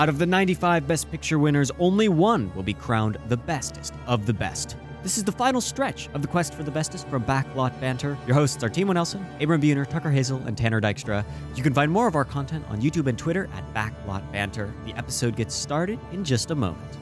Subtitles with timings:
[0.00, 4.24] Out of the 95 Best Picture winners, only one will be crowned the bestest of
[4.24, 4.74] the best.
[5.02, 8.16] This is the final stretch of the quest for the bestest from Backlot Banter.
[8.26, 11.22] Your hosts are Timo Nelson, Abram Buhner, Tucker Hazel, and Tanner Dykstra.
[11.54, 14.72] You can find more of our content on YouTube and Twitter at Backlot Banter.
[14.86, 16.96] The episode gets started in just a moment.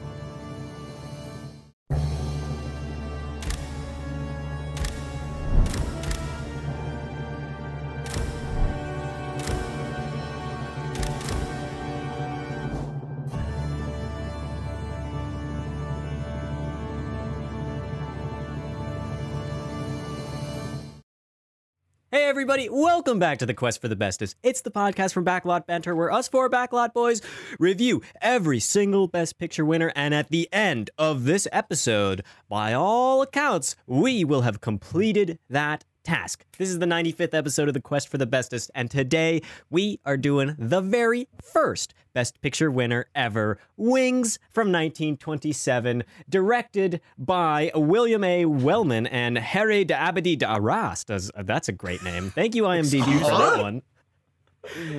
[22.49, 24.33] Everybody, welcome back to the Quest for the Bestest.
[24.41, 27.21] It's the podcast from Backlot Banter where us four Backlot boys
[27.59, 33.21] review every single Best Picture winner and at the end of this episode, by all
[33.21, 36.45] accounts, we will have completed that task.
[36.57, 40.17] This is the 95th episode of the Quest for the Bestest and today we are
[40.17, 48.45] doing the very first Best Picture winner ever, Wings from 1927, directed by William A.
[48.45, 51.07] Wellman and Harry d'Abbadie d'Arrast.
[51.07, 52.31] Does That's a great name.
[52.31, 53.81] Thank you, IMDb, for that one.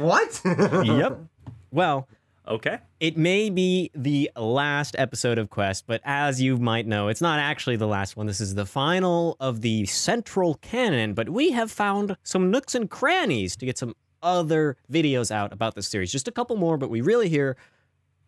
[0.01, 0.41] What?
[0.87, 1.21] Yep.
[1.73, 2.09] Well,
[2.49, 2.79] Okay.
[2.99, 7.39] it may be the last episode of Quest, but as you might know, it's not
[7.39, 8.27] actually the last one.
[8.27, 12.91] This is the final of the central canon, but we have found some nooks and
[12.91, 16.11] crannies to get some other videos out about this series.
[16.11, 17.57] Just a couple more, but we really here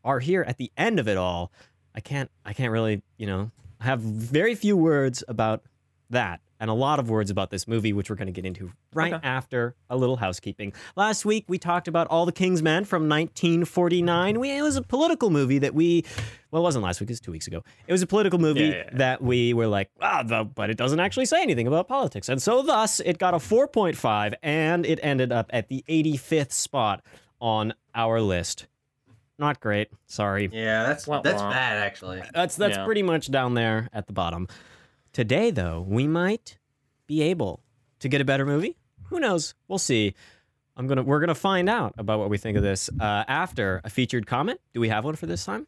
[0.04, 1.52] are here at the end of it all.
[1.94, 5.62] I can't I can't really, you know, have very few words about
[6.10, 8.70] that and a lot of words about this movie, which we're going to get into
[8.94, 9.26] right Okay.
[9.26, 10.72] after a little housekeeping.
[10.96, 14.38] Last week, we talked about All the King's Men from 1949.
[14.40, 16.04] We, it was a political movie that we,
[16.52, 17.62] well, it wasn't last week, it was two weeks ago.
[17.88, 18.96] It was a political movie Yeah, yeah, yeah.
[18.98, 22.28] that we were like, ah, the, but it doesn't actually say anything about politics.
[22.28, 27.02] And so, thus, it got a 4.5 and it ended up at the 85th spot
[27.40, 28.66] on our list.
[29.38, 29.88] Not great.
[30.06, 30.48] Sorry.
[30.52, 32.22] yeah, that's that's bad actually.
[32.32, 32.84] That's that's Yeah.
[32.84, 34.46] pretty much down there at the bottom.
[35.12, 36.58] Today, though, we might
[37.06, 37.62] be able
[38.00, 38.76] to get a better movie.
[39.10, 39.54] Who knows?
[39.68, 40.14] We'll see.
[40.76, 43.90] I'm gonna we're gonna find out about what we think of this uh, after a
[43.90, 44.58] featured comment.
[44.72, 45.66] Do we have one for this time?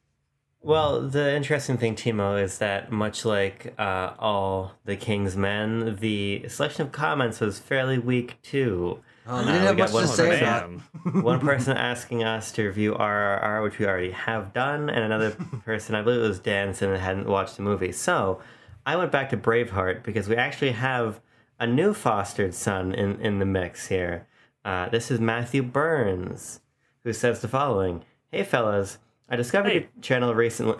[0.62, 6.46] Well, the interesting thing, Timo, is that much like uh, all the King's Men, the
[6.48, 9.00] selection of comments was fairly weak too.
[9.26, 10.82] Oh, we Uh, didn't we have much one to say man.
[11.04, 11.14] about.
[11.22, 15.32] One person asking us to review RRR, which we already have done, and another
[15.66, 17.92] person, I believe it was Danson, that hadn't watched the movie.
[17.92, 18.40] So
[18.86, 21.20] I went back to Braveheart because we actually have
[21.58, 24.26] a new fostered son in, in the mix here.
[24.64, 26.60] Uh, this is Matthew Burns,
[27.02, 29.74] who says the following Hey, fellas, I discovered Hey.
[29.74, 30.76] your channel recently.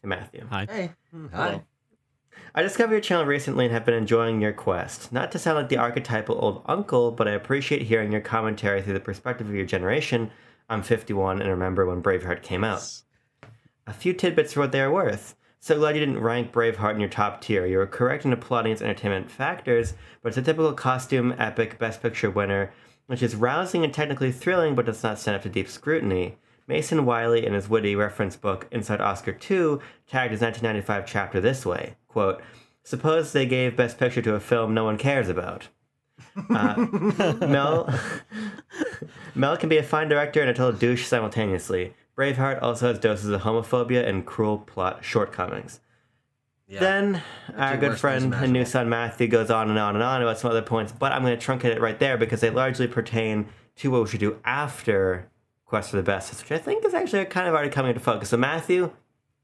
[0.00, 0.46] Hey, Matthew.
[0.50, 0.66] Hi.
[0.70, 0.90] Hey,
[1.34, 1.62] hi.
[2.54, 5.12] I discovered your channel recently and have been enjoying your quest.
[5.12, 8.94] Not to sound like the archetypal old uncle, but I appreciate hearing your commentary through
[8.94, 10.30] the perspective of your generation.
[10.70, 13.02] I'm 51 and remember when Braveheart came out.
[13.86, 15.34] A few tidbits for what they are worth.
[15.60, 17.66] So glad you didn't rank Braveheart in your top tier.
[17.66, 22.00] You were correct in applauding its entertainment factors, but it's a typical costume, epic, best
[22.00, 22.72] picture winner,
[23.06, 26.36] which is rousing and technically thrilling, but does not stand up to deep scrutiny.
[26.68, 31.66] Mason Wiley, in his witty reference book Inside Oscar 2, tagged his 1995 chapter this
[31.66, 32.42] way quote,
[32.82, 35.68] Suppose they gave Best Picture to a film no one cares about.
[36.50, 36.86] Uh,
[37.46, 37.92] Mel,
[39.34, 41.94] Mel can be a fine director and a total douche simultaneously.
[42.18, 45.78] Braveheart also has doses of homophobia and cruel plot shortcomings.
[46.66, 46.80] Yeah.
[46.80, 47.22] Then
[47.56, 50.38] our two good friend and new son Matthew goes on and on and on about
[50.38, 53.48] some other points, but I'm going to truncate it right there because they largely pertain
[53.76, 55.30] to what we should do after
[55.64, 58.30] Quest for the Best, which I think is actually kind of already coming into focus.
[58.30, 58.90] So Matthew,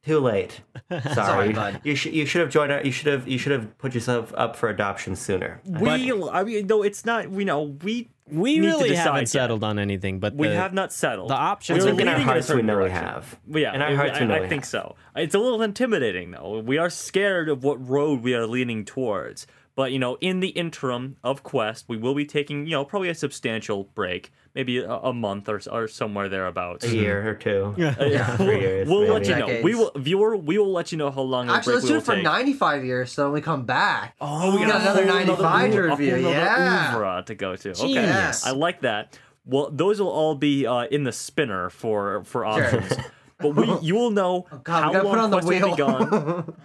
[0.05, 0.61] too late.
[0.91, 1.81] Sorry, Sorry, bud.
[1.85, 2.73] you should you should have joined.
[2.73, 5.61] Our, you should have you should have put yourself up for adoption sooner.
[5.65, 7.31] We, I mean, no, it's not.
[7.31, 9.29] We know we We need really decide haven't yet.
[9.29, 11.31] settled on anything, but we the- have not settled.
[11.31, 13.39] the options We I were think in our hearts we know we have.
[13.47, 14.69] Well, yeah, In our I- hearts we know I we think have.
[14.71, 14.97] so.
[15.17, 16.59] It's a little intimidating though.
[16.61, 19.47] We are scared of what road we are leaning towards.
[19.77, 23.09] But you know, in the interim of Quest, we will be taking you know probably
[23.09, 26.85] a substantial break, maybe a, a month or or somewhere thereabouts.
[26.85, 26.97] A mm-hmm.
[26.97, 27.75] year or two.
[27.77, 27.95] Yeah.
[27.99, 28.89] Uh, three years.
[28.89, 29.61] We'll let you know.
[29.63, 30.37] We will, viewer.
[30.37, 31.51] We will let you know how long.
[31.51, 32.25] Actually, break let's we do it for take.
[32.25, 34.15] 95 years, so when we come back.
[34.21, 36.95] Oh, we got a another whole 95 to review, yeah.
[36.95, 37.71] oeuvre to go to.
[37.71, 38.47] Okay, Genius.
[38.47, 39.19] I like that.
[39.47, 42.93] Well, those will all be uh, in the spinner for for options.
[43.39, 45.77] But we, you will know Oh, God, how long put on the Quest will be
[45.77, 46.55] gone.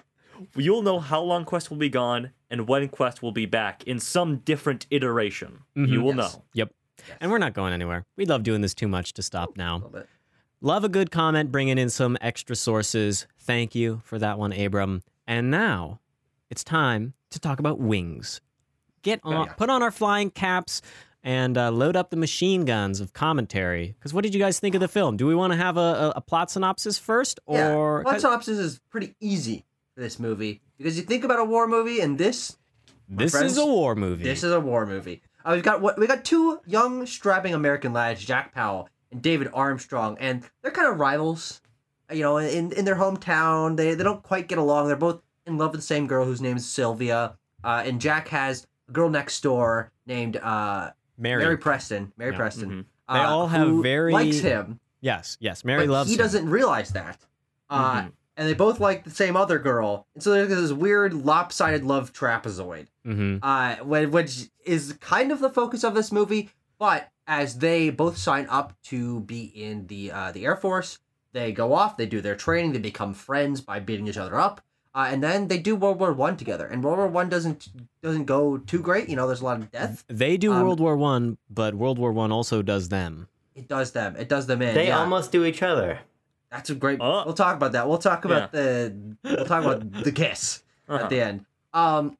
[0.55, 3.99] You'll know how long Quest will be gone and when Quest will be back in
[3.99, 5.63] some different iteration.
[5.75, 5.93] Mm-hmm.
[5.93, 6.35] You will Yes.
[6.35, 6.43] know.
[6.53, 6.73] Yep.
[7.21, 8.05] And we're not going anywhere.
[8.15, 9.75] We love doing this too much to stop now.
[9.75, 10.07] little bit.
[10.61, 13.27] Love a good comment, bringing in some extra sources.
[13.39, 15.03] Thank you for that one, Abram.
[15.25, 15.99] And now
[16.49, 18.41] it's time to talk about wings.
[19.01, 19.53] Get on, yeah.
[19.53, 20.81] put on our flying caps.
[21.23, 23.93] and uh, load up the machine guns of commentary.
[23.97, 25.17] Because what did you guys think of the film?
[25.17, 27.73] Do we want to have a, a, a plot synopsis first, Yeah.
[27.75, 29.65] or Plot synopsis is pretty easy
[29.95, 32.55] for this movie because you think about a war movie, and this
[33.09, 34.23] this friends, is a war movie?
[34.23, 35.21] this is a war movie.
[35.45, 39.49] Uh, we've got what we got two young strapping American lads, Jack Powell and David
[39.53, 41.61] Armstrong, and they're kind of rivals.
[42.11, 44.87] You know, in in their hometown, they they don't quite get along.
[44.87, 48.27] They're both in love with the same girl whose name is Sylvia, uh, and Jack
[48.29, 51.43] has a girl next door named uh, Mary.
[51.43, 52.11] Mary Preston.
[52.17, 52.37] Mary Yeah.
[52.37, 52.69] Preston.
[52.69, 52.85] Mhm.
[53.13, 54.79] They uh, all have very- likes him.
[55.01, 55.63] Yes, yes.
[55.63, 56.19] Mary but loves he him.
[56.19, 57.17] doesn't realize that.
[57.69, 58.11] Uh, Mhm.
[58.39, 62.13] And they both like the same other girl, and so there's this weird lopsided love
[62.13, 66.49] trapezoid, hmm uh, which is kind of the focus of this movie.
[66.77, 70.99] But as they both sign up to be in the uh, the Air Force,
[71.33, 74.61] they go off, they do their training, they become friends by beating each other up,
[74.95, 76.65] uh, and then they do World War One together.
[76.65, 77.67] And World War One doesn't
[78.01, 79.09] doesn't go too great.
[79.09, 80.05] You know, there's a lot of death.
[80.07, 83.27] They do Um, World War One, but World War One also does them.
[83.53, 84.15] It does them.
[84.15, 84.73] It does them in.
[84.75, 84.99] They yeah.
[84.99, 85.99] almost do each other.
[86.51, 86.99] That's a great.
[87.01, 87.23] Oh.
[87.25, 87.87] We'll talk about that.
[87.87, 88.93] We'll talk about the.
[89.23, 91.03] We'll talk about the kiss Uh-huh.
[91.03, 91.45] at the end.
[91.73, 92.17] Um,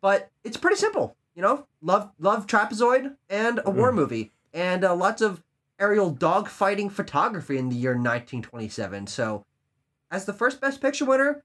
[0.00, 1.16] but it's pretty simple.
[1.34, 5.42] You know, love love trapezoid and a war movie and uh, lots of
[5.78, 9.06] aerial dogfighting photography in the year 1927.
[9.08, 9.44] So,
[10.10, 11.42] as the first Best Picture winner,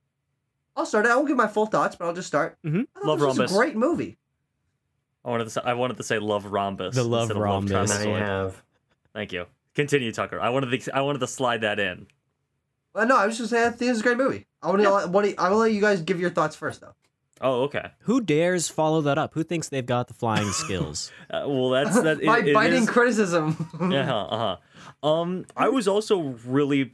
[0.75, 1.05] I'll start.
[1.07, 2.57] I won't give my full thoughts, but I'll just start.
[2.63, 2.81] Mm-hmm.
[3.03, 3.51] I Love this was Rhombus.
[3.51, 4.17] a great movie.
[5.25, 6.95] I wanted to say, I wanted to say love rhombus.
[6.95, 7.71] The love instead of rhombus.
[7.71, 8.19] Love Now you trapezoid.
[8.19, 8.63] have.
[9.13, 9.45] Thank you.
[9.75, 10.39] Continue, Tucker.
[10.39, 12.07] I wanted to I wanted to slide that in.
[12.93, 14.47] Well, no, I was just saying I think it's a great movie.
[14.61, 15.07] I want to.
[15.09, 16.93] What do you- I will let you guys give your thoughts first, though.
[17.43, 17.91] Oh, okay.
[18.01, 19.33] Who dares follow that up?
[19.33, 21.11] Who thinks they've got the flying skills?
[21.29, 22.21] Uh, well, that's that.
[22.23, 23.69] My it- it biting is- criticism.
[23.89, 24.57] yeah, uh
[25.03, 25.07] huh.
[25.07, 26.93] Um, I was also really,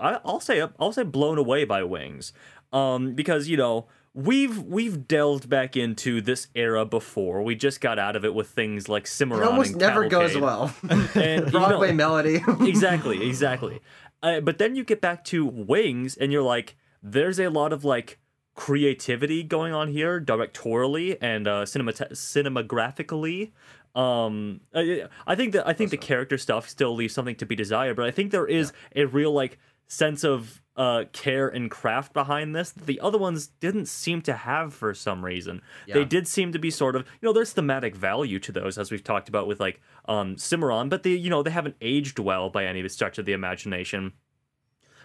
[0.00, 2.32] I, I'll say, I'll say, blown away by Wings,
[2.72, 7.42] um, because you know we've we've delved back into this era before.
[7.42, 9.42] We just got out of it with things like Cimarron.
[9.42, 10.74] It almost and never goes well.
[11.14, 12.42] And, Broadway know- melody.
[12.60, 13.80] exactly, exactly.
[14.22, 17.84] Uh, but then you get back to Wings, and you're like, there's a lot of
[17.84, 18.18] like
[18.54, 23.50] creativity going on here, directorially and uh, cinemat- cinemagraphically.
[23.94, 27.54] Um, I, I think that I think the character stuff still leaves something to be
[27.54, 32.12] desired, but I think there is a real like sense of uh care and craft
[32.12, 35.62] behind this that the other ones didn't seem to have for some reason.
[35.94, 38.90] They did seem to be sort of you know there's thematic value to those as
[38.90, 42.50] we've talked about with like um Cimarron, but they you know they haven't aged well
[42.50, 44.12] by any stretch of the imagination.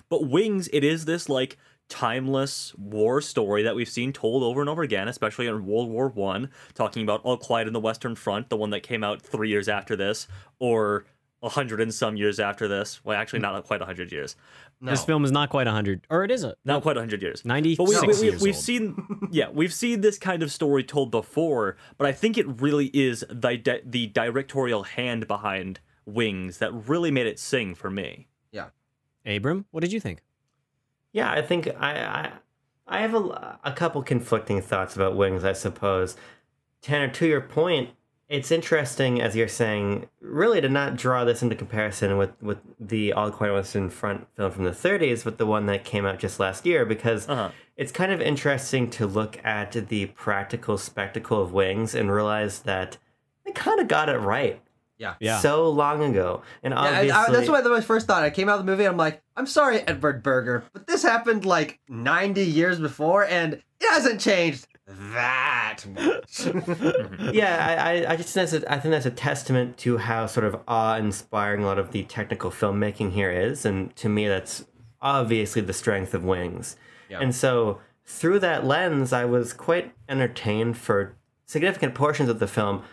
[0.09, 1.57] But Wings, it is this like
[1.87, 6.07] timeless war story that we've seen told over and over again, especially in World War
[6.09, 9.49] One, talking about All Quiet on the Western Front, the one that came out three
[9.49, 10.27] years after this,
[10.59, 11.05] or
[11.41, 13.03] a hundred and some years after this.
[13.03, 14.35] Well, actually, not quite a hundred years,
[14.81, 14.91] No.
[14.91, 17.45] This film is not quite 100, or it is a not quite a hundred years.
[17.45, 18.63] 96 But we, we, we, years we've old.
[18.63, 22.87] seen, yeah, we've seen this kind of story told before, but I think it really
[22.93, 28.27] is the the directorial hand behind Wings that really made it sing for me.
[28.51, 28.69] Yeah.
[29.25, 30.21] Abram, what did you think?
[31.13, 32.31] Yeah, I think I I,
[32.87, 36.15] I have a, a couple conflicting thoughts about Wings, I suppose.
[36.81, 37.89] Tanner, to your point,
[38.29, 43.11] it's interesting, as you're saying, really to not draw this into comparison with, with the
[43.13, 46.05] All Quiet on the Western Front film from the 30s, with the one that came
[46.05, 47.49] out just last year, because Uh-huh.
[47.75, 52.97] it's kind of interesting to look at the practical spectacle of Wings and realize that
[53.45, 54.61] they kind of got it right
[54.99, 55.15] Yeah.
[55.19, 55.39] Yeah.
[55.39, 56.43] so long ago.
[56.61, 58.21] And Yeah, I- obviously, I- that's what my first thought.
[58.21, 58.85] I came out of the movie.
[58.85, 63.89] I'm like, I'm sorry, Edward Berger, but this happened like 90 years before, and it
[63.89, 66.45] hasn't changed that much.
[67.33, 70.45] yeah, I, I, just think that's a, I think that's a testament to how sort
[70.45, 74.65] of awe-inspiring a lot of the technical filmmaking here is, and to me, that's
[75.01, 76.75] obviously the strength of Wings.
[77.09, 77.19] Yeah.
[77.19, 81.15] And so, through that lens, I was quite entertained for
[81.45, 82.83] significant portions of the film,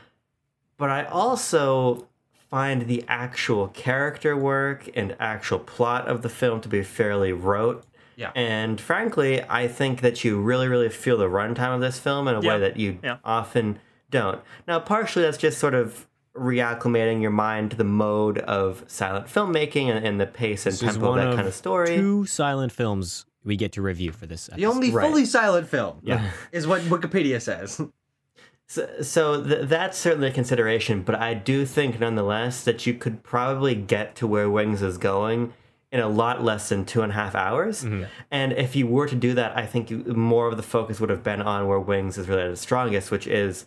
[0.76, 2.08] but I also
[2.50, 7.84] find the actual character work and actual plot of the film to be fairly rote.
[8.16, 8.30] Yeah.
[8.34, 12.34] And frankly, I think that you really, really feel the runtime of this film in
[12.34, 12.54] a Yeah.
[12.54, 13.16] way that you Yeah.
[13.24, 13.78] often
[14.10, 14.40] don't.
[14.66, 19.88] Now, partially that's just sort of reacclimating your mind to the mode of silent filmmaking
[19.94, 21.96] and, and the pace and This tempo of that of kind of story.
[21.96, 24.60] Two silent films we get to review for this episode.
[24.60, 25.06] the only Right.
[25.08, 26.30] fully silent film Yeah.
[26.52, 27.80] is what Wikipedia says.
[28.68, 33.22] So, so th- that's certainly a consideration, but I do think nonetheless that you could
[33.22, 35.52] probably get to where Wings is going
[35.96, 37.84] in a lot less than two and a half hours.
[38.30, 41.10] And if you were to do that, I think you, more of the focus would
[41.10, 43.66] have been on where Wings is really at its strongest, which is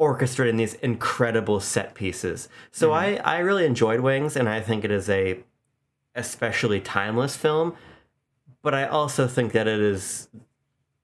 [0.00, 2.48] orchestrating these incredible set pieces.
[2.70, 5.38] So I, I really enjoyed Wings, and I think it is a
[6.14, 7.74] especially timeless film.
[8.62, 10.28] But I also think that it is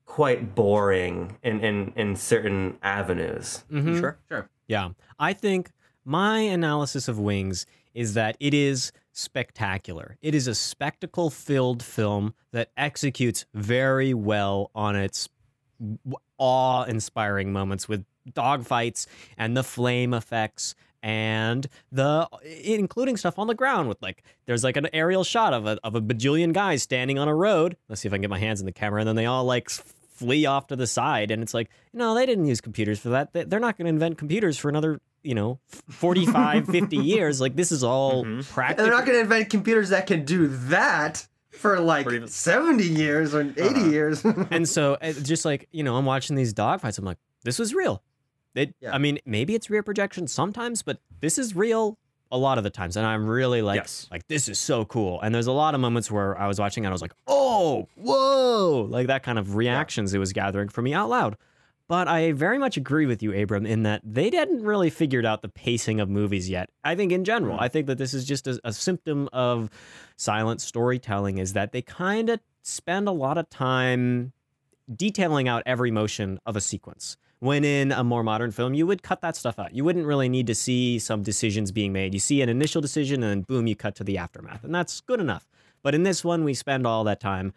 [0.07, 3.65] quite boring in, in, in certain avenues.
[3.71, 3.99] Mhm.
[4.01, 4.19] Sure.
[4.29, 4.49] Sure.
[4.67, 4.91] Yeah.
[5.19, 5.71] I think
[6.05, 10.17] my analysis of Wings is that it is spectacular.
[10.23, 15.29] It is a spectacle filled film that executes very well on its
[16.39, 19.07] awe inspiring moments with dogfights
[19.37, 22.29] and the flame effects and the
[22.65, 25.95] including stuff on the ground with like there's like an aerial shot of a of
[25.95, 27.77] a bajillion guys standing on a road.
[27.89, 29.45] Let's see if I can get my hands in the camera, and then they all
[29.45, 33.11] like flee off to the side, and it's like no, they didn't use computers for
[33.11, 33.33] that.
[33.33, 35.59] They- They're not going to invent computers for another you know
[35.91, 39.91] 45 50 years like this is all And practical they're not going to invent computers
[39.91, 43.85] that can do that for like For even- 70 years or 80 Uh-huh.
[43.91, 44.25] years.
[44.51, 47.75] and so it's just like you know i'm watching these dogfights i'm like this was
[47.75, 48.03] real
[48.55, 48.95] it Yeah.
[48.95, 51.99] i mean maybe it's rear projection sometimes but this is real
[52.31, 54.07] a lot of the times and i'm really like Yes.
[54.11, 56.85] like this is so cool and there's a lot of moments where i was watching
[56.85, 60.83] and i was like oh whoa like that kind of reactions it was gathering for
[60.83, 61.37] me out loud
[61.89, 65.43] but I very much agree with you, Abram, in that they hadn't really figured out
[65.43, 66.69] the pacing of movies yet.
[66.85, 67.63] I think in general, Mm.
[67.63, 69.71] I think that this is just a, a symptom of
[70.17, 74.33] silent storytelling is that they kind of spend a lot of time
[74.95, 77.17] detailing out every motion of a sequence.
[77.41, 79.73] When in a more modern film, you would cut that stuff out.
[79.75, 82.13] You wouldn't really need to see some decisions being made.
[82.13, 84.65] You see an initial decision and then boom, you cut to the aftermath.
[84.65, 85.47] And that's good enough.
[85.83, 87.53] But in this one, we spend all that time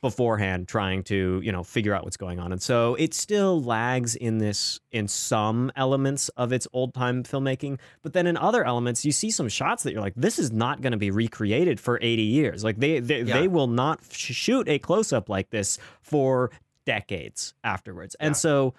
[0.00, 4.14] beforehand trying to you know figure out what's going on and so it still lags
[4.14, 9.04] in this in some elements of its old time filmmaking but then in other elements
[9.04, 11.98] you see some shots that you're like this is not going to be recreated for
[12.00, 13.40] 80 years like they they, Yeah.
[13.40, 16.50] they will not sh- shoot a close up like this for
[16.86, 18.36] decades afterwards and Yeah.
[18.38, 18.74] so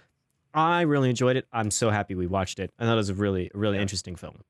[0.55, 3.51] i really enjoyed it i'm so happy we watched it and that was a really
[3.53, 3.83] really Yeah.
[3.83, 4.41] interesting film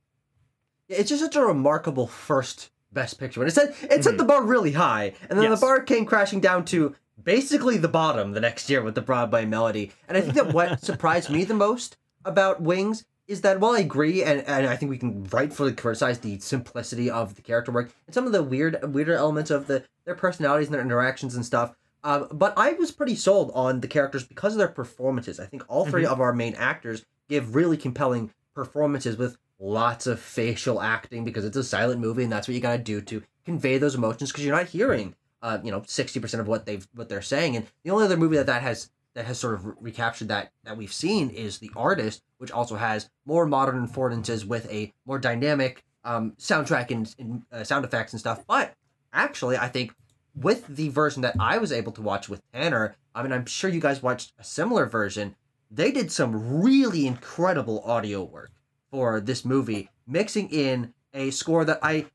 [0.87, 3.41] it's just such a remarkable first best picture.
[3.41, 4.17] And it said it set Mhm.
[4.17, 5.59] the bar really high, and then Yes.
[5.59, 9.45] the bar came crashing down to basically the bottom the next year with the Broadway
[9.45, 9.91] melody.
[10.07, 13.79] And I think that what surprised me the most about Wings is that while I
[13.79, 17.91] agree, and, and I think we can rightfully criticize the simplicity of the character work
[18.07, 21.45] and some of the weird weirder elements of the their personalities and their interactions and
[21.45, 21.75] stuff.
[22.03, 25.39] Um, but I was pretty sold on the characters because of their performances.
[25.39, 30.19] I think all 3 of our main actors give really compelling performances with lots of
[30.19, 33.21] facial acting because it's a silent movie and that's what you got to do to
[33.45, 37.09] convey those emotions because you're not hearing uh, you know 60% of what they've what
[37.09, 37.55] they're saying.
[37.55, 40.51] And the only other movie that that has that has sort of re- recaptured that
[40.63, 45.19] that we've seen is the artist which also has more modern affordances with a more
[45.19, 48.43] dynamic um, soundtrack and, and uh, sound effects and stuff.
[48.47, 48.73] But
[49.13, 49.93] actually i think
[50.35, 53.69] with the version that i was able to watch with tanner i mean i'm sure
[53.69, 55.35] you guys watched a similar version
[55.69, 58.51] they did some really incredible audio work
[58.91, 62.05] for this movie, mixing in a score that I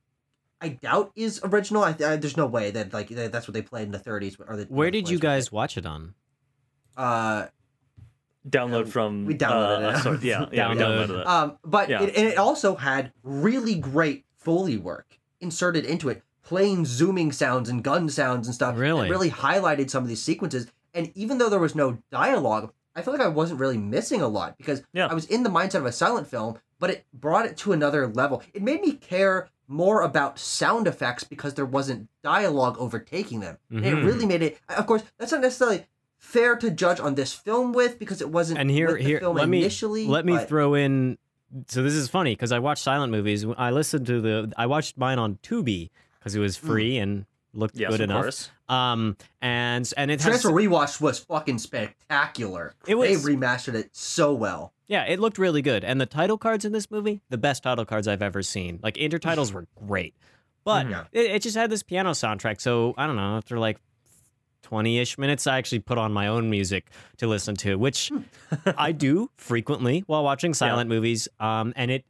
[0.61, 1.83] I doubt is original.
[1.85, 4.37] I, I there's no way that like that's what they played in the 30s.
[4.47, 6.15] Or the, where the did you guys watch it on
[6.97, 7.47] Uh,
[8.49, 10.03] Download from we downloaded uh, it.
[10.03, 11.27] sorry, yeah, yeah, we downloaded it.
[11.27, 12.03] um, but Yeah.
[12.03, 17.69] it, and it also had really great foley work inserted into it, playing zooming sounds
[17.69, 18.79] and gun sounds and stuff.
[18.79, 19.09] Really?
[19.09, 20.69] It really highlighted some of these sequences.
[20.95, 24.29] And even though there was no dialogue, I feel like I wasn't really missing a
[24.29, 25.09] lot because Yeah.
[25.09, 28.07] I was in the mindset of a silent film, but it brought it to another
[28.07, 28.43] level.
[28.55, 33.59] It made me care more about sound effects because there wasn't dialogue overtaking them.
[33.73, 33.85] Mhm.
[33.85, 34.59] it really made it.
[34.69, 35.87] Of course, that's not necessarily
[36.19, 39.49] fair to judge on this film with because it wasn't and here here film let
[39.49, 40.07] me initially.
[40.07, 41.19] let me but- throw in
[41.69, 44.97] so this is funny because i watch silent movies i listened to the i watched
[44.97, 48.51] mine on tubi because it was free and looked Yes, good of enough course.
[48.69, 52.75] um and and it has Transfer Rewatch was fucking spectacular.
[52.87, 54.73] It was- They remastered it so well.
[54.87, 57.85] yeah it looked really good and the title cards in this movie the best title
[57.85, 60.15] cards i've ever seen like intertitles were great
[60.65, 61.05] but Yeah.
[61.13, 63.79] it, it just had this piano soundtrack so i don't know after like
[64.65, 68.11] 20-ish minutes i actually put on my own music to listen to which
[68.79, 72.05] i do frequently while watching silent movies um and it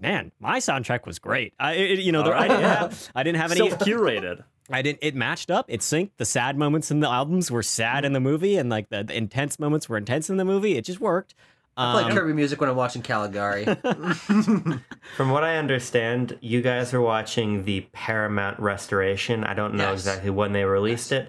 [0.00, 3.40] man my soundtrack was great i it, you know there, I, didn't have, I didn't
[3.40, 4.42] have any Self curated.
[4.70, 4.98] I didn't.
[5.02, 5.66] It matched up.
[5.68, 6.10] It synced.
[6.18, 9.16] The sad moments in the albums were sad in the movie, and like the, the
[9.16, 10.76] intense moments were intense in the movie.
[10.76, 11.34] It just worked.
[11.76, 13.64] I play Um, Kirby music when I'm watching Caligari.
[15.16, 19.44] From what I understand, you guys are watching the Paramount restoration.
[19.44, 20.00] I don't know Yes.
[20.00, 21.28] exactly when they released it,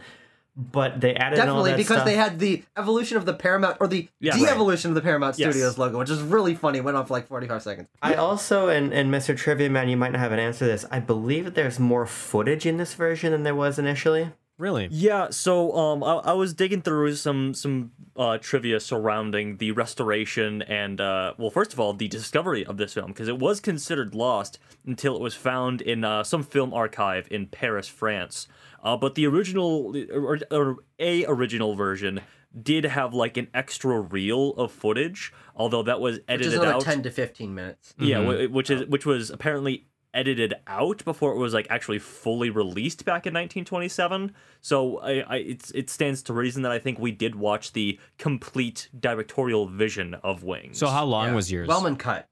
[0.72, 2.06] but they added in all Definitely that because stuff.
[2.06, 4.36] they had the evolution of the Paramount or the Yeah.
[4.36, 5.52] de-evolution of the Paramount Yes.
[5.54, 6.80] Studios logo, which is really funny.
[6.80, 7.88] It went on for like 45 seconds.
[8.02, 9.36] I also, and, and Mr.
[9.38, 10.86] Trivia Man, you might not have an answer to this.
[10.92, 14.32] I believe that there's more footage in this version than there was initially.
[14.58, 14.90] really.
[14.92, 20.62] Yeah, so um, I, I was digging through some some uh, trivia surrounding the restoration
[20.64, 24.14] and uh, well, first of all, the discovery of this film because it was considered
[24.14, 28.50] lost until it was found in uh, some film archive in Paris, France.
[28.84, 32.22] Uh, but the original or, or a original version
[32.64, 36.82] did have like an extra reel of footage, although that was Which edited is out.
[36.82, 37.94] ten to fifteen minutes.
[38.00, 38.50] Yeah, Mhm.
[38.52, 43.28] which is which was apparently edited out before it was like actually fully released back
[43.28, 44.34] in 1927.
[44.62, 48.00] So I, I it's it stands to reason that I think we did watch the
[48.18, 50.78] complete directorial vision of Wings.
[50.80, 51.36] So how long Yeah.
[51.36, 51.68] was yours?
[51.68, 52.29] Wellman cut.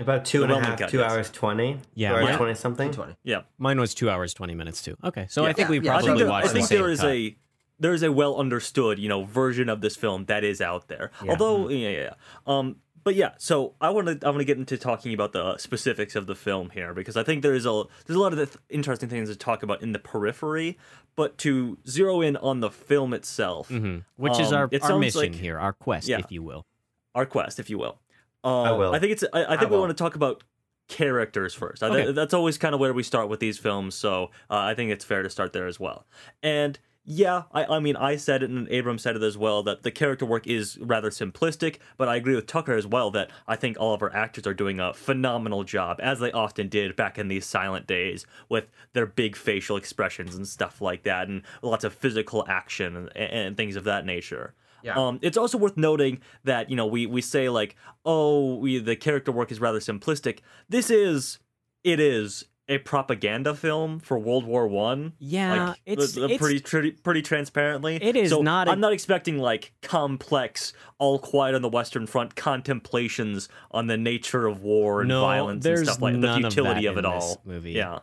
[0.00, 1.12] About two and a Well, half, got two this.
[1.12, 1.78] hours twenty.
[1.94, 2.90] Yeah, two hours mine- twenty something.
[2.90, 3.16] 20.
[3.22, 4.96] Yeah, Mine was two hours twenty minutes too.
[5.04, 5.52] Okay, so I Yeah.
[5.52, 6.90] think we Yeah, yeah, I I probably think, there, I watched the think same there
[6.90, 7.10] is cut.
[7.10, 7.36] a
[7.78, 11.10] there is a well understood you know version of this film that is out there.
[11.24, 11.30] Yeah.
[11.32, 12.14] Although yeah, yeah, yeah.
[12.46, 15.56] Um, but yeah, so I want to I want to get into talking about the
[15.58, 18.58] specifics of the film here because I think there's a there's a lot of th-
[18.68, 20.78] interesting things to talk about in the periphery,
[21.16, 24.04] but to zero in on the film itself, Mhm.
[24.16, 26.18] which is Um, our, it our mission like- here, our quest, Yeah.
[26.18, 26.66] if you will.
[27.14, 27.98] our quest, if you will.
[28.42, 28.94] Um, I will.
[28.94, 29.24] I think it's.
[29.32, 30.42] I, I think we want to talk about
[30.88, 31.82] characters first.
[31.82, 32.12] I Okay.
[32.12, 35.04] that's always kind of where we start with these films, so uh, I think it's
[35.04, 36.06] fair to start there as well.
[36.42, 39.82] And yeah, I, I mean, I said it, and Abram said it as well that
[39.82, 41.78] the character work is rather simplistic.
[41.96, 44.54] But I agree with Tucker as well that I think all of our actors are
[44.54, 49.06] doing a phenomenal job, as they often did back in these silent days, with their
[49.06, 53.76] big facial expressions and stuff like that, and lots of physical action and, and things
[53.76, 54.54] of that nature.
[54.82, 54.94] Yeah.
[54.96, 58.96] Um, it's also worth noting that you know we we say like, oh, we, the
[58.96, 60.38] character work is rather simplistic.
[60.68, 61.38] This is,
[61.84, 65.14] it is a propaganda film for World War One.
[65.18, 67.96] Yeah, like, it's- the- the it's- pretty pretty pretty transparently.
[67.96, 72.06] It is so not a- I'm not expecting like complex, all quiet on the Western
[72.06, 76.44] Front contemplations on the nature of war and No, violence and stuff like the none
[76.44, 77.42] of futility that of, it in this all.
[77.44, 77.72] movie.
[77.72, 77.98] Yeah.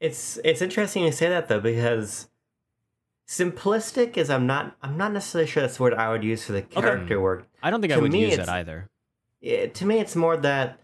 [0.00, 2.28] It's it's interesting you say that though because
[3.28, 6.52] simplistic is I'm not I'm not necessarily sure that's the word I would use for
[6.52, 7.46] the character work.
[7.62, 8.88] I don't think I To would me, use it either.
[9.40, 10.78] It, to me, it's more that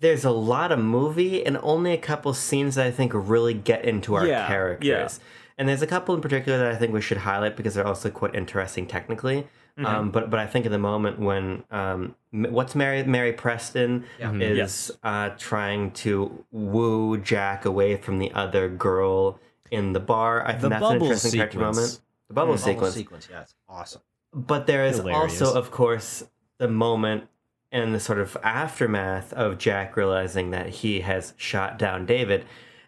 [0.00, 3.84] there's a lot of movie and only a couple scenes that I think really get
[3.84, 4.86] into our Yeah, characters.
[4.88, 5.08] yeah.
[5.56, 8.10] And there's a couple in particular that I think we should highlight because they're also
[8.10, 9.46] quite interesting technically.
[9.78, 9.86] Mm-hmm.
[9.86, 14.30] Um, but but I think in the moment when um, what's Mary Mary Preston Yeah.
[14.32, 14.42] Mhm.
[14.42, 14.90] is Yes.
[15.04, 19.38] uh, trying to woo Jack away from the other girl
[19.72, 20.44] in the bar.
[20.46, 21.76] I think The that's an interesting character sequence.
[21.76, 22.00] moment.
[22.28, 22.94] The bubble Bubble sequence.
[22.94, 23.28] sequence.
[23.30, 24.02] Yeah, it's awesome.
[24.32, 25.42] But there is Hilarious.
[25.42, 26.24] also, of course,
[26.58, 27.28] the moment
[27.72, 32.44] and the sort of aftermath of Jack realizing that he has shot down David.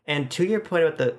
[0.07, 1.17] And to your point about the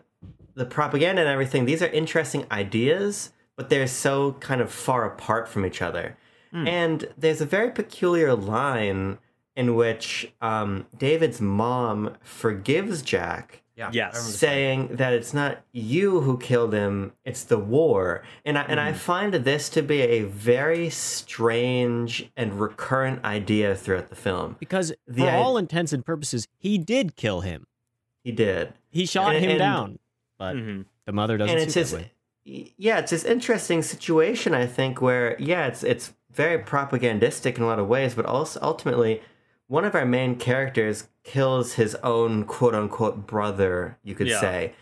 [0.56, 5.50] the propaganda and everything, these are interesting ideas, but they're so kind of far apart
[5.50, 6.16] from each other.
[6.54, 9.18] And there's a very peculiar line
[9.58, 13.90] in which um, David's mom forgives Jack Yeah.
[13.92, 14.14] Yes.
[14.16, 18.62] I remember saying that it's not you who killed him it's the war and I,
[18.64, 18.90] and Mm-hmm.
[18.90, 24.94] I find this to be a very strange and recurrent idea throughout the film Because
[25.08, 27.68] The for i- all intents and purposes, he did kill him.
[28.24, 30.00] he did He shot And- him and- down,
[30.38, 30.86] but Mhm.
[31.06, 32.74] the mother doesn't and see it's it that way.
[32.78, 37.68] yeah it's this interesting situation i think where yeah it's it's very propagandistic in a
[37.68, 39.22] lot of ways but also ultimately
[39.68, 44.40] one of our main characters kills his own quote unquote brother you could Yeah.
[44.40, 44.74] say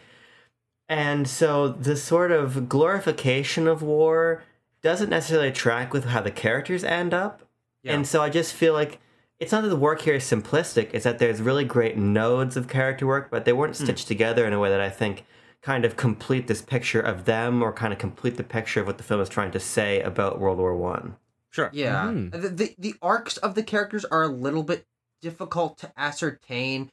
[0.90, 4.44] and so the sort of glorification of war
[4.82, 7.42] doesn't necessarily track with how the characters end up
[7.82, 7.94] Yeah.
[7.94, 9.00] and so i just feel like
[9.40, 12.68] it's not that the work here is simplistic it's that there's really great nodes of
[12.68, 15.26] character work but they weren't stitched together in a way that i think
[15.62, 18.98] kind of complete this picture of them or kind of complete the picture of what
[18.98, 21.16] the film is trying to say about world war one
[21.50, 21.70] Sure.
[21.72, 22.32] Yeah, Mhm.
[22.32, 24.88] the, the the arcs of the characters are a little bit
[25.34, 26.92] difficult to ascertain.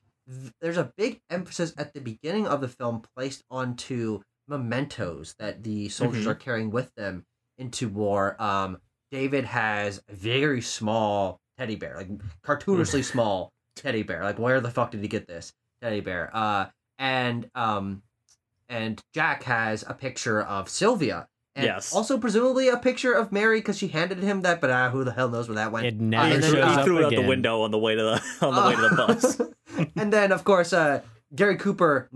[0.61, 5.89] There's a big emphasis at the beginning of the film placed onto mementos that the
[5.89, 6.31] soldiers Mhm.
[6.31, 7.25] are carrying with them
[7.59, 8.41] into war.
[8.41, 8.79] Um,
[9.11, 12.09] David has a very small teddy bear, like
[12.43, 14.23] cartoonishly small teddy bear.
[14.23, 16.31] Like where the fuck did he get this teddy bear?
[16.33, 18.03] Uh, and um,
[18.69, 21.27] and Jack has a picture of Sylvia.
[21.61, 21.95] And Yes.
[21.95, 25.13] Also, presumably a picture of Mary because she handed him that, but uh, who the
[25.13, 25.87] hell knows where that went?
[25.87, 27.63] It Uh, never and he then, threw, shows he up threw it out the window
[27.63, 29.41] on the way to the on the way to the bus.
[29.97, 31.01] and then, of course, uh,
[31.35, 32.09] Gary Cooper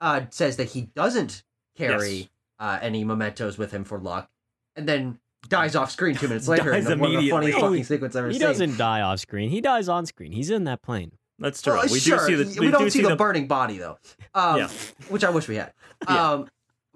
[0.00, 1.42] uh, says that he doesn't
[1.76, 2.28] carry Yes.
[2.58, 4.28] uh, any mementos with him for luck,
[4.76, 6.72] and then dies off screen two minutes later.
[6.72, 7.30] Dies in one of the immediately.
[7.52, 8.42] funniest fucking sequence I've ever He seen.
[8.46, 9.50] doesn't die off screen.
[9.50, 10.32] He dies on screen.
[10.32, 11.12] He's in that plane.
[11.40, 11.74] That's true.
[11.74, 13.96] Well, we sure, do see the we, we don't do see the, burning body though,
[14.34, 14.68] um, Yeah.
[15.08, 15.72] which I wish we had.
[16.08, 16.30] Yeah.
[16.32, 16.48] Um,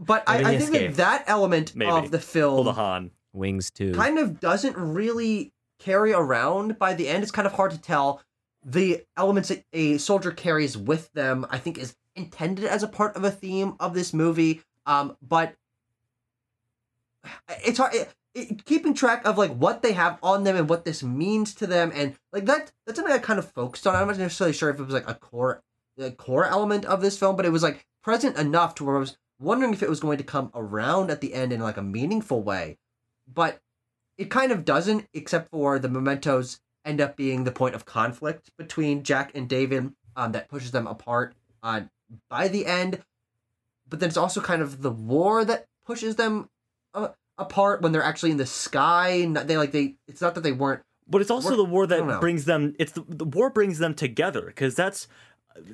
[0.04, 1.90] but I, I think that that element Maybe.
[1.90, 3.10] of the film the Han.
[3.32, 3.92] Wings too.
[3.94, 7.22] kind of doesn't really carry around by the end.
[7.22, 8.22] It's kind of hard to tell.
[8.64, 13.16] The elements that a soldier carries with them, I think, is intended as a part
[13.16, 14.62] of a theme of this movie.
[14.86, 15.54] Um, but
[17.64, 17.94] it's hard.
[17.94, 21.54] It, it, keeping track of like what they have on them and what this means
[21.54, 23.96] to them, and like that that's something I kind of focused on.
[23.96, 25.62] I'm not necessarily sure if it was like a core,
[25.98, 29.00] a core element of this film, but it was like present enough to where I
[29.00, 31.82] was wondering if it was going to come around at the end in like a
[31.82, 32.78] meaningful way
[33.32, 33.60] but
[34.18, 38.50] it kind of doesn't, except for the mementos end up being the point of conflict
[38.58, 41.82] between Jack and David um, that pushes them apart uh,
[42.28, 43.00] by the end.
[43.88, 46.50] But then it's also kind of the war that pushes them
[46.94, 49.24] uh, apart when they're actually in the sky.
[49.24, 49.94] Not- They like they.
[50.06, 50.82] It's not that they weren't.
[51.08, 52.12] But it's also We're- the war I don't know.
[52.14, 52.74] that brings them.
[52.78, 55.08] It's the, the war brings them together because that's.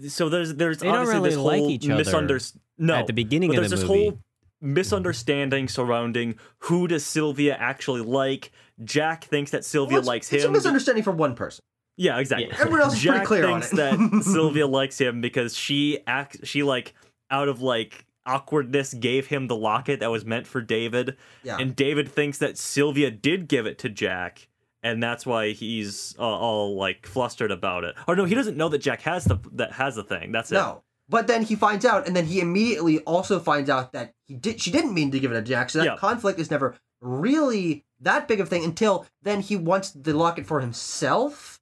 [0.08, 2.40] So there's there's They don't obviously really this like whole each other
[2.78, 4.04] No, at the beginning but of there's the this movie.
[4.10, 4.18] whole
[4.60, 8.52] misunderstanding surrounding who does Sylvia actually like.
[8.84, 11.62] Jack thinks that Sylvia Well, it's- likes it's a misunderstanding for one person.
[11.96, 12.48] Yeah, exactly.
[12.48, 12.56] Yeah.
[12.60, 13.76] Everyone else is Jack pretty clear on thinks it.
[13.76, 16.94] that Sylvia likes him because she act she like
[17.30, 21.56] out of like awkwardness gave him the locket that was meant for David, yeah.
[21.58, 24.47] and David thinks that Sylvia did give it to Jack,
[24.82, 27.94] and that's why he's uh, all like flustered about it.
[28.06, 30.32] Or no, he doesn't know that Jack has the that has the thing.
[30.32, 30.54] That's it.
[30.54, 30.82] No.
[31.10, 34.60] But then he finds out, and then he immediately also finds out that he did.
[34.60, 35.70] She didn't mean to give it to Jack.
[35.70, 35.96] So that Yeah.
[35.96, 40.46] conflict is never really that big of a thing until then he wants the locket
[40.46, 41.60] for himself.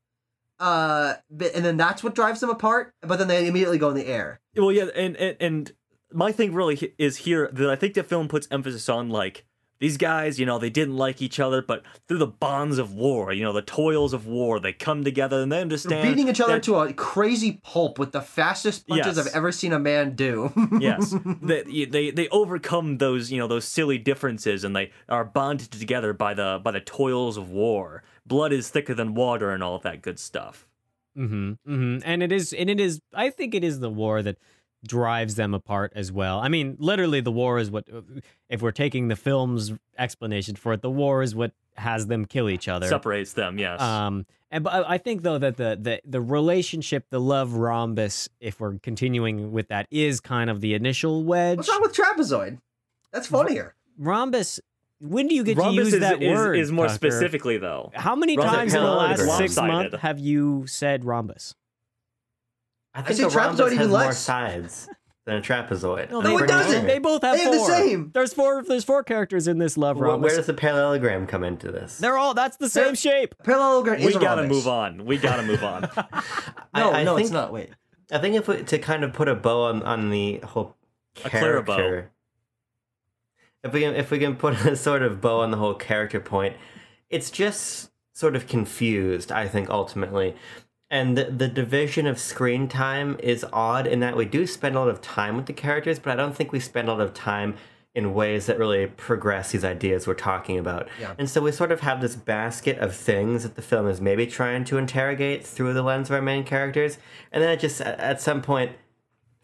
[0.59, 2.92] Uh, and then that's what drives them apart.
[3.02, 4.40] But then they immediately go in the air.
[4.57, 5.72] Well, yeah, and and, and
[6.12, 9.44] my thing really is here that I think the film puts emphasis on like
[9.79, 13.33] these guys, you know, they didn't like each other, but through the bonds of war,
[13.33, 16.41] you know, the toils of war, they come together and they They're understand beating each
[16.41, 19.27] other that- to a crazy pulp with the fastest punches Yes.
[19.27, 20.53] I've ever seen a man do.
[20.81, 25.71] yes they, they they overcome those you know those silly differences and they are bonded
[25.71, 29.79] together by the by the toils of war blood is thicker than water and all
[29.79, 30.67] that good stuff
[31.17, 31.53] Mm-hmm.
[31.67, 31.99] Mm-hmm.
[32.05, 33.01] And it is, and it is.
[33.15, 34.37] I think it is the war that
[34.87, 36.38] drives them apart as well.
[36.40, 37.88] I mean, literally, the war is what.
[38.49, 42.49] If we're taking the film's explanation for it, the war is what has them kill
[42.49, 42.88] each other.
[42.88, 47.07] separates them yes Um, and but I I think though that the the the relationship,
[47.11, 51.59] the love rhombus, if we're continuing with that, is kind of the initial wedge.
[51.59, 52.59] What's wrong with trapezoid?
[53.12, 53.75] That's funnier.
[53.99, 54.61] Rhombus.
[54.99, 56.55] When do you get Rhombus to use is, that is, word?
[56.55, 56.94] is more Tucker?
[56.94, 61.55] specifically though How many Rhombus times in the last six months have you said rhombus?
[62.96, 64.18] I think say a trapezoid rhombus has more less.
[64.18, 64.88] sides
[65.26, 66.11] than a trapezoid.
[66.11, 66.72] No, I'm it doesn't.
[66.72, 66.82] sure.
[66.87, 67.68] They both have They're the four.
[67.70, 68.11] same.
[68.14, 68.62] There's four.
[68.62, 70.28] There's four characters in this love Wh- rhombus.
[70.30, 71.98] Where does the parallelogram come into this?
[71.98, 72.32] They're all.
[72.35, 73.35] That's the same They're- shape.
[73.44, 74.56] Parallelogram we is gotta rhombus.
[74.56, 75.82] move on we gotta move on
[76.74, 77.52] No, I, I no, think, it's not.
[77.52, 77.70] Wait.
[78.12, 80.76] I think if we, to kind of put a bow on, on the whole
[81.24, 81.76] A clearer bow.
[81.76, 82.12] character,
[83.64, 86.20] if we can if we can put a sort of bow on the whole character
[86.20, 86.56] point,
[87.11, 89.32] it's just sort of confused.
[89.32, 90.37] I think ultimately,
[90.90, 94.79] and the, the division of screen time is odd in that we do spend a
[94.81, 97.12] lot of time with the characters, but I don't think we spend a lot of
[97.14, 97.57] time
[97.94, 100.87] in ways that really progress these ideas we're talking about.
[101.01, 101.14] Yeah.
[101.18, 104.27] And so we sort of have this basket of things that the film is maybe
[104.27, 106.99] trying to interrogate through the lens of our main characters,
[107.33, 108.72] and then it just at some point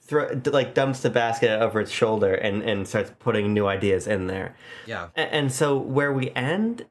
[0.02, 4.26] throw like dumps the basket over its shoulder and and starts putting new ideas in
[4.26, 4.54] there.
[4.86, 5.08] Yeah.
[5.16, 6.84] A- And so where we end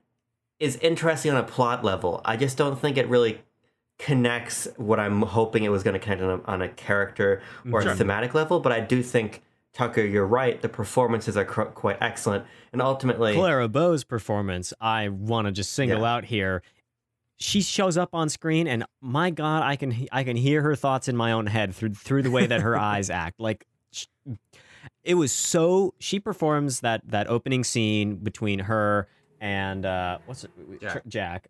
[0.60, 2.22] is interesting on a plot level.
[2.26, 3.42] I just don't think it really
[4.02, 7.82] connects what I'm hoping it was going to connect on a, on a character or
[7.82, 8.60] a thematic level.
[8.60, 10.62] But I do think Tucker, you're right.
[10.62, 15.72] The performances are cr- quite excellent, and ultimately, Clara Bow's performance, I want to just
[15.74, 16.14] single Yeah.
[16.14, 16.62] out here.
[17.38, 21.08] She shows up on screen, and my God, I can I can hear her thoughts
[21.08, 23.40] in my own head through through the way that her eyes act.
[23.40, 24.08] Like, sh-
[25.04, 25.94] it was so.
[26.00, 29.08] She performs that that opening scene between her
[29.40, 30.52] and uh, what's it?
[30.82, 31.02] Jack.
[31.08, 31.48] Jack.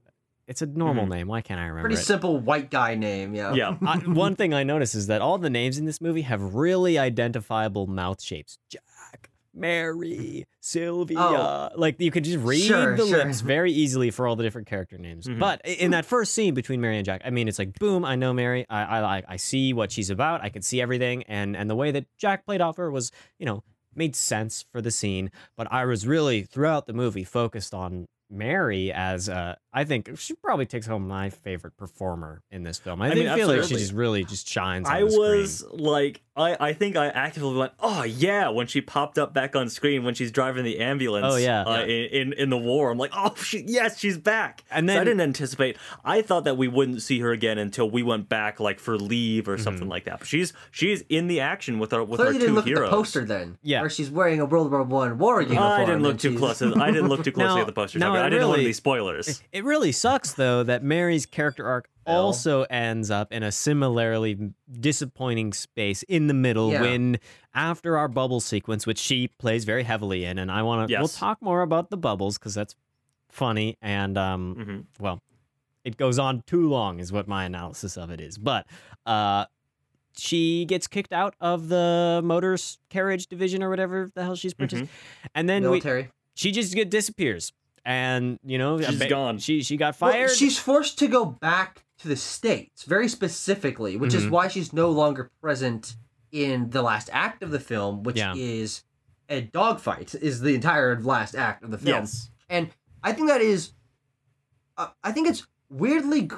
[0.51, 1.09] It's a normal Mhm.
[1.09, 1.27] name.
[1.27, 2.05] Why can't I remember Pretty it?
[2.05, 3.33] simple white guy name.
[3.33, 3.53] Yeah.
[3.53, 6.53] yeah I, one thing I notice is that all the names in this movie have
[6.53, 8.57] really identifiable mouth shapes.
[8.69, 11.17] Jack, Mary, Sylvia.
[11.19, 11.69] Oh.
[11.75, 13.17] Like you could just read Sure, the sure.
[13.25, 15.27] lips very easily for all the different character names.
[15.27, 15.39] Mhm.
[15.39, 18.15] But in that first scene between Mary and Jack, I mean, it's like boom, I
[18.15, 18.65] know Mary.
[18.69, 20.41] I I I- I see what she's about.
[20.43, 23.45] I can see everything, and and the way that Jack played off her was, you
[23.45, 23.63] know,
[23.95, 25.31] made sense for the scene.
[25.57, 30.33] But I was really throughout the movie focused on Mary as uh, I think she
[30.35, 33.01] probably takes home my favorite performer in this film.
[33.01, 34.87] I, I think mean, feel like she just really just shines.
[34.87, 35.27] On I the screen.
[35.41, 39.55] was like, I, I think I actively went, oh yeah, when she popped up back
[39.55, 41.25] on screen when she's driving the ambulance.
[41.29, 41.63] Oh, yeah.
[41.63, 44.63] uh, In, in in the war, I'm like, oh she, yes, she's back.
[44.71, 45.77] And So I didn't anticipate.
[46.05, 49.47] I thought that we wouldn't see her again until we went back like for leave
[49.47, 49.63] or Mm-hmm.
[49.63, 50.19] something like that.
[50.19, 52.83] But she's she's in the action with our with Clearly, our two didn't look heroes.
[52.87, 53.57] at the poster then.
[53.61, 53.81] Yeah.
[53.81, 55.63] Where she's wearing a World War One war uniform.
[55.65, 56.61] I didn't look too she's- close.
[56.61, 57.99] I didn't look too closely Now- at the poster.
[57.99, 58.19] now Tucker.
[58.19, 59.43] it I didn't want really- any spoilers.
[59.51, 62.21] It really sucks though that Mary's character arc Well.
[62.25, 66.81] also ends up in a similarly disappointing space in the middle Yeah.
[66.81, 67.19] when
[67.53, 71.07] after our bubble sequence, which she plays very heavily in, and I want to we'll
[71.07, 72.75] talk more about the bubbles because that's
[73.29, 74.55] funny and um
[74.99, 75.21] hmm well
[75.85, 78.67] it goes on too long is what my analysis of it is but
[79.05, 79.45] uh
[80.17, 84.89] she gets kicked out of the motors carriage division or whatever the hell she's partic-
[85.33, 85.81] and then we,
[86.35, 87.53] she just get disappears
[87.85, 89.37] and you know, She's ba- gone.
[89.39, 90.31] She she got Well, fired.
[90.31, 94.29] she's forced to go back to the states very specifically, which is Mhm.
[94.31, 95.95] why she's no longer present
[96.31, 98.33] in the last act of the film, which Yeah.
[98.35, 98.83] is
[99.29, 100.15] a dogfight.
[100.15, 102.29] Is the entire last act of the film, Yes.
[102.49, 102.69] and
[103.03, 103.71] I think that is,
[104.77, 106.35] uh, I think it's weirdly g-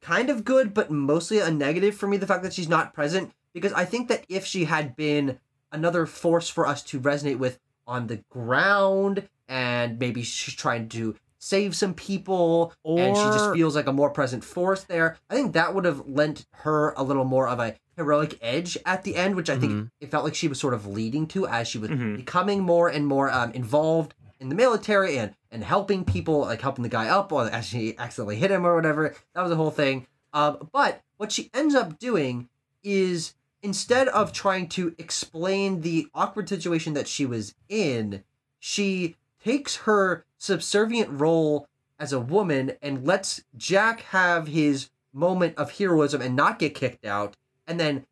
[0.00, 2.16] kind of good, but mostly a negative for me.
[2.16, 5.38] The fact that she's not present because I think that if she had been
[5.70, 11.14] another force for us to resonate with on the ground, and maybe she's trying to
[11.38, 15.18] save some people, and she just feels like a more present force there.
[15.28, 19.02] I think that would have lent her a little more of a heroic edge at
[19.02, 19.90] the end, which I think Mhm.
[20.00, 22.16] it felt like she was sort of leading to as she was Mhm.
[22.16, 26.82] becoming more and more um, involved in the military and and helping people, like helping
[26.82, 29.14] the guy up, or as she accidentally hit him or whatever.
[29.34, 30.06] That was the whole thing.
[30.32, 32.48] Um, but what she ends up doing
[32.82, 38.24] is instead of trying to explain the awkward situation that she was in,
[38.58, 41.66] she takes her subservient role
[41.98, 47.04] as a woman and lets Jack have his moment of heroism and not get kicked
[47.04, 48.04] out, and then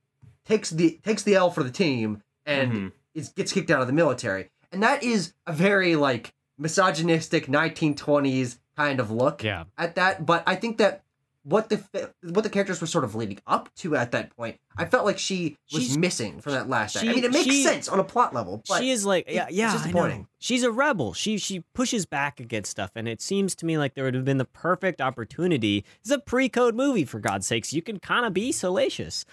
[0.45, 2.93] takes the takes the L for the team and Mhm.
[3.15, 4.51] is gets kicked out of the military.
[4.73, 9.65] And that is a very like misogynistic 1920s kind of look yeah.
[9.77, 10.25] at that.
[10.27, 11.03] But I think that
[11.43, 11.83] what the
[12.23, 15.19] what the characters were sort of leading up to at that point, I felt like
[15.19, 17.07] she was She's- missing from that last act.
[17.07, 19.47] I mean, it makes she- sense on a plot level, but she is like yeah
[19.47, 20.21] it's yeah I disappointing.
[20.23, 20.27] know.
[20.39, 23.95] she's a rebel she she pushes back against stuff and it seems to me like
[23.95, 27.81] there would have been the perfect opportunity it's a pre-code movie for god's sakes you
[27.83, 29.25] can kind of be salacious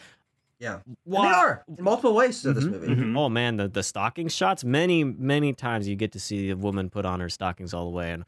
[0.60, 2.88] yeah, and Why- they are in multiple ways to this Mhm, movie.
[2.88, 3.18] mhm.
[3.18, 6.90] oh man the, the stocking shots many many times you get to see a woman
[6.90, 8.24] put on her stockings all the way and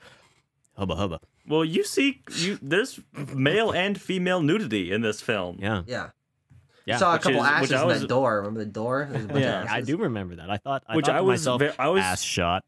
[0.78, 3.00] hubba hubba Well, you see, you there's
[3.36, 5.58] male and female nudity in this film.
[5.60, 6.10] yeah Yeah,
[6.86, 8.38] Yeah, saw a couple is- which ashes in was- that door.
[8.38, 9.08] Remember the door?
[9.12, 9.66] There's a bunch of Yeah.
[9.70, 10.50] I do remember that.
[10.50, 12.64] I thought, I Which thought I was myself, ve- I was- ass shot.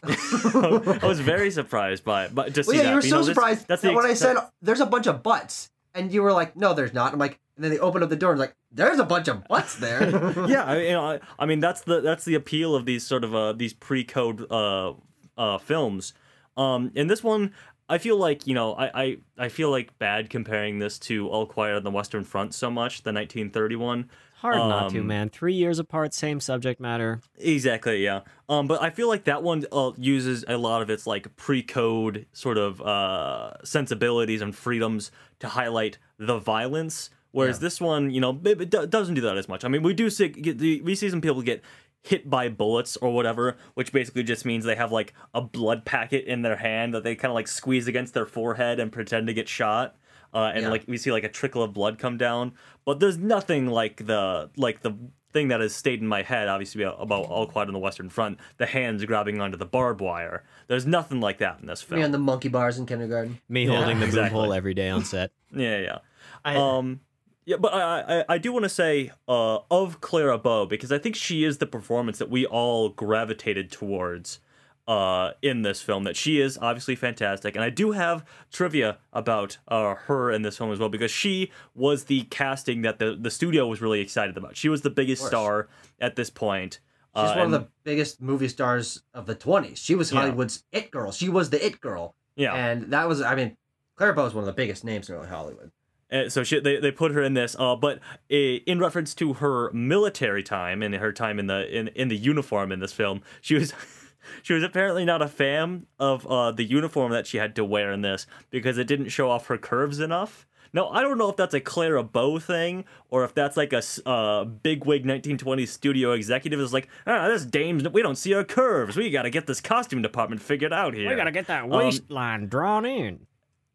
[0.02, 2.88] I was very surprised by it, but just Well, yeah, that.
[2.90, 5.06] you were but, so know, surprised that's that the when I said there's a bunch
[5.08, 8.04] of butts, and you were like, "No, there's not." I'm like, and then they opened
[8.04, 10.08] up the door and like, "There's a bunch of butts there."
[10.48, 13.24] yeah, I, you know, I, I mean that's the that's the appeal of these sort
[13.24, 14.92] of uh these pre-code uh
[15.36, 16.12] uh films.
[16.56, 17.52] Um, in this one,
[17.88, 21.46] I feel like you know I, I I feel like bad comparing this to All
[21.46, 24.08] Quiet on the Western Front so much, the 1931.
[24.36, 25.30] Hard not to, Um, man.
[25.30, 27.20] Three years apart, same subject matter.
[27.38, 28.20] Exactly, yeah.
[28.48, 32.24] Um, but I feel like that one uh, uses a lot of its like pre-code
[32.32, 37.62] sort of uh, sensibilities and freedoms to highlight the violence, whereas Yeah.
[37.62, 39.64] this one, you know, it, doesn't do that as much.
[39.64, 41.60] I mean, we do see get the, we see some people get
[42.02, 46.24] hit by bullets or whatever, which basically just means they have like a blood packet
[46.24, 49.32] in their hand that they kind of like squeeze against their forehead and pretend to
[49.34, 49.96] get shot.
[50.32, 50.70] Uh, and Yeah.
[50.70, 52.52] like we see like a trickle of blood come down,
[52.84, 54.92] but there's nothing like the like the
[55.32, 58.38] thing that has stayed in my head, obviously about All Quiet on the Western Front,
[58.56, 60.42] the hands grabbing onto the barbed wire.
[60.68, 61.98] There's nothing like that in this film.
[62.00, 63.38] Me on the monkey bars in kindergarten.
[63.48, 64.40] Me Yeah, holding the boom exactly.
[64.40, 65.30] hole every day on set.
[65.54, 65.98] Yeah, yeah.
[66.44, 67.00] I, Um,
[67.48, 70.98] yeah, but I, I, I do want to say uh, of Clara Bow because I
[70.98, 74.38] think she is the performance that we all gravitated towards
[74.86, 76.04] uh, in this film.
[76.04, 80.58] That she is obviously fantastic, and I do have trivia about uh, her in this
[80.58, 84.36] film as well because she was the casting that the the studio was really excited
[84.36, 84.54] about.
[84.54, 86.80] She was the biggest star at this point.
[87.16, 89.78] She's uh, one and- of the biggest movie stars of the 20s.
[89.78, 90.20] She was Yeah.
[90.20, 91.10] Hollywood's it girl.
[91.12, 92.14] She was the it girl.
[92.36, 92.52] yeah.
[92.54, 93.56] And that was, I mean,
[93.96, 95.72] Clara Bow is one of the biggest names in early Hollywood.
[96.10, 97.98] Uh, so she, they, they put her in this, uh, but
[98.30, 102.16] uh, in reference to her military time and her time in the in, in the
[102.16, 103.74] uniform in this film, she was
[104.42, 107.92] she was apparently not a fan of uh, the uniform that she had to wear
[107.92, 110.46] in this because it didn't show off her curves enough.
[110.72, 113.82] Now I don't know if that's a Clara Bow thing or if that's like a
[114.06, 118.96] uh, bigwig 1920s studio executive is like, ah, this dame's we don't see her curves.
[118.96, 121.08] We got to get this costume department figured out here.
[121.08, 123.26] We gotta get that Um, waistline drawn in.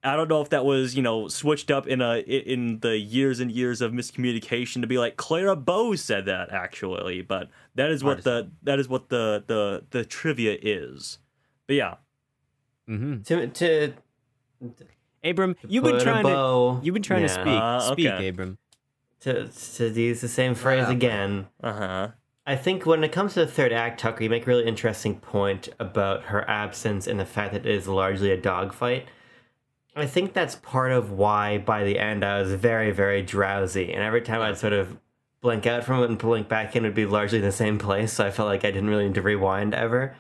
[0.04, 3.40] I don't know if that was you know switched up in a in the years
[3.40, 8.04] and years of miscommunication to be like Clara Bow said that actually, but that is
[8.04, 11.20] what to the that is what the the the trivia is.
[11.68, 11.96] But yeah,
[12.88, 13.94] hmm to, to
[15.24, 17.48] Abram, you've been trying to you've been trying to speak.
[17.48, 18.08] Uh, Speak.
[18.12, 18.58] Abram.
[19.22, 20.92] to, to use the same phrase Yeah.
[20.92, 21.48] again.
[21.62, 22.08] uh huh.
[22.46, 25.16] I think when it comes to the third act, Tucker, you make a really interesting
[25.22, 29.08] point about her absence and the fact that it is largely a dogfight.
[29.96, 33.94] I think that's part of why by the end I was very, very drowsy.
[33.94, 34.98] And every time I'd sort of
[35.42, 38.14] blink out from it and blink back in, would be largely the same place.
[38.14, 40.16] So I felt like I didn't really need to rewind ever.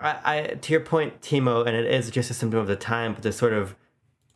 [0.00, 3.14] I, I to your point, Timo, and it is just a symptom of the time,
[3.14, 3.76] but the sort of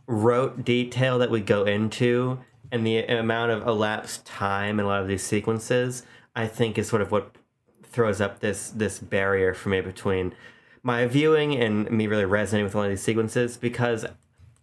[0.06, 5.02] rote detail that we go into and the amount of elapsed time in a lot
[5.02, 7.36] of these sequences, I think is sort of what
[7.82, 10.34] throws up this this barrier for me between
[10.82, 14.06] my viewing and me really resonating with one of these sequences because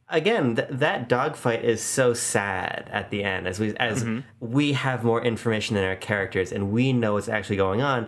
[0.09, 4.05] again th- that dogfight is so sad at the end as we as
[4.39, 8.07] we have more information than our characters and we know what's actually going on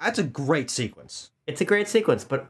[0.00, 1.30] That's a great sequence.
[1.46, 2.48] it's a great sequence but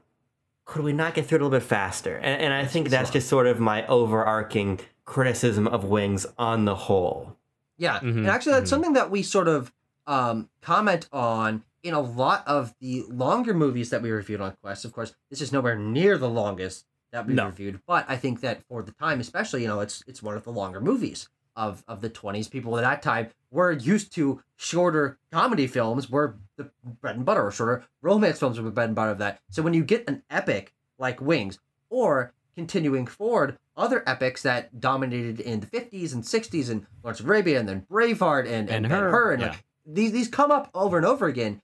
[0.66, 3.10] could we not get through it a little bit faster and, and i think that's
[3.10, 7.36] just sort of my overarching criticism of wings on the whole
[7.78, 8.74] Yeah, Mhm, and actually, that's mhm.
[8.74, 9.72] something that we sort of
[10.06, 14.84] um, comment on in a lot of the longer movies that we reviewed on Quest.
[14.84, 17.46] Of course, this is nowhere near the longest that we No.
[17.46, 20.44] reviewed, but I think that for the time, especially, you know, it's it's one of
[20.44, 22.48] the longer movies of of the twenties.
[22.48, 26.70] People at that time were used to shorter comedy films, were the
[27.00, 29.40] bread and butter, or shorter romance films were the bread and butter of that.
[29.50, 35.40] So when you get an epic like Wings, or continuing forward, other epics that dominated
[35.40, 38.86] in the 50s and 60s and Lawrence of Arabia and then Braveheart and, and, And
[38.86, 39.48] and Her, her, and yeah.
[39.50, 41.60] like, these these come up over and over again.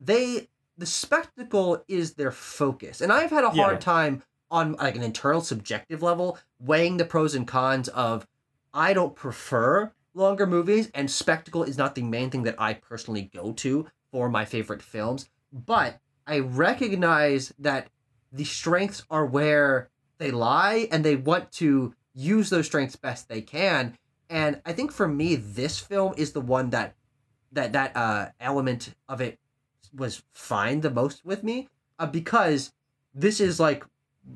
[0.00, 3.00] They the spectacle is their focus.
[3.00, 3.78] And I've had a hard Yeah.
[3.80, 8.26] time on like an internal subjective level weighing the pros and cons of
[8.72, 13.30] I don't prefer longer movies and spectacle is not the main thing that I personally
[13.32, 17.88] go to for my favorite films, but I recognize that
[18.32, 23.40] the strengths are where they lie and they want to use those strengths best they
[23.40, 23.96] can.
[24.30, 26.94] And i think for me this film is the one that
[27.52, 29.38] that that uh element of it
[29.94, 32.72] was fine the most with me uh, because
[33.14, 33.84] this is like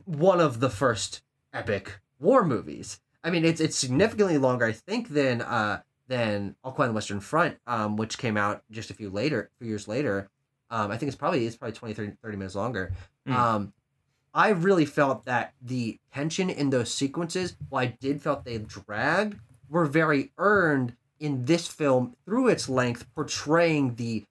[0.04, 3.00] one of the first epic war movies.
[3.24, 6.96] I mean it's it's significantly longer i think than uh than all quiet on the
[6.96, 10.28] western front um which came out just a few later few years later.
[10.70, 12.92] Um i think it's probably it's probably 20 30, 30 minutes longer.
[13.26, 13.34] Mm.
[13.34, 13.72] um
[14.34, 19.38] I really felt that the tension in those sequences, while I did felt they dragged,
[19.68, 24.24] were very earned in this film through its length, portraying the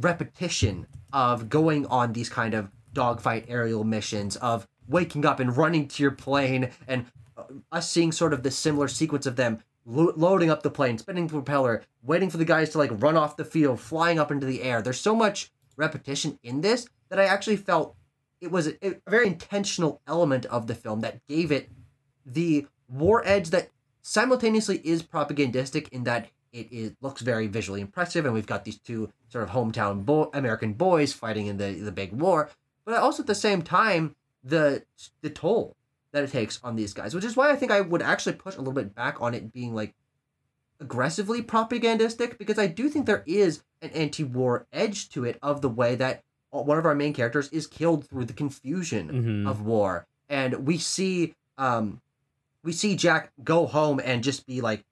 [0.00, 5.88] repetition of going on these kind of dogfight aerial missions, of waking up and running
[5.88, 10.12] to your plane, and uh, us seeing sort of the similar sequence of them lo-
[10.16, 13.36] loading up the plane, spinning the propeller, waiting for the guys to like run off
[13.36, 14.82] the field, flying up into the air.
[14.82, 17.96] There's so much repetition in this that I actually felt
[18.40, 21.70] it was a, a very intentional element of the film that gave it
[22.24, 23.70] the war edge that
[24.02, 29.08] simultaneously is propagandistic in that it looks very visually impressive and we've got these two
[29.28, 32.50] sort of hometown bo- American boys fighting in the the big war
[32.84, 34.84] but also at the same time the
[35.22, 35.76] the toll
[36.12, 38.54] that it takes on these guys which is why I think I would actually push
[38.56, 39.94] a little bit back on it being like
[40.80, 45.68] aggressively propagandistic because I do think there is an anti-war edge to it of the
[45.68, 49.50] way that one of our main characters is killed through the confusion Mhm.
[49.50, 52.00] of war and we see um
[52.62, 54.84] we see Jack go home and just be like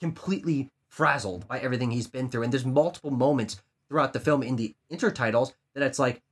[0.00, 4.56] completely frazzled by everything he's been through and there's multiple moments throughout the film in
[4.56, 6.22] the intertitles that it's like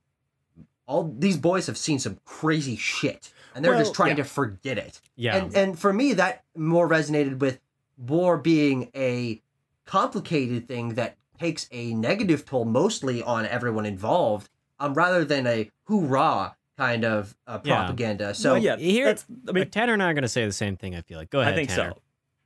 [0.85, 4.23] all these boys have seen some crazy shit and they're Well, just trying yeah.
[4.23, 5.37] to forget it Yeah.
[5.37, 7.59] and and for me that more resonated with
[7.97, 9.41] war being a
[9.85, 15.69] complicated thing that takes a negative toll mostly on everyone involved um rather than a
[15.87, 17.77] hoorah kind of uh, Yeah.
[17.77, 20.43] propaganda so Well, yeah, here- that's, I mean, Tanner and I are going to say
[20.45, 20.95] the same thing.
[20.95, 21.29] I feel like.
[21.29, 21.53] Go ahead.
[21.53, 21.93] I think Tanner.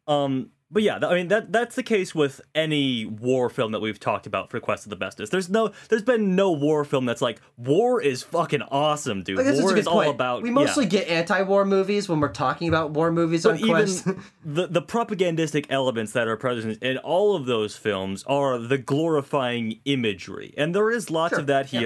[0.08, 0.14] so.
[0.14, 4.00] Um, but yeah, I mean that that's the case with any war film that we've
[4.00, 5.32] talked about for Quest of the Bestest.
[5.32, 9.38] There's no, there's been no war film that's like war is fucking awesome, dude.
[9.38, 10.44] War is all about.
[10.44, 10.56] we yeah.
[10.56, 14.08] mostly get anti-war movies when we're talking about war movies But on even Quest.
[14.46, 19.80] the the propagandistic elements that are present in all of those films are the glorifying
[19.86, 21.80] imagery, and there is lots Sure, of that yeah.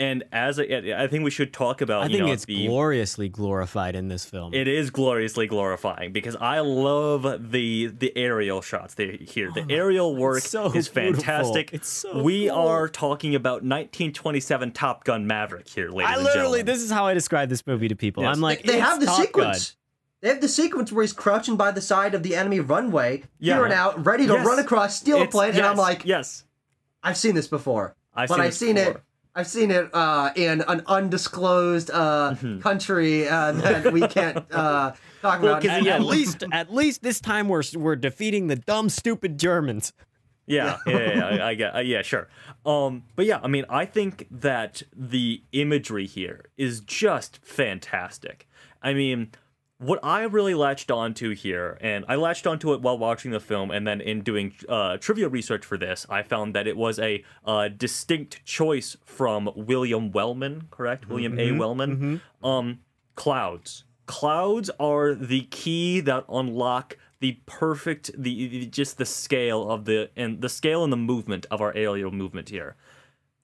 [0.00, 0.10] Here.
[0.10, 0.64] And as I,
[0.96, 2.02] I think we should talk about.
[2.02, 4.54] I you think know, it's the, gloriously glorified in this film.
[4.54, 9.50] It is gloriously glorifying because I love the the aerial shots they, here.
[9.54, 11.22] The ah, aerial work so is beautiful.
[11.22, 11.72] fantastic.
[11.72, 12.56] It's so we cool.
[12.58, 16.66] are talking about 1927 Top Gun Maverick here, ladies I and literally, gentlemen.
[16.66, 18.22] this is how I describe this movie to people.
[18.22, 18.34] Yes.
[18.36, 19.76] I'm like, they it's have the Top sequence.
[20.22, 23.56] They have the sequence where he's crouching by the side of the enemy runway, Yeah.
[23.56, 24.46] peering out, ready to Yes.
[24.46, 26.44] run across, steal a It's- plane, and I'm like, yes,
[27.02, 27.96] I've seen this before.
[28.14, 29.00] I've but seen I've this seen it.
[29.34, 29.40] Before.
[29.40, 32.60] I've seen it uh, in an undisclosed uh, Mm-hmm.
[32.60, 35.62] country uh, that we can't uh, talk Well, about.
[35.62, 39.92] 'cause At, at least, at least this time we're we're defeating the dumb, stupid Germans.
[40.46, 42.28] Yeah, yeah, yeah, yeah, I, I get, uh, yeah, sure.
[42.66, 48.48] Um, but yeah, I mean, I think that the imagery here is just fantastic.
[48.82, 49.30] I mean,
[49.80, 53.70] what I really latched onto here, and I latched onto it while watching the film,
[53.70, 57.24] and then in doing uh, trivia research for this, I found that it was a
[57.46, 61.08] uh, distinct choice from William Wellman, correct?
[61.08, 61.52] William A.
[61.52, 62.20] Wellman.
[62.42, 62.80] Um,
[63.14, 63.84] clouds.
[64.04, 70.10] Clouds are the key that unlock the perfect the, the just the scale of the
[70.16, 72.76] and the scale and the movement of our aerial movement here.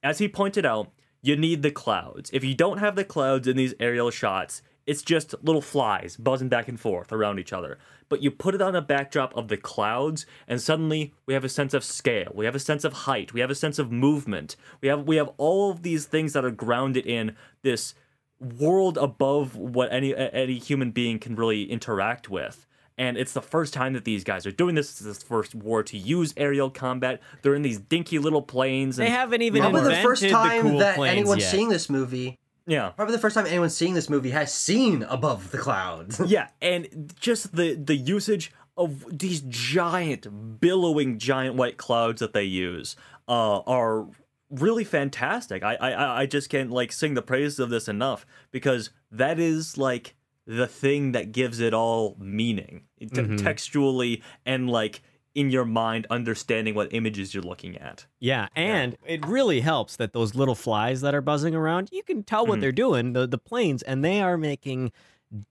[0.03, 0.91] As he pointed out,
[1.22, 2.30] you need the clouds.
[2.32, 6.49] If you don't have the clouds in these aerial shots, it's just little flies buzzing
[6.49, 7.78] back and forth around each other.
[8.09, 11.49] But you put it on a backdrop of the clouds, and suddenly we have a
[11.49, 12.30] sense of scale.
[12.34, 13.32] We have a sense of height.
[13.32, 14.55] We have a sense of movement.
[14.80, 17.95] We have we have all of these things that are grounded in this
[18.41, 22.66] world above what any any human being can really interact with.
[22.99, 24.89] And it's the first time that these guys are doing this.
[24.89, 27.20] It's the first war to use aerial combat.
[27.43, 28.99] They're in these dinky little planes.
[28.99, 31.51] And, They haven't even Probably the invented first time the cool that anyone's yet.
[31.51, 32.39] seeing this movie.
[32.66, 32.90] Yeah.
[32.90, 36.20] Probably the first time anyone's seeing this movie has seen above the clouds.
[36.26, 42.44] Yeah, and just the the usage of these giant, billowing, giant white clouds that they
[42.44, 42.96] use
[43.28, 44.06] uh, are
[44.50, 45.62] really fantastic.
[45.62, 49.78] I, I I just can't like sing the praises of this enough because that is
[49.78, 50.14] like
[50.46, 55.02] the thing that gives it all meaning t- textually and like
[55.37, 58.07] in your mind understanding what images you're looking at.
[58.18, 62.22] Yeah, and it really helps that those little flies that are buzzing around, you can
[62.24, 62.61] tell what Mhm.
[62.62, 64.91] they're doing, the the planes, and they are making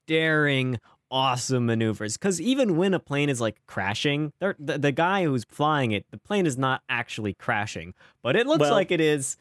[0.08, 0.80] daring,
[1.12, 2.18] awesome maneuvers.
[2.18, 6.06] Because even when a plane is like crashing, they're, the the guy who's flying it,
[6.12, 9.38] the plane is not actually crashing, but it looks Well- like it is.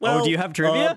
[0.00, 0.90] oh, do you have trivia?
[0.92, 0.94] uh,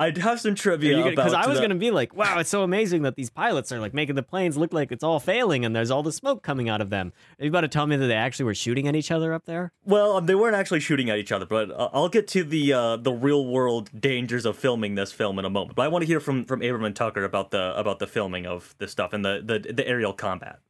[0.00, 2.62] I'd have some trivia Because about I was the- gonna be like, wow, it's so
[2.62, 5.74] amazing that these pilots are like making the planes look like it's all failing, and
[5.74, 7.12] there's all the smoke coming out of them.
[7.40, 9.44] Are you about to tell me that they actually were shooting at each other up
[9.46, 9.72] there?
[9.84, 12.72] Well, um, they weren't actually shooting at each other, but uh, I'll get to the
[12.72, 15.74] uh, the real world dangers of filming this film in a moment.
[15.74, 18.46] But I want to hear from from Abram and Tucker about the about the filming
[18.46, 20.60] of this stuff and the the, the aerial combat.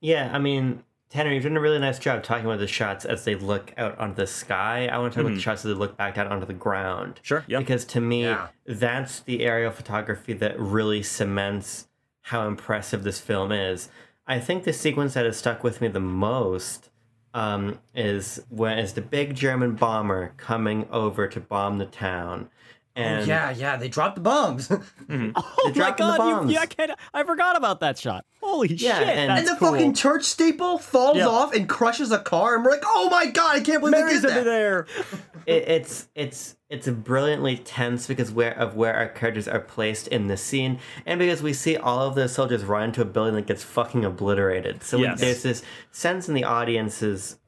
[0.00, 3.24] Yeah, I mean, Tanner, you've done a really nice job talking about the shots as
[3.24, 4.88] they look out onto the sky.
[4.88, 7.20] I want to talk about the shots as they look back down onto the ground.
[7.22, 7.44] Sure.
[7.46, 7.60] Yeah.
[7.60, 8.48] Because to me, Yeah.
[8.66, 11.86] that's the aerial photography that really cements
[12.22, 13.88] how impressive this film is.
[14.26, 16.90] I think the sequence that has stuck with me the most
[17.32, 22.48] um, is when is the big German bomber coming over to bomb the town.
[22.96, 24.70] Oh, and yeah, yeah, they dropped the bombs.
[24.70, 25.30] and mm-hmm.
[25.36, 26.52] Oh my god, you, bombs.
[26.52, 28.24] yeah, I, can't, I forgot about that shot.
[28.40, 29.72] Holy Yeah, shit, and- that's the cool.
[29.72, 31.26] fucking church steeple falls Yeah.
[31.26, 34.22] off and crushes a car, and we're like, "Oh my god, I can't believe Mary's
[34.22, 34.86] they did that!" there.
[35.46, 40.28] it, it's it's it's brilliantly tense because where of where our characters are placed in
[40.28, 43.46] the scene, and because we see all of the soldiers run into a building that
[43.46, 44.82] gets fucking obliterated.
[44.82, 45.20] So Yes.
[45.20, 47.38] there's this sense in the audience's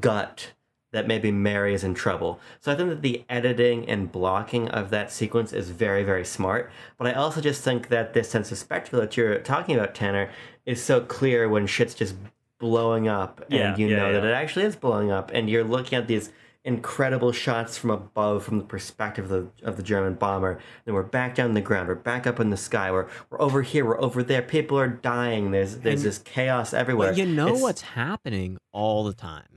[0.00, 0.52] gut
[0.94, 2.40] that maybe Mary is in trouble.
[2.60, 6.70] So I think that the editing and blocking of that sequence is very very smart.
[6.96, 10.30] But I also just think that this sense of spectacle that you're talking about, Tanner,
[10.64, 12.14] is so clear when shit's just
[12.58, 15.64] blowing up, and Yeah, you yeah, know that it actually is blowing up, and you're
[15.64, 16.30] looking at these
[16.66, 19.30] incredible shots from above from the perspective of
[19.60, 20.58] the, of the German bomber.
[20.86, 21.88] Then we're back down on the ground.
[21.88, 22.90] We're back up in the sky.
[22.90, 23.84] We're, we're over here.
[23.84, 24.40] We're over there.
[24.40, 25.50] People are dying.
[25.50, 27.10] There's there's And- this chaos everywhere.
[27.10, 29.53] But you know It's- what's happening all the time.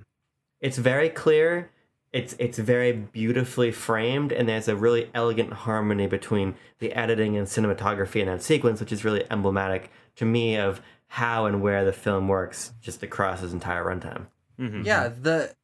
[0.62, 1.70] It's very clear.
[2.14, 7.46] It's it's very beautifully framed, and there's a really elegant harmony between the editing and
[7.48, 11.94] cinematography in that sequence, which is really emblematic to me of how and where the
[11.94, 14.28] film works just across its entire runtime.
[14.60, 14.86] Mhm.
[14.86, 15.56] Yeah, the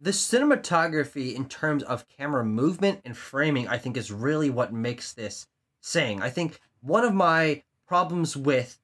[0.00, 5.12] the cinematography in terms of camera movement and framing, I think, is really what makes
[5.12, 5.46] this
[5.80, 6.20] sing.
[6.20, 8.78] I think one of my problems with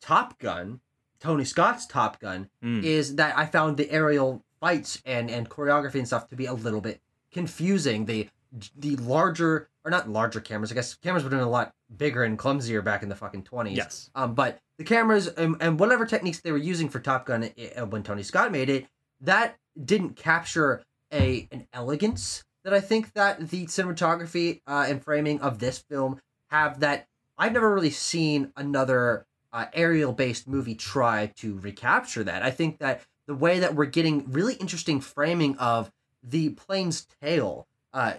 [0.00, 0.80] Top Gun,
[1.20, 2.82] Tony Scott's Top Gun, Mm.
[2.82, 6.54] is that I found the aerial fights and and choreography and stuff to be a
[6.54, 7.00] little bit
[7.32, 8.06] confusing.
[8.06, 8.28] The
[8.76, 12.38] the larger or not larger cameras, I guess cameras were doing a lot bigger and
[12.38, 13.76] clumsier back in the fucking twenties.
[13.76, 14.10] Yes.
[14.14, 17.86] Um, but the cameras and, and whatever techniques they were using for Top Gun uh,
[17.86, 18.86] when Tony Scott made it,
[19.20, 20.82] that didn't capture
[21.12, 26.20] a an elegance that I think that the cinematography uh, and framing of this film
[26.50, 27.06] have that
[27.38, 32.42] I've never really seen another uh, aerial based movie try to recapture that.
[32.42, 35.90] I think that the way that we're getting really interesting framing of
[36.22, 38.14] the plane's tail, uh,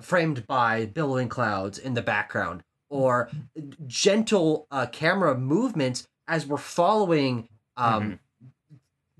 [0.00, 3.30] framed by billowing clouds in the background, or
[3.86, 8.18] gentle uh, camera movements as we're following um,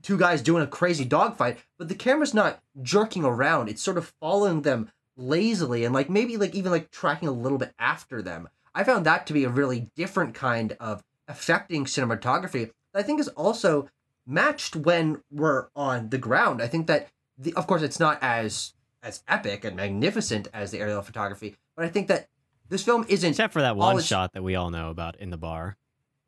[0.02, 3.68] two guys doing a crazy dogfight, but the camera's not jerking around.
[3.68, 7.58] It's sort of following them lazily and like maybe like even like tracking a little
[7.58, 8.48] bit after them.
[8.74, 13.20] I found that to be a really different kind of affecting cinematography that I think
[13.20, 13.88] is also
[14.26, 16.62] matched when we're on the ground.
[16.62, 17.08] I think that
[17.38, 21.84] the of course it's not as as epic and magnificent as the aerial photography, but
[21.84, 22.28] I think that
[22.68, 25.36] this film isn't Except for that one shot that we all know about in the
[25.36, 25.76] bar.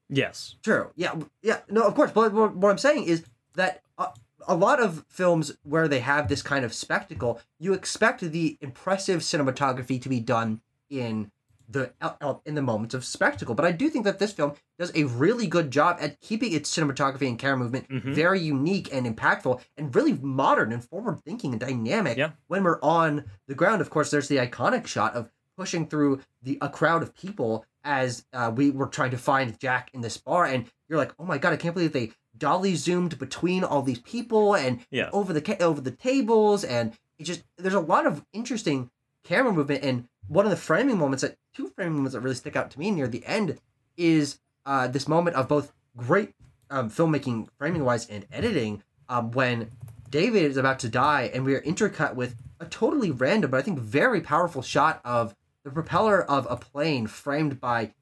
[0.09, 0.57] Yes.
[0.63, 0.91] True.
[0.95, 1.15] Yeah.
[1.43, 1.61] Yeah.
[1.71, 1.87] No.
[1.87, 2.11] Of course.
[2.13, 3.25] But what, what I'm saying is
[3.55, 4.09] that a,
[4.47, 9.21] a lot of films where they have this kind of spectacle, you expect the impressive
[9.23, 11.31] cinematography to be done in
[11.69, 13.55] the el- el- in the moments of spectacle.
[13.55, 16.75] But I do think that this film does a really good job at keeping its
[16.75, 18.15] cinematography and camera movement Mhm.
[18.15, 22.19] very unique and impactful and really modern and forward thinking and dynamic.
[22.19, 22.33] Yeah.
[22.49, 26.59] When we're on the ground, of course, there's the iconic shot of pushing through the
[26.61, 30.45] a crowd of people as uh, we were trying to find Jack in this bar,
[30.47, 34.01] and you're like, oh my god, I can't believe they dolly zoomed between all these
[34.01, 35.09] people and Yeah.
[35.13, 38.91] over the over the tables, and it just there's a lot of interesting
[39.25, 42.57] camera movement, and one of the framing moments that two framing moments that really stick
[42.57, 43.59] out to me near the end
[43.97, 46.33] is uh, this moment of both great
[46.71, 49.71] um, filmmaking, framing wise, and editing um, when
[50.11, 53.63] David is about to die, and we are intercut with a totally random, but I
[53.63, 57.93] think very powerful shot of the propeller of a plane framed by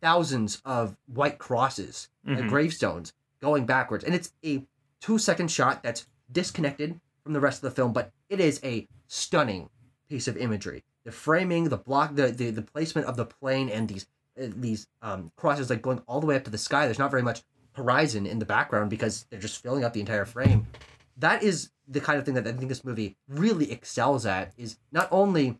[0.00, 2.48] thousands of white crosses and Mhm.
[2.48, 4.04] gravestones going backwards.
[4.04, 4.66] And it's a
[5.00, 8.86] two second shot that's disconnected from the rest of the film, but it is a
[9.08, 9.70] stunning
[10.08, 10.84] piece of imagery.
[11.04, 14.06] The framing, the block, the the, the placement of the plane, and these
[14.40, 16.86] uh, these um, crosses like going all the way up to the sky.
[16.86, 17.42] There's not very much
[17.72, 20.66] horizon in the background because they're just filling up the entire frame.
[21.18, 24.52] That is the kind of thing that I think this movie really excels at.
[24.56, 25.58] Is not only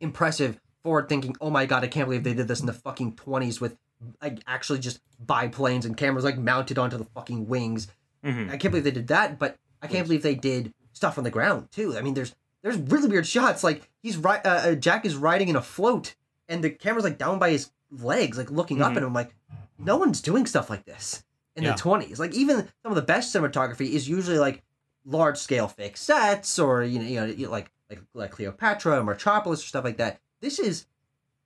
[0.00, 1.34] impressive forward thinking.
[1.40, 3.76] Oh my god, I can't believe they did this in the fucking twenties with
[4.22, 7.88] like actually just biplanes and cameras like mounted onto the fucking wings.
[8.24, 8.50] Mhm.
[8.50, 11.30] I can't believe they did that, but I can't believe they did stuff on the
[11.30, 11.96] ground too.
[11.96, 13.62] I mean, there's there's really weird shots.
[13.64, 16.14] Like he's right, uh, uh, Jack is riding in a float,
[16.48, 18.96] and the camera's like down by his legs, like looking up Mhm.
[18.98, 19.12] at him.
[19.12, 19.34] Like
[19.78, 21.24] no one's doing stuff like this
[21.56, 21.72] in Yeah.
[21.72, 22.18] the twenties.
[22.18, 24.62] Like even some of the best cinematography is usually like
[25.04, 29.62] large scale fake sets, or you know, you know, like like like Cleopatra or Metropolis
[29.62, 30.20] or stuff like that.
[30.40, 30.86] This is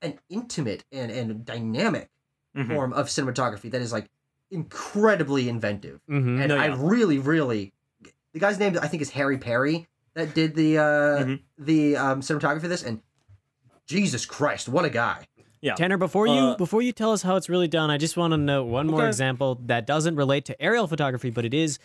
[0.00, 2.10] an intimate and and dynamic
[2.56, 2.74] Mhm.
[2.74, 4.08] form of cinematography that is like
[4.50, 6.40] incredibly inventive Mm-hmm.
[6.40, 7.72] and No, I really, really,
[8.32, 11.40] the guy's name I think is Harry Perry that did the uh Mhm.
[11.58, 13.00] the um cinematography for this, and
[13.86, 15.26] Jesus Christ, what a guy!
[15.60, 15.74] Yeah.
[15.74, 18.32] Tanner, before you Uh, before you tell us how it's really done, I just want
[18.32, 21.78] to note one more example that doesn't relate to aerial photography, but it is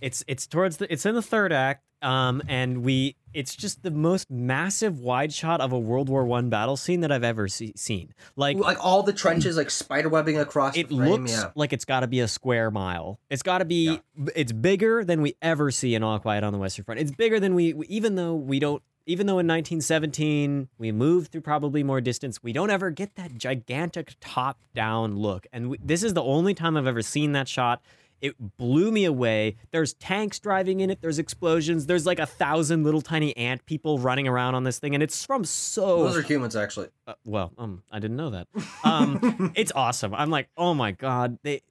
[0.00, 3.90] it's it's towards the it's in the third act, um, and we it's just the
[3.90, 7.72] most massive wide shot of a World War One battle scene that I've ever see,
[7.76, 8.14] seen.
[8.36, 11.10] Like Like all the trenches, like spiderwebbing across it the frame.
[11.10, 13.18] looks yeah, like it's got to be a square mile.
[13.30, 14.00] It's got to be.
[14.16, 14.26] Yeah.
[14.34, 17.00] It's bigger than we ever see in All Quiet on the Western Front.
[17.00, 18.82] It's bigger than we, even though we don't.
[19.06, 23.38] Even though in 1917 we moved through probably more distance, we don't ever get that
[23.38, 25.46] gigantic top-down look.
[25.50, 27.80] And we, this is the only time I've ever seen that shot.
[28.20, 29.56] It blew me away.
[29.70, 31.00] There's tanks driving in it.
[31.00, 31.86] There's explosions.
[31.86, 35.24] There's like a thousand little tiny ant people running around on this thing, and it's
[35.24, 36.88] from so those are humans actually.
[37.06, 38.48] uh, well, um, I didn't know that.
[38.84, 40.14] Um, it's awesome.
[40.14, 41.62] I'm like, oh my god, they,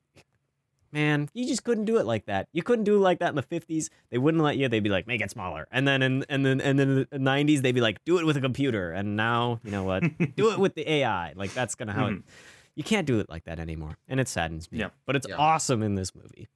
[0.92, 2.48] man, you just couldn't do it like that.
[2.54, 3.90] You couldn't do it like that in the 50s.
[4.10, 4.70] They wouldn't let you.
[4.70, 5.68] They'd be like, make it smaller.
[5.72, 8.26] And then in and then and then in the 90s, they'd be like, do it
[8.26, 8.92] with a computer.
[8.92, 10.04] And now, you know what?
[10.36, 11.34] do it with the AI.
[11.36, 12.22] Like that's gonna how it.
[12.78, 14.78] You can't do it like that anymore, and it saddens me.
[14.80, 14.90] Yeah.
[15.08, 15.36] But it's Yeah.
[15.36, 16.48] awesome in this movie.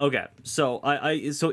[0.00, 1.52] Okay, so I, I so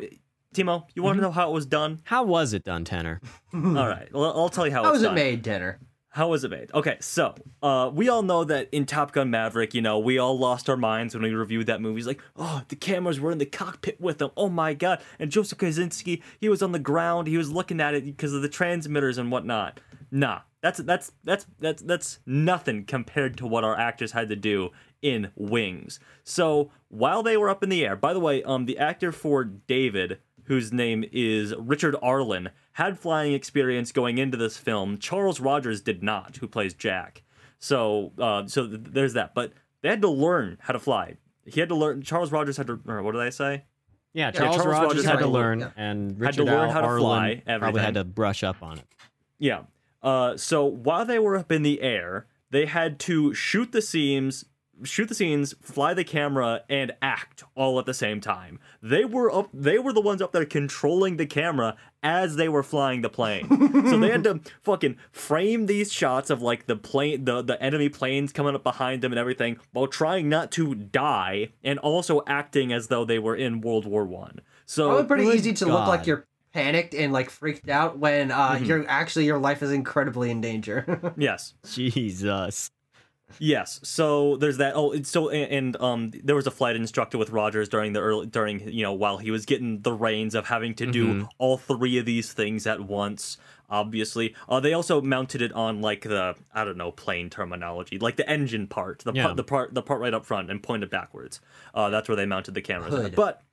[0.56, 2.00] Timo, you want to know how it was done?
[2.04, 3.20] How was it done, Tanner?
[3.54, 5.16] All right, well, I'll tell you how, How it's was it done.
[5.16, 5.80] made, Tanner?
[6.12, 6.72] How was it made?
[6.74, 10.38] Okay, so uh, we all know that in Top Gun Maverick, you know, we all
[10.40, 12.00] lost our minds when we reviewed that movie.
[12.00, 14.32] It's like, oh, the cameras were in the cockpit with them.
[14.36, 15.02] Oh my god!
[15.20, 17.28] And Joseph Kosinski, he was on the ground.
[17.28, 19.80] He was looking at it because of the transmitters and whatnot.
[20.12, 24.72] Nah, that's that's that's that's that's nothing compared to what our actors had to do
[25.01, 25.99] in Wings.
[26.24, 29.43] So while they were up in the air, by the way, um, the actor for
[29.43, 34.97] David whose name is Richard Arlen, had flying experience going into this film.
[34.97, 37.22] Charles Rogers did not, who plays Jack.
[37.60, 39.36] So, uh, so th- there's that.
[39.36, 41.18] But they had to learn how to fly.
[41.45, 42.01] He had to learn.
[42.01, 42.80] Charles Rogers had to.
[42.88, 43.66] Or what did I say?
[44.14, 46.45] Yeah, Charles, Charles Rogers, Rogers had had to to learn, learn, and Had to Richard
[46.45, 48.86] learn how to Arlen fly, probably had to brush up on it.
[49.38, 49.62] Yeah.
[50.02, 54.45] Uh, so while they were up in the air, they had to shoot the scenes,
[54.84, 58.60] shoot the scenes, fly the camera, and act all at the same time.
[58.82, 59.50] They were up.
[59.54, 63.45] They were the ones up there controlling the camera as they were flying the plane.
[63.89, 67.89] so they had to fucking frame these shots of like the plane, the the enemy
[67.89, 72.72] planes coming up behind them and everything, while trying not to die and also acting
[72.72, 74.39] as though they were in World War One.
[74.66, 78.52] So Probably pretty easy to look like you're panicked and like freaked out when uh
[78.52, 78.66] Mm-hmm.
[78.66, 81.14] you're actually your life is incredibly in danger.
[81.18, 81.54] yes.
[81.72, 82.72] Jesus.
[83.38, 84.74] Yes, so there's that.
[84.76, 88.00] Oh, it's so and, and um, there was a flight instructor with Rogers during the
[88.00, 91.30] early during you know while he was getting the reins of having to do Mhm.
[91.38, 93.38] all three of these things at once.
[93.70, 98.16] Obviously, uh, they also mounted it on like the I don't know plane terminology, like
[98.16, 99.26] the engine part, the Yeah.
[99.26, 101.39] part, the part, the part right up front and pointed backwards.
[101.76, 102.95] Uh, that's where they mounted the cameras.
[102.95, 103.14] at.
[103.16, 103.43] But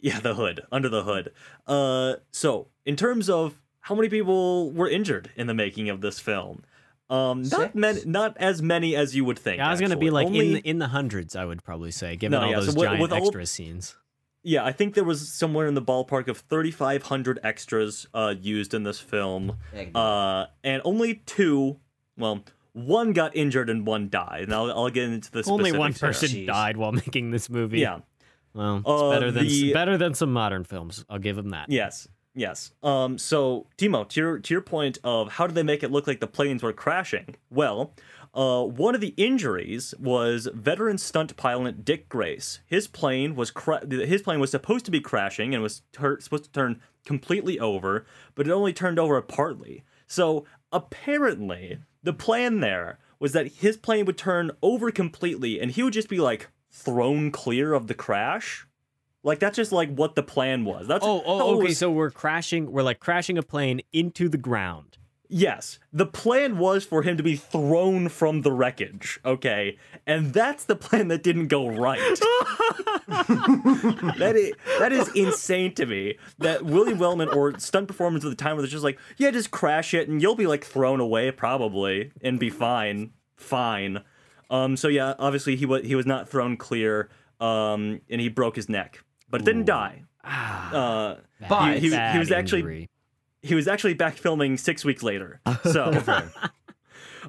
[0.00, 1.32] yeah, the hood under the hood.
[1.66, 6.18] Uh, so in terms of how many people were injured in the making of this
[6.20, 6.62] film.
[7.08, 9.56] Um, not many, not as many as you would think.
[9.58, 11.34] Yeah, I was gonna be like Only- in in the hundreds.
[11.34, 13.96] I would probably say, given No, all yeah, those with- giant with all- extra scenes.
[14.44, 18.84] Yeah, I think there was somewhere in the ballpark of 3,500 extras uh, used in
[18.84, 19.58] this film,
[19.94, 21.78] uh, and only two.
[22.16, 25.92] Well, one got injured and one died, and I'll, I'll get into the Only one
[25.92, 26.28] specifics here.
[26.28, 26.46] person Jeez.
[26.46, 27.80] died while making this movie.
[27.80, 27.98] Yeah.
[28.54, 31.04] Well, it's Uh, better than the- better than some modern films.
[31.08, 31.70] I'll give him that.
[31.70, 32.08] Yes.
[32.34, 32.72] Yes.
[32.82, 33.18] Um.
[33.18, 36.20] So, Timo, to your to your point of how did they make it look like
[36.20, 37.34] the planes were crashing?
[37.50, 37.92] Well,
[38.34, 42.60] uh, one of the injuries was veteran stunt pilot Dick Grace.
[42.66, 46.44] His plane was cra- his plane was supposed to be crashing and was tur- supposed
[46.44, 49.82] to turn completely over, but it only turned over partly.
[50.06, 55.82] So apparently, the plan there was that his plane would turn over completely, and he
[55.82, 58.66] would just be like thrown clear of the crash.
[59.22, 60.86] Like that's just like what the plan was.
[60.88, 61.64] That's Oh, oh, okay.
[61.68, 62.70] was- So we're crashing.
[62.72, 64.96] We're like crashing a plane into the ground.
[65.32, 69.78] Yes, the plan was for him to be thrown from the wreckage, okay?
[70.04, 72.00] And that's the plan that didn't go right.
[73.08, 76.16] that is that is insane to me.
[76.38, 79.94] That William Wellman or stunt performance at the time was just like, yeah, just crash
[79.94, 83.12] it and you'll be like thrown away probably and be fine.
[83.36, 84.02] Fine.
[84.50, 87.08] Um so yeah, obviously he was he was not thrown clear
[87.40, 90.02] um and he broke his neck, but didn't die.
[90.24, 91.16] Ah, Uh
[91.48, 92.90] But- he, he, he was actually injury.
[93.42, 95.40] he was actually back filming six weeks later.
[95.62, 95.92] So,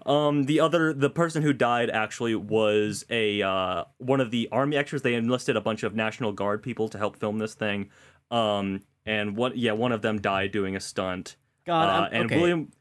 [0.05, 4.78] um, the other the person who died actually was a uh, one of the army
[4.78, 5.01] extras.
[5.01, 7.89] They enlisted a bunch of National Guard people to help film this thing.
[8.32, 9.57] Um, and what?
[9.57, 11.36] Yeah, one of them died doing a stunt.
[11.65, 12.39] God, Uh, and okay.
[12.39, 12.72] William,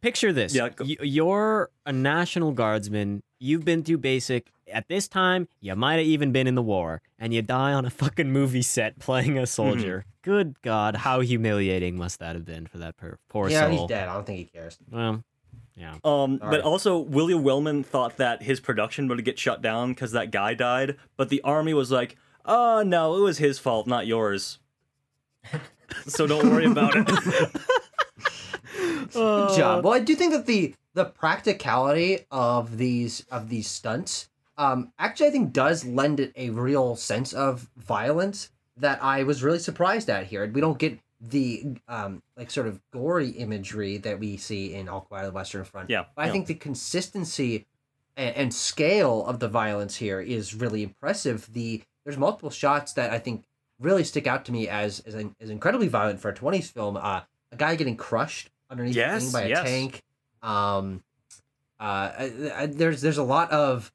[0.00, 0.54] Picture this.
[0.54, 3.22] Yeah, go- you're a national guardsman.
[3.42, 4.52] You've been through basic.
[4.70, 7.86] At this time, you might have even been in the war, and you die on
[7.86, 10.00] a fucking movie set playing a soldier.
[10.00, 10.30] Mm-hmm.
[10.30, 13.70] Good God, how humiliating must that have been for that per- poor yeah, soul?
[13.72, 14.08] Yeah, he's dead.
[14.08, 14.78] I don't think he cares.
[14.90, 15.24] Well,
[15.74, 15.94] yeah.
[16.04, 16.60] um, but Alright.
[16.60, 20.96] also William Wellman thought that his production would get shut down because that guy died.
[21.16, 24.58] But the army was like, "Oh no, it was his fault, not yours."
[26.06, 27.06] so don't worry about it.
[29.12, 29.84] Good job.
[29.84, 34.28] Well, I do think that the the practicality of these of these stunts,
[34.58, 39.42] um, actually, I think does lend it a real sense of violence that I was
[39.42, 40.50] really surprised at here.
[40.50, 45.02] We don't get the um like sort of gory imagery that we see in All
[45.02, 45.90] Quiet on the Western Front.
[45.90, 46.32] Yeah, But I yeah.
[46.32, 47.66] think the consistency
[48.16, 51.48] and, and scale of the violence here is really impressive.
[51.52, 53.44] The there's multiple shots that I think
[53.78, 56.96] really stick out to me as as, as incredibly violent for a 20s film.
[56.96, 57.20] Uh,
[57.52, 59.62] a guy getting crushed underneath Yes, thing by a yes.
[59.62, 60.02] tank.
[60.42, 61.02] Um,
[61.78, 61.82] uh,
[62.18, 63.92] I, I- there's there's a lot of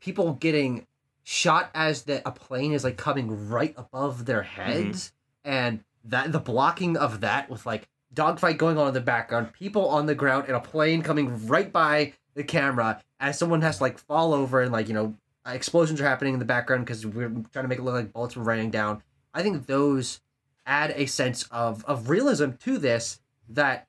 [0.00, 0.86] people getting
[1.24, 5.12] shot as the a plane is like coming right above their heads,
[5.44, 9.88] and that the blocking of that with like dogfight going on in the background, people
[9.88, 13.82] on the ground, and a plane coming right by the camera as someone has to
[13.82, 15.14] like fall over and like you know
[15.46, 18.36] explosions are happening in the background because we're trying to make it look like bullets
[18.36, 19.02] were raining down.
[19.34, 20.20] I think those
[20.66, 23.85] add a sense of of realism to this that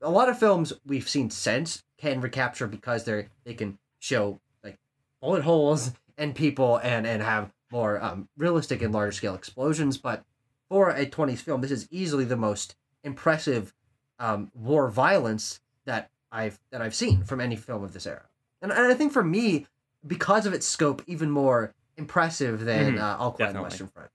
[0.00, 4.78] a lot of films we've seen since can recapture because they're they can show like
[5.20, 9.98] bullet holes and people and and have more um, realistic and larger scale explosions.
[9.98, 10.24] But
[10.68, 13.74] for a 20s film, this is easily the most impressive
[14.18, 18.26] um, war violence that I've that I've seen from any film of this era.
[18.62, 19.66] And, and I think for me,
[20.06, 23.62] because of its scope, even more impressive than Mhm, uh, All Quiet on the.
[23.62, 24.10] Western Front.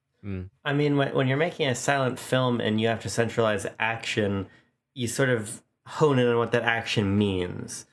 [0.63, 4.47] I mean, when, when you're making a silent film and you have to centralize action,
[4.93, 7.85] you sort of hone in on what that action means.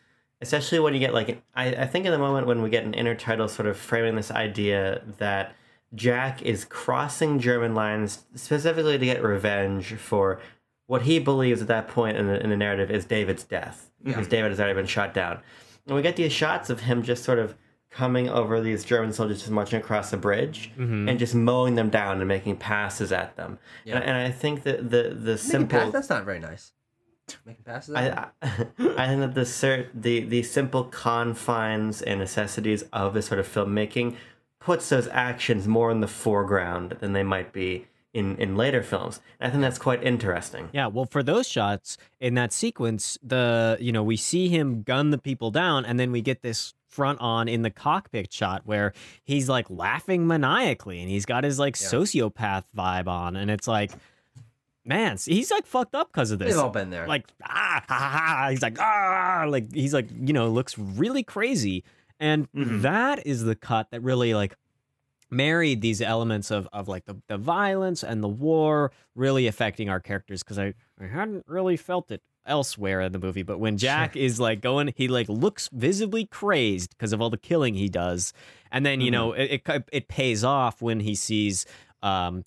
[0.42, 2.94] Especially when you get like, I, I think in the moment when we get an
[2.94, 5.54] intertitle sort of framing this idea that
[5.94, 10.40] Jack is crossing German lines specifically to get revenge for
[10.86, 14.26] what he believes at that point in the, in the narrative is David's death, because
[14.26, 15.40] David has already been shot down.
[15.86, 17.54] And we get these shots of him just sort of
[17.90, 21.08] coming over these German soldiers just marching across the bridge mm-hmm.
[21.08, 23.58] and just mowing them down and making passes at them.
[23.84, 23.96] Yeah.
[23.96, 26.72] And, and I think that the the simple that's not very nice.
[27.44, 27.94] Making passes.
[27.94, 33.26] I, I, I think that the cer- the the simple confines and necessities of this
[33.26, 34.16] sort of filmmaking
[34.60, 39.20] puts those actions more in the foreground than they might be in in later films.
[39.38, 40.68] And I think that's quite interesting.
[40.72, 45.10] Yeah, well, for those shots in that sequence, the you know we see him gun
[45.10, 48.92] the people down, and then we get this front on in the cockpit shot where
[49.22, 51.86] he's like laughing maniacally, and he's got his like Yeah.
[51.86, 53.92] sociopath vibe on, and it's like,
[54.84, 56.48] man, he's like fucked up because of this.
[56.54, 57.06] We've all been there.
[57.06, 58.48] Like ah, ha, ha, ha.
[58.50, 61.84] he's like ah, like he's like you know looks really crazy,
[62.18, 62.82] and Mhm.
[62.82, 64.54] that is the cut that really like
[65.30, 70.00] married these elements of, of like the, the violence and the war really affecting our
[70.00, 74.16] characters because I, I hadn't really felt it elsewhere in the movie but when jack
[74.16, 78.32] is like going he like looks visibly crazed because of all the killing he does
[78.72, 81.64] and then you know it, it it pays off when he sees
[82.02, 82.44] um,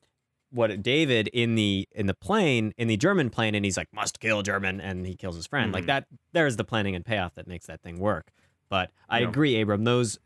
[0.54, 4.20] what David in the in the plane in the German plane, and he's like must
[4.20, 5.74] kill German, and he kills his friend.
[5.74, 5.88] Like Mhm.
[5.88, 6.08] that.
[6.32, 8.32] There's the planning and payoff that makes that thing work.
[8.70, 9.30] But I Yeah.
[9.30, 9.84] agree, Abram.
[9.84, 10.20] Those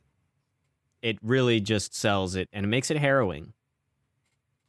[1.02, 3.54] it really just sells it, and it makes it harrowing.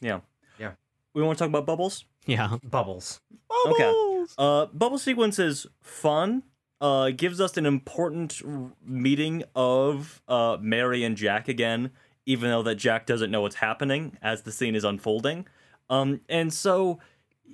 [0.00, 0.20] Yeah.
[0.59, 0.72] Yeah.
[1.14, 2.04] We want to talk about bubbles?
[2.26, 2.59] Yeah.
[2.62, 3.20] Bubbles.
[3.66, 4.24] Okay.
[4.36, 6.42] Uh, bubble sequence is fun.
[6.80, 11.90] Uh, gives us an important r- meeting of uh, Mary and Jack again,
[12.28, 15.46] even though that Jack doesn't know what's happening as the scene is unfolding.
[15.88, 17.00] Um, and so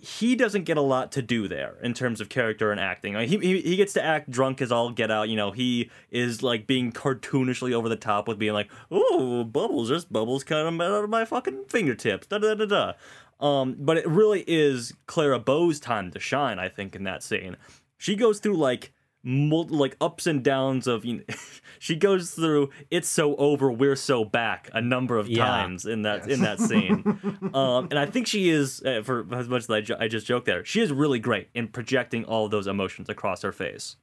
[0.01, 3.15] he doesn't get a lot to do there in terms of character and acting.
[3.15, 5.29] Like, he, he he gets to act drunk as all get out.
[5.29, 9.91] You know, he is like being cartoonishly over the top with being like, "Oh, bubbles,
[9.91, 12.93] there's bubbles coming out of my fucking fingertips." Da da da da.
[13.39, 16.59] Um, but it really is Clara Bow's time to shine.
[16.59, 17.57] I think in that scene,
[17.97, 18.93] she goes through like
[19.25, 21.23] mul- like ups and downs of you know,
[21.79, 25.45] she goes through it's so over we're so back a number of Yeah.
[25.47, 27.03] times in that in that scene
[27.55, 30.27] um and i think she is uh, for as much as I, jo- I just
[30.27, 33.97] joked there she is really great in projecting all of those emotions across her face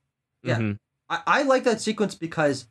[0.44, 0.58] Yeah.
[0.58, 0.78] Mhm.
[1.10, 2.68] I, I like that sequence because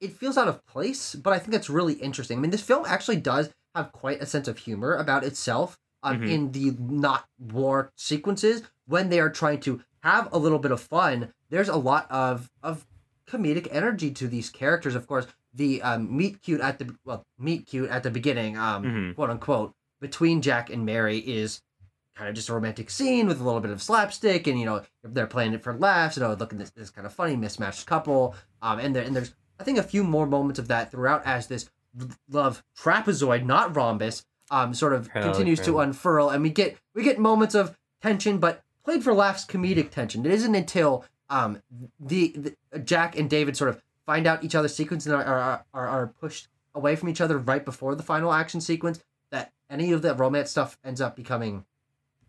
[0.00, 2.38] it feels out of place, but I think it's really interesting.
[2.38, 6.20] I mean, this film actually does have quite a sense of humor about itself um,
[6.20, 6.28] Mhm.
[6.30, 10.80] in the not war sequences when they are trying to have a little bit of
[10.80, 11.32] fun.
[11.50, 12.86] There's a lot of of
[13.26, 14.94] comedic energy to these characters.
[14.94, 18.84] Of course, the um, meet cute at the well meet cute at the beginning, um,
[18.84, 19.14] Mhm.
[19.14, 21.60] quote unquote, between Jack and Mary is
[22.16, 24.82] kind of just a romantic scene with a little bit of slapstick, and you know
[25.02, 26.16] they're playing it for laughs.
[26.16, 28.34] You know, look at this this kind of funny mismatched couple.
[28.62, 31.46] Um, and there and there's I think a few more moments of that throughout as
[31.48, 31.68] this
[32.28, 37.02] love trapezoid, not rhombus, um, sort of Parallel continues to unfurl, and we get we
[37.02, 40.24] get moments of tension, but played for laughs, comedic tension.
[40.26, 41.62] It isn't until um
[42.00, 42.34] the,
[42.72, 45.88] the Jack and David sort of find out each other's sequence and are, are are
[45.88, 50.02] are pushed away from each other right before the final action sequence that any of
[50.02, 51.64] the romance stuff ends up becoming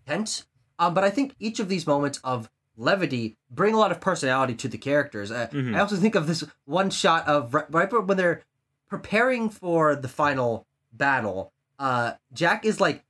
[0.07, 0.45] tense.
[0.80, 4.55] Um, but I think each of these moments of levity bring a lot of personality
[4.55, 5.32] to the characters.
[5.32, 5.76] Uh, Mhm.
[5.76, 8.41] I also think of this one shot of right, right when they're
[8.88, 11.53] preparing for the final battle.
[11.82, 13.04] Uh, Jack is like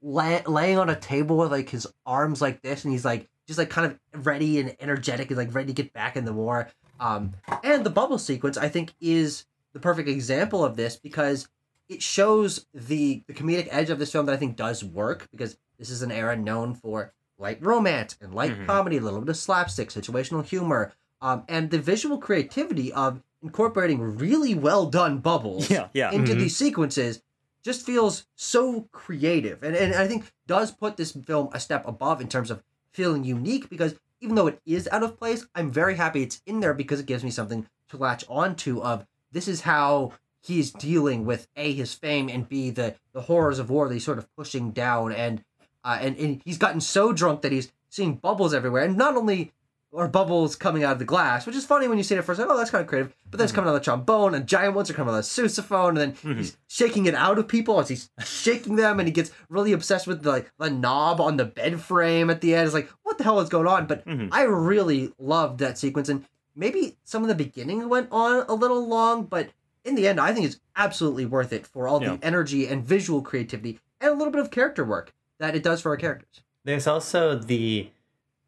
[0.00, 3.58] lay, laying on a table with like his arms like this, and he's like just
[3.58, 6.68] like kind of ready and energetic and like ready to get back in the war.
[6.98, 9.44] Um, and the bubble sequence, I think, is
[9.74, 11.46] the perfect example of this because
[11.90, 15.58] it shows the the comedic edge of this film that I think does work because
[15.78, 18.66] this is an era known for light romance and light Mhm.
[18.66, 24.00] comedy, a little bit of slapstick, situational humor, um, and the visual creativity of incorporating
[24.16, 26.38] really well done bubbles yeah yeah into Mhm.
[26.38, 27.20] these sequences
[27.66, 29.62] just feels so creative.
[29.64, 32.62] And, and i think does put this film a step above in terms of
[32.92, 36.60] feeling unique because even though it is out of place i'm very happy it's in
[36.60, 41.26] there because it gives me something to latch onto of this is how he's dealing
[41.26, 44.34] with a his fame and b the the horrors of war that he's sort of
[44.36, 45.44] pushing down and
[45.84, 48.82] uh, and, and he's gotten so drunk that he's seeing bubbles everywhere.
[48.82, 49.52] And not only
[49.96, 52.38] are bubbles coming out of the glass, which is funny when you see it first.
[52.38, 53.14] Like, oh, that's kind of creative.
[53.30, 55.24] But then it's coming out of the trombone, and giant ones are coming out of
[55.24, 56.36] the sousaphone, and then Mhm.
[56.36, 60.06] he's shaking it out of people as he's shaking them, and he gets really obsessed
[60.06, 62.66] with the like, the knob on the bed frame at the end.
[62.66, 63.86] It's like, what the hell is going on?
[63.86, 64.28] But Mhm.
[64.32, 66.24] I really loved that sequence, and
[66.54, 69.48] maybe some of the beginning went on a little long, but
[69.84, 72.16] in the end, I think it's absolutely worth it for all Yeah.
[72.16, 75.80] the energy and visual creativity and a little bit of character work that it does
[75.80, 76.42] for our characters.
[76.64, 77.90] There's also the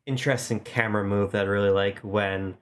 [0.08, 2.56] interesting camera move that I really like when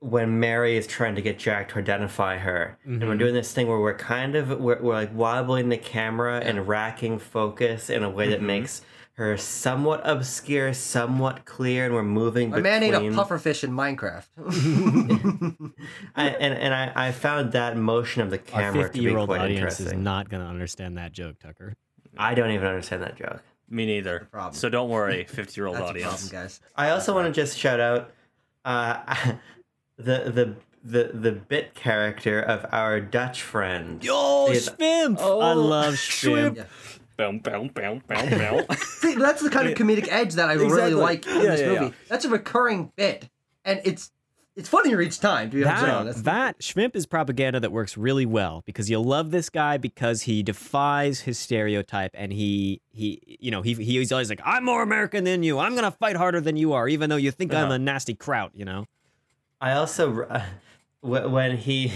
[0.00, 3.18] when Mary is trying to get Jack to identify her, and we're Mhm.
[3.18, 6.48] doing this thing where we're kind of we're, we're like wobbling the camera Yeah.
[6.50, 8.44] and racking focus in a way that Mhm.
[8.46, 8.82] makes
[9.14, 12.72] her somewhat obscure, somewhat clear, and we're moving My between.
[12.72, 14.26] man ate a pufferfish in Minecraft.
[16.14, 19.28] I, and and I, I found that motion of the Our camera to be fifty-year-old
[19.28, 20.02] quite audience is interesting.
[20.04, 21.74] not going to understand that joke, Tucker.
[22.18, 23.42] I don't even understand that joke.
[23.68, 24.54] Me neither problem.
[24.54, 26.60] so don't worry 50 year old That's a audience problem, guys.
[26.76, 28.12] I also want to just shout out
[28.64, 29.14] uh,
[29.96, 34.02] the the the the bit character of our Dutch friend.
[34.04, 34.68] Yo, Yes.
[34.68, 35.16] Schwimp!
[35.20, 36.54] Oh, I love Schwimp.
[36.54, 36.56] Schwimp.
[36.56, 36.64] Yeah.
[37.16, 38.28] Bow, bow, bow, bow,
[38.66, 38.74] bow.
[38.76, 41.66] See, that's the kind of comedic edge that I really like in Yeah, this yeah,
[41.68, 41.84] movie.
[41.86, 41.90] yeah.
[42.08, 43.30] That's a recurring bit,
[43.64, 44.12] and it's
[44.56, 45.50] it's funnier each time.
[45.50, 49.30] To be That, honest, that Schwimp is propaganda that works really well because you'll love
[49.30, 54.30] this guy because he defies his stereotype and he he you know he he's always
[54.30, 57.16] like I'm more American than you I'm gonna fight harder than you are even though
[57.16, 58.86] you think I'm a nasty kraut you know
[59.60, 60.42] I also uh,
[61.02, 61.92] when he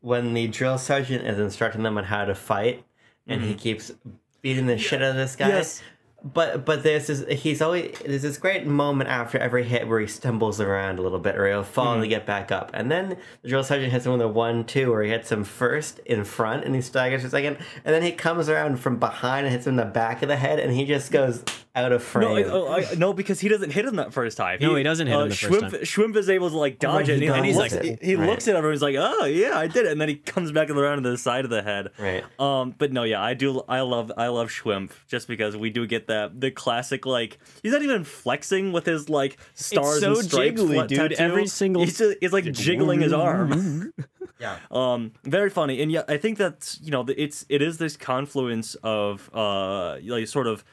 [0.00, 2.84] when the drill sergeant is instructing them on how to fight,
[3.26, 3.92] and he keeps
[4.40, 5.48] beating the shit out of this guy.
[5.48, 5.82] Yes.
[6.24, 10.06] But but there's this he's always there's this great moment after every hit where he
[10.06, 12.08] stumbles around a little bit or he'll fall and hmm.
[12.08, 12.70] get back up.
[12.74, 15.42] And then the drill sergeant hits him with a one two where he hits him
[15.42, 17.58] first in front and he staggers for a second.
[17.84, 20.36] And then he comes around from behind and hits him in the back of the
[20.36, 21.42] head and he just goes
[21.74, 22.50] out of No, frame.
[22.52, 24.58] I, I, no, because he doesn't hit him that first time.
[24.60, 25.80] No, he doesn't hit him the first Schwimp, time.
[25.80, 27.98] Schwimp is able to like dodge right, it, he and, and he's like, it.
[28.02, 28.28] he, he Right.
[28.28, 30.68] looks at everyone, he's like, "Oh yeah, I did it," and then he comes back
[30.68, 31.88] around to the side of the head.
[31.98, 32.24] Right.
[32.38, 33.62] Um, but no, yeah, I do.
[33.68, 37.72] I love, I love Schwimp just because we do get that the classic like he's
[37.72, 40.98] not even flexing with his like stars so and stripes jiggly, dude.
[40.98, 41.14] tattoo.
[41.18, 43.92] Every single- he's, just, he's like jiggling his arm.
[44.40, 44.58] Yeah.
[44.72, 48.74] Um, very funny, and yeah, I think that's you know it's it is this confluence
[48.82, 50.64] of uh like sort of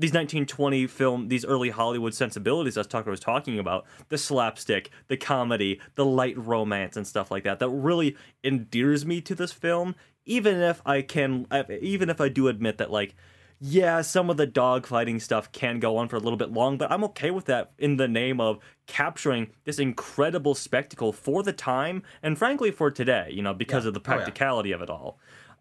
[0.00, 5.16] these 1920 film these early Hollywood sensibilities as Tucker was talking about the slapstick, the
[5.16, 9.94] comedy, the light romance and stuff like that that really endears me to this film.
[10.26, 11.46] Even if I can,
[11.80, 13.14] even if I do admit that like.
[13.62, 16.90] Yeah, some of the dogfighting stuff can go on for a little bit long, but
[16.90, 22.02] I'm okay with that in the name of capturing this incredible spectacle for the time
[22.22, 23.88] and frankly for today, you know, because Yeah.
[23.88, 24.16] of the Oh, yeah.
[24.16, 25.18] practicality of it all.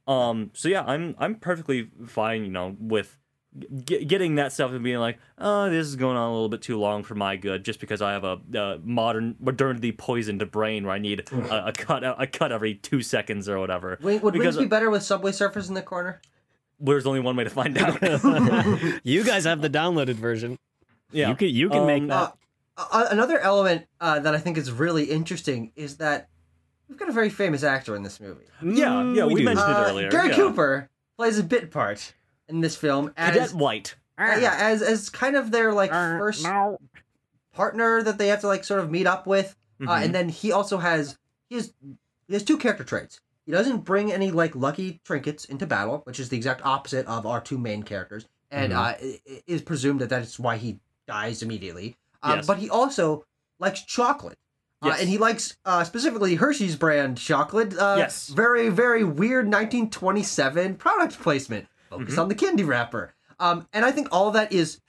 [0.07, 3.17] Um, so yeah, I'm I'm perfectly fine, you know, with
[3.85, 6.61] g- getting that stuff and being like, oh, this is going on a little bit
[6.61, 10.85] too long for my good, just because I have a, uh modern modernity poisoned brain
[10.85, 13.97] where I need a, a cut a cut every two seconds or whatever.
[14.01, 16.21] Wait, would because wings be better with Subway Surfers in the corner?
[16.81, 18.01] there's only one way to find out.
[19.03, 20.57] you guys have the downloaded version.
[21.11, 22.33] yeah, You can you can make Um, that.
[22.77, 26.29] Uh, uh, another element uh, that I think is really interesting is that
[26.87, 28.45] we've got a very famous actor in this movie.
[28.63, 28.69] yeah,
[29.11, 29.23] yeah.
[29.23, 30.09] Mm, We, mentioned Uh, it earlier.
[30.09, 30.35] Gary yeah.
[30.37, 32.13] Cooper plays a bit part
[32.49, 33.95] in this film as Cadet White.
[34.17, 36.45] uh, yeah as as kind of their like Uh, first
[37.53, 40.03] partner that they have to like sort of meet up with, uh, Mhm.
[40.05, 41.17] and then he also has
[41.49, 41.73] he has
[42.27, 43.21] he has two character traits.
[43.45, 47.25] He doesn't bring any like lucky trinkets into battle, which is the exact opposite of
[47.25, 48.77] our two main characters, and Mhm.
[48.77, 51.97] uh, it, it is presumed that that's why he dies immediately.
[52.21, 52.47] Um, Yes.
[52.47, 53.25] But he also
[53.59, 54.37] likes chocolate.
[54.81, 54.99] Uh, Yes.
[55.01, 57.75] and he likes uh, specifically Hershey's brand chocolate.
[57.77, 58.27] Uh, Yes.
[58.29, 61.67] Very, very weird 1927 product placement.
[61.89, 62.19] Focus Mm-hmm.
[62.19, 63.13] on the candy wrapper.
[63.39, 64.79] Um, and I think all of that is.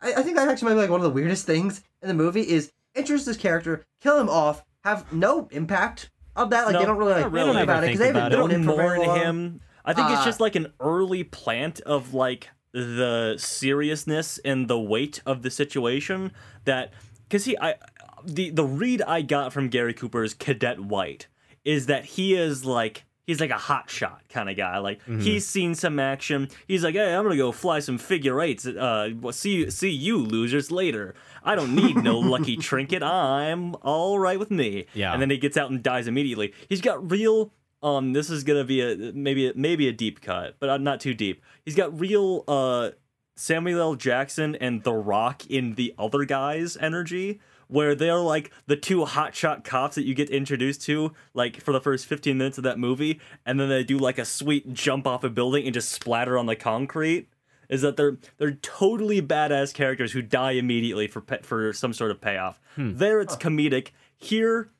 [0.00, 2.14] I, I think that actually might be like one of the weirdest things in the
[2.14, 6.64] movie is introduce this character, kill him off, have no impact of that.
[6.66, 7.62] Like No, they don't really like not think really.
[7.62, 9.18] about it because they haven't known him for very long.
[9.18, 9.60] him.
[9.84, 14.78] I think it's Uh, just like an early plant of like the seriousness and the
[14.78, 16.30] weight of the situation
[16.64, 16.92] that
[17.28, 17.76] because he I
[18.24, 21.26] the the read I got from Gary Cooper's Cadet White
[21.64, 24.78] is that he is like he's like a hot shot kind of guy.
[24.78, 26.48] Like he's seen some action.
[26.66, 28.66] He's like, hey, I'm gonna go fly some figure eights.
[28.66, 31.14] Uh, see see you losers later.
[31.42, 33.02] I don't need no lucky trinket.
[33.02, 34.86] I'm all right with me.
[34.94, 35.12] Yeah.
[35.12, 36.54] And then he gets out and dies immediately.
[36.68, 37.52] He's got real.
[37.82, 41.42] Um, this is gonna be a maybe maybe a deep cut, but not too deep.
[41.64, 42.90] He's got real uh
[43.36, 43.94] Samuel L.
[43.96, 47.38] Jackson and The Rock in the other guys' energy,
[47.68, 51.80] where they're like the two hotshot cops that you get introduced to, like for the
[51.80, 55.24] first 15 minutes of that movie, and then they do like a sweet jump off
[55.24, 57.28] a building and just splatter on the concrete.
[57.68, 62.12] Is that they're they're totally badass characters who die immediately for pa- for some sort
[62.12, 62.60] of payoff.
[62.76, 62.96] Hmm.
[62.96, 63.88] There it's comedic.
[64.16, 64.70] Here,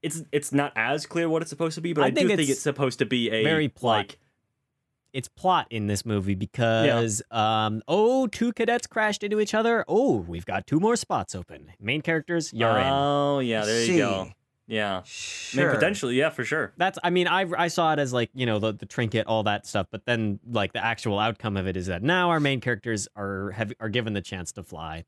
[0.00, 2.36] it's it's not as clear what it's supposed to be, but I I, think do
[2.36, 3.96] think it's it's supposed to be a very plot.
[3.96, 4.18] like
[5.16, 10.16] it's plot in this movie because um oh two cadets crashed into each other oh
[10.28, 13.98] we've got two more spots open main characters you're in Oh yeah, there you See.
[13.98, 14.28] go.
[14.68, 15.02] Yeah.
[15.54, 16.72] I mean, potentially, yeah, for sure.
[16.76, 19.42] that's i mean i i saw it as like you know the, the trinket all
[19.44, 22.60] that stuff but then like the actual outcome of it is that now our main
[22.60, 25.04] characters are have are given the chance to fly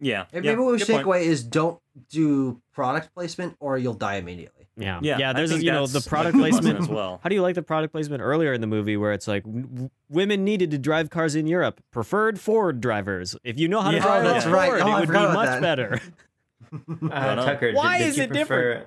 [0.00, 0.24] Yeah.
[0.32, 1.78] Maybe yeah, what we should take away is don't
[2.08, 4.66] do product placement or you'll die immediately.
[4.76, 7.20] yeah Yeah, yeah there's a, you know the product placement as well.
[7.22, 9.66] how do you like the product placement earlier in the movie where it's like w-
[9.66, 13.90] w- women needed to drive cars in Europe preferred Ford drivers if you know how
[13.90, 14.02] to Yeah.
[14.02, 14.72] drive Oh, a that's Ford right.
[14.72, 15.60] Oh, it I would be much that.
[15.60, 16.00] better
[16.72, 17.34] Uh.
[17.44, 18.38] Tucker, Why did, did is you it prefer,
[18.74, 18.86] different?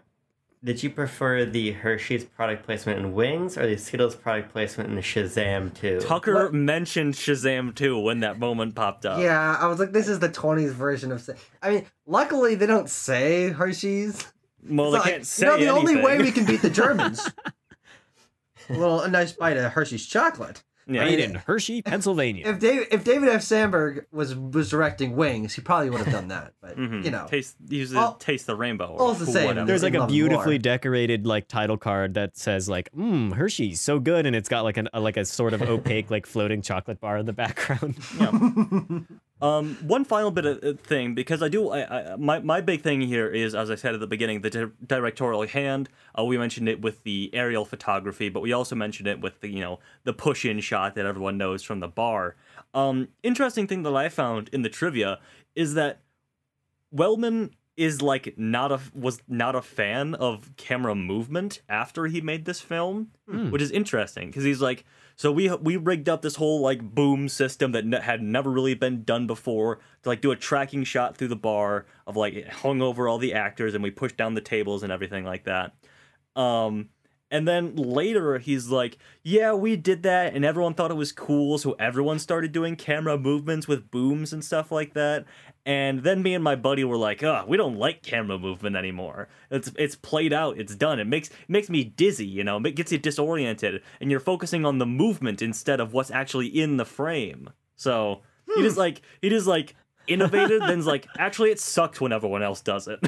[0.63, 4.97] Did you prefer the Hershey's product placement in Wings or the Skittles product placement in
[4.99, 5.99] Shazam 2?
[5.99, 9.19] Tucker What- mentioned Shazam 2 when that moment popped up.
[9.19, 11.29] Yeah, I was like, this is the 20s version of.
[11.61, 14.25] I mean, luckily they don't say Hershey's.
[14.65, 17.29] Well, they like, can't say you know, the only way we can beat the Germans.
[18.69, 20.63] well, a nice bite of Hershey's chocolate.
[20.87, 21.05] Yeah.
[21.05, 23.41] made in hershey pennsylvania If David, if David F.
[23.41, 26.53] Sandberg was was directing Wings, he probably would have done that.
[26.61, 27.03] But Mhm.
[27.05, 28.87] you know, taste use all- taste the rainbow.
[28.87, 29.45] Or all's the same.
[29.47, 29.65] whatever.
[29.67, 30.59] There's like a beautifully more.
[30.59, 34.77] decorated like title card that says like "Mmm, Hershey's so good," and it's got like
[34.77, 37.95] an a, like a sort of opaque like floating chocolate bar in the background.
[39.43, 41.69] Um, one final bit of uh, thing because I do.
[41.69, 44.49] I, I, my my big thing here is, as I said at the beginning, the
[44.49, 45.89] di- directorial hand.
[46.17, 49.49] Uh, we mentioned it with the aerial photography, but we also mentioned it with the
[49.49, 52.37] you know the push in shot that everyone knows from the bar.
[52.73, 55.19] Um, interesting thing that I found in the trivia
[55.55, 55.99] is that
[56.89, 62.45] Wellman is like not a was not a fan of camera movement after he made
[62.45, 63.11] this film,
[63.49, 64.85] which is interesting because he's like,
[65.15, 68.73] so we we rigged up this whole like boom system that ne- had never really
[68.73, 72.81] been done before to like do a tracking shot through the bar of like hung
[72.81, 75.73] over all the actors and we pushed down the tables and everything like that.
[76.35, 76.89] Um,
[77.31, 81.57] and then later he's like, yeah, we did that and everyone thought it was cool,
[81.57, 85.25] so everyone started doing camera movements with booms and stuff like that.
[85.65, 89.29] And then me and my buddy were like, "Oh, we don't like camera movement anymore.
[89.49, 90.59] It's it's played out.
[90.59, 90.99] It's done.
[90.99, 92.25] It makes makes me dizzy.
[92.25, 96.11] You know, it gets you disoriented, and you're focusing on the movement instead of what's
[96.11, 98.23] actually in the frame." So
[98.55, 98.81] he just hmm.
[98.81, 99.75] like he just like
[100.07, 100.61] innovated.
[100.63, 102.99] then's like, actually, it sucks when everyone else does it.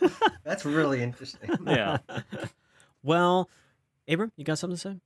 [0.44, 1.50] That's really interesting.
[1.66, 1.98] yeah.
[3.02, 3.48] Well,
[4.08, 4.96] Abram, you got something to say?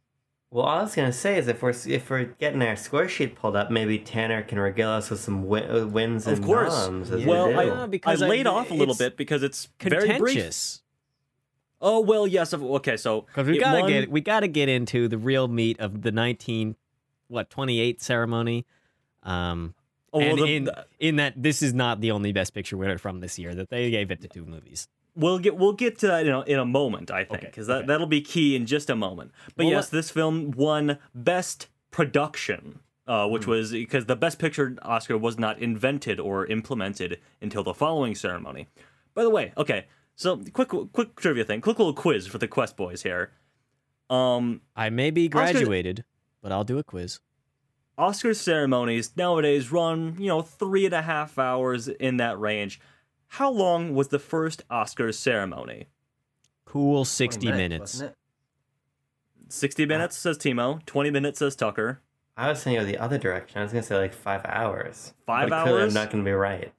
[0.51, 3.35] Well, all I was gonna say is if we're if we're getting our score sheet
[3.35, 6.73] pulled up, maybe Tanner can regale us with some wi- uh, wins Of and course.
[6.87, 7.11] noms.
[7.11, 7.59] as we Well.
[7.59, 10.19] I, Yeah, because I I- laid off a little bit because it's very brief.
[10.35, 10.83] Contentious.
[11.81, 12.53] Oh well, yes.
[12.53, 15.81] of- Okay, so Because we gotta won- get we gotta get into the real meat
[15.81, 16.77] of the nineteen
[17.27, 18.65] what twenty eight ceremony.
[19.25, 19.75] Um,
[20.13, 20.71] Oh, well, and the- in
[21.01, 23.91] in that this is not the only Best Picture winner from this year that they
[23.91, 24.87] gave it to two movies.
[25.17, 27.67] We'll get we'll get to that in a, in a moment, I think, Okay, because
[27.69, 27.87] that okay.
[27.87, 29.31] that'll be key in just a moment.
[29.57, 34.77] But Well, yes, this film won Best Production, uh, which was because the Best Picture
[34.83, 38.67] Oscar was not invented or implemented until the following ceremony.
[39.15, 39.87] By the way, okay,
[40.17, 43.31] so quick quick trivia thing, quick little quiz for the Quest boys here.
[44.11, 46.05] Um, I may be Oscar- graduated,
[46.43, 47.21] but I'll do a quiz.
[47.97, 52.81] Oscar ceremonies nowadays run, you know, three and a half hours in that range.
[53.35, 55.89] How long was the first Oscars ceremony?
[56.67, 57.95] Cool sixty minutes.
[57.95, 58.15] wasn't
[59.49, 60.85] 60 minutes, says Timo.
[60.87, 62.01] 20 minutes, says Tucker.
[62.37, 63.59] I was thinking of the other direction.
[63.59, 65.15] I was gonna say like five hours.
[65.27, 65.97] Five but hours?
[65.97, 66.73] I'm not gonna be right.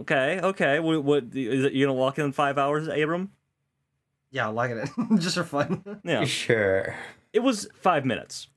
[0.00, 0.80] Okay, okay.
[0.80, 1.72] What, what is it?
[1.72, 3.30] You gonna walk in five hours, Abram?
[4.30, 6.00] Yeah, I'll lock it in just for fun.
[6.04, 6.24] Yeah.
[6.26, 6.94] Sure.
[7.32, 8.48] It was five minutes.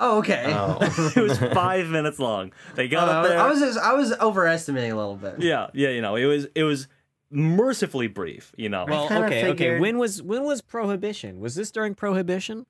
[0.00, 0.44] Oh, okay.
[0.48, 0.78] Oh.
[1.16, 2.52] It was five minutes long.
[2.74, 3.38] They got Uh, up there.
[3.38, 5.36] I was just, I was overestimating a little bit.
[5.40, 5.90] Yeah, yeah.
[5.90, 6.88] You know, it was it was
[7.30, 8.52] mercifully brief.
[8.56, 8.86] You know.
[8.88, 9.78] Well, kinda okay, okay.
[9.80, 11.38] When was when was Prohibition?
[11.40, 12.66] Was this during Prohibition?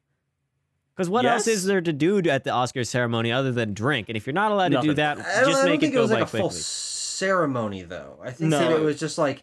[0.95, 4.09] Because what else is there to do at the Oscars ceremony other than drink?
[4.09, 4.95] And if you're not allowed to do Nothing.
[4.97, 6.27] that, I don't, just I don't make it think it go was by like a
[6.29, 6.61] full quickly.
[6.61, 8.18] ceremony, though.
[8.22, 8.59] I think No.
[8.61, 9.43] that it was just like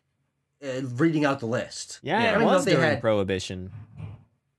[0.64, 2.00] uh, reading out the list.
[2.04, 2.26] Yeah, Yeah.
[2.26, 3.72] I it don't know was if they during had- Prohibition.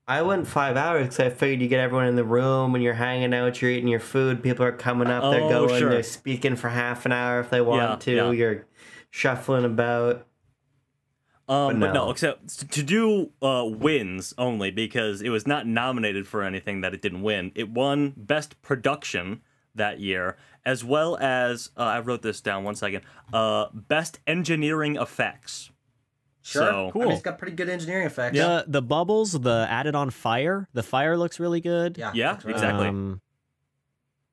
[0.06, 2.94] I went five hours because I figured you get everyone in the room when you're
[2.94, 5.90] hanging out, you're eating your food, people are coming up, they're Oh, going, sure.
[5.90, 8.30] they're speaking for half an hour if they want Yeah, to, yeah.
[8.32, 8.66] you're
[9.10, 10.26] shuffling about.
[11.48, 12.10] Um, But but no, no.
[12.10, 17.02] except to do uh, wins only because it was not nominated for anything that it
[17.02, 17.52] didn't win.
[17.54, 19.42] It won Best Production
[19.74, 23.02] that year, as well as uh, I wrote this down one second.
[23.32, 25.70] Uh, Best Engineering Effects.
[26.42, 26.62] Sure.
[26.62, 27.10] So- I mean, Cool.
[27.12, 28.36] it's got pretty good engineering effects.
[28.36, 31.96] The the bubbles, the added on fire, the fire looks really good.
[31.98, 32.10] Yeah.
[32.14, 32.46] Yeah, right.
[32.46, 32.88] exactly.
[32.88, 33.20] Um,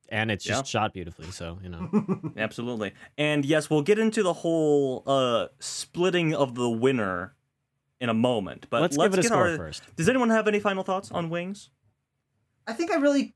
[0.08, 0.80] and it's just Yeah.
[0.80, 2.32] shot beautifully, so you know.
[2.36, 2.92] Absolutely.
[3.16, 7.34] And yes, we'll get into the whole uh, splitting of the winner
[8.00, 8.66] in a moment.
[8.70, 9.82] But let's, let's, give it a get score our- first.
[9.96, 11.70] Does anyone have any final thoughts on Wings?
[12.66, 13.34] I think I really,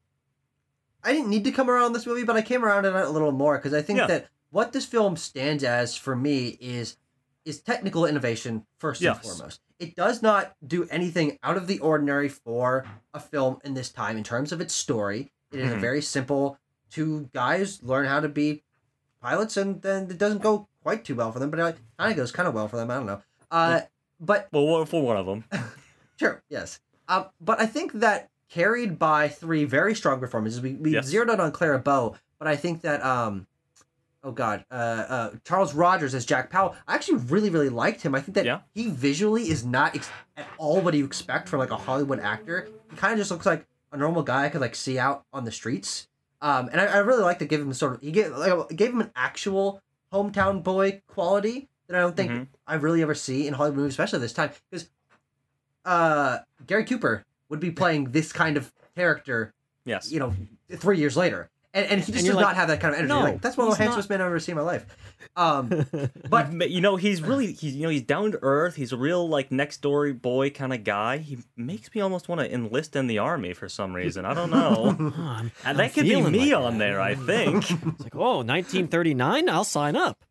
[1.05, 3.33] I didn't need to come around this movie, but I came around it a little
[3.33, 4.07] more because I think Yeah.
[4.09, 6.97] that what this film stands as for me is
[7.45, 9.61] is technical innovation first and foremost.
[9.78, 14.16] It does not do anything out of the ordinary for a film in this time
[14.16, 15.32] in terms of its story.
[15.53, 15.80] It is a Mhm.
[15.80, 16.59] very simple
[16.90, 18.62] two guys learn how to be
[19.20, 22.16] pilots, and then it doesn't go quite too well for them, but it kind of
[22.16, 22.90] goes kind of well for them.
[22.90, 23.22] I don't know.
[23.51, 23.80] Uh,
[24.20, 25.45] but Well, for one of them.
[26.16, 26.78] Sure, yes.
[27.09, 30.61] Um, but I think that carried by three very strong performances.
[30.61, 31.07] We, we Yes.
[31.07, 33.49] zeroed out on Clara Bow, but I think that um,
[34.25, 36.75] oh god, uh, uh, Charles Rogers as Jack Powell.
[36.89, 38.14] I actually really really liked him.
[38.14, 38.61] I think that Yeah.
[38.75, 42.68] he visually is not ex- at all what you expect from like a Hollywood actor.
[42.91, 45.45] He kind of just looks like a normal guy I could like see out on
[45.45, 46.09] the streets.
[46.41, 48.91] Um, and I, I really like to give him sort of he gave like gave
[48.91, 49.81] him an actual
[50.12, 52.47] hometown boy quality that I don't think Mhm.
[52.66, 54.89] I really ever see in Hollywood movies, especially this time because
[55.85, 59.53] uh, Gary Cooper would be playing this kind of character,
[59.85, 60.11] Yes.
[60.11, 60.35] you know,
[60.77, 61.51] three years later.
[61.75, 63.12] And, and he just you're does like, not have that kind of energy.
[63.12, 64.87] no, like that's one of the handsomest men I've ever seen in my life.
[65.37, 65.85] Um,
[66.31, 69.29] but you know he's really he's you know he's down to earth he's a real
[69.29, 73.09] like next door boy kind of guy he makes me almost want to enlist in
[73.09, 76.20] the army for some reason i don't know Oh, I'm- and I'm that could be
[76.22, 76.79] me like on that.
[76.79, 79.49] there i think It's like, oh, 1939?
[79.49, 80.25] I'll sign up.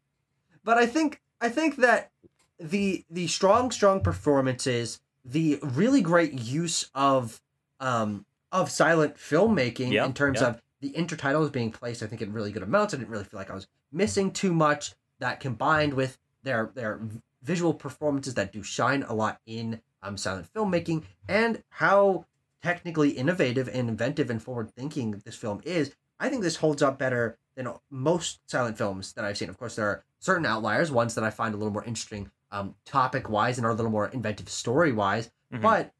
[0.64, 2.12] but I think I think that
[2.60, 7.42] the the strong strong performances, the really great use of
[7.82, 10.48] um of silent filmmaking Yeah, in terms yeah.
[10.50, 12.94] of the intertitles being placed, I think in really good amounts.
[12.94, 14.94] I didn't really feel like I was missing too much.
[15.20, 17.00] That combined with their their
[17.42, 22.26] visual performances that do shine a lot in um silent filmmaking and how
[22.62, 26.98] technically innovative and inventive and forward thinking this film is, I think this holds up
[27.00, 29.50] better than most silent films that I've seen.
[29.50, 32.76] Of course, there are certain outliers, ones that I find a little more interesting um,
[32.86, 35.30] topic wise and are a little more inventive story wise.
[35.54, 35.62] Mhm.
[35.62, 35.92] But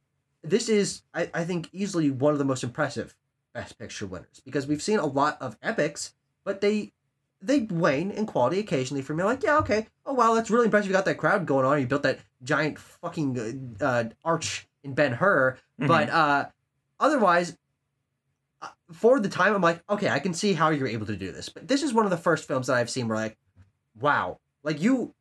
[0.42, 3.16] this is, I, I think, easily one of the most impressive
[3.54, 6.94] Best Picture winners because we've seen a lot of epics, but they
[7.42, 9.24] they wane in quality occasionally for me.
[9.24, 10.88] Like, yeah, okay, oh wow, that's really impressive.
[10.88, 11.80] You got that crowd going on.
[11.80, 16.46] You built that giant fucking uh, uh, arch in Ben Hur, but uh,
[17.00, 17.58] otherwise,
[18.62, 21.32] uh, for the time, I'm like, okay, I can see how you're able to do
[21.32, 21.50] this.
[21.50, 23.38] But this is one of the first films that I've seen where like,
[24.00, 25.14] wow, like you,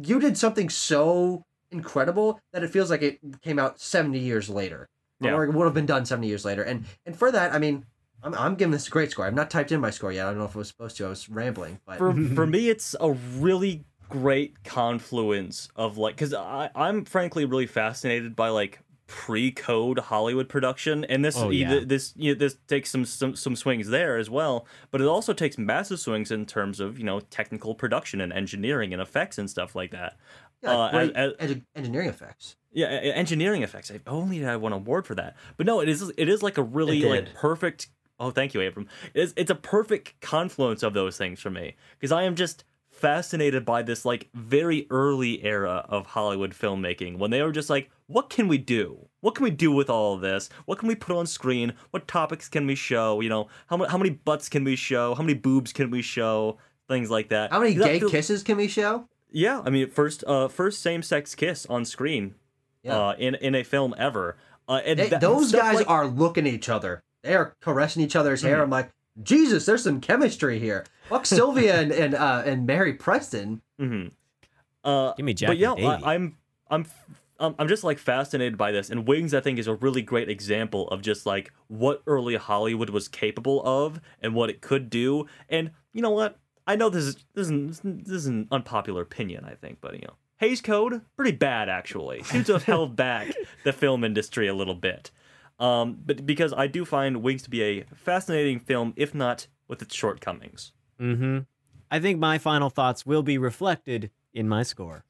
[0.00, 4.88] you did something so incredible that it feels like it came out 70 years later,
[5.24, 5.34] Yeah.
[5.34, 6.62] or it would have been done 70 years later.
[6.62, 7.84] And and for that, I mean,
[8.22, 9.26] I'm I'm giving this a great score.
[9.26, 10.26] I've not typed in my score yet.
[10.26, 11.06] I don't know if I was supposed to.
[11.06, 16.34] I was rambling, but for for me it's a really great confluence of like because
[16.34, 21.80] i'm frankly really fascinated by like pre-code hollywood production and this Oh, yeah.
[21.84, 25.32] this you know, this takes some, some some swings there as well but it also
[25.32, 29.48] takes massive swings in terms of you know technical production and engineering and effects and
[29.48, 30.16] stuff like that
[30.62, 32.56] yeah, uh, great as- engineering effects.
[32.74, 33.90] Yeah, engineering effects.
[33.90, 35.36] If only I won an award for that.
[35.56, 37.88] But no, it is it is like a really like perfect.
[38.18, 38.88] Oh, thank you, Abram.
[39.14, 43.64] It's it's a perfect confluence of those things for me because I am just fascinated
[43.64, 48.30] by this like very early era of Hollywood filmmaking when they were just like, what
[48.30, 49.08] can we do?
[49.20, 50.48] What can we do with all of this?
[50.66, 51.74] What can we put on screen?
[51.90, 53.20] What topics can we show?
[53.20, 55.14] You know, how many how many butts can we show?
[55.14, 56.58] How many boobs can we show?
[56.88, 57.50] Things like that.
[57.50, 59.08] How many gay feels- kisses can we show?
[59.30, 62.34] Yeah, I mean, first uh first same sex kiss on screen
[62.84, 62.98] Yeah.
[62.98, 64.36] uh, in in a film ever.
[64.68, 67.02] Uh, and They- that- those guys like- are looking at each other.
[67.22, 68.62] They are caressing each other's hair.
[68.62, 68.90] I'm like,
[69.22, 70.84] Jesus, there's some chemistry here.
[71.08, 73.62] Fuck Sylvia and and uh, and Mary Preston.
[73.80, 74.10] Mhm.
[74.84, 75.86] Uh, Give me Jackie but yeah, Davy.
[76.04, 76.36] I, I'm
[76.70, 76.86] I'm
[77.40, 80.28] I'm I'm just like fascinated by this, and Wings I think is a really great
[80.28, 85.26] example of just like what early Hollywood was capable of and what it could do.
[85.48, 86.38] And you know what?
[86.66, 90.02] I know this is this is this is an unpopular opinion, I think, but you
[90.06, 92.22] know, Hays Code pretty bad actually.
[92.24, 93.32] Seems to have held back
[93.64, 95.10] the film industry a little bit.
[95.60, 99.80] Um, but because I do find Wings to be a fascinating film, if not with
[99.82, 100.72] its shortcomings.
[101.00, 101.38] Mm-hmm.
[101.90, 105.04] I think my final thoughts will be reflected in my score.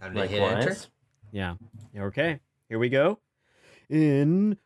[0.00, 0.56] I'm gonna hit enter.
[0.58, 0.88] Likewise.
[1.30, 1.54] Yeah.
[1.96, 2.40] Okay.
[2.68, 3.20] Here we go.
[3.88, 4.56] In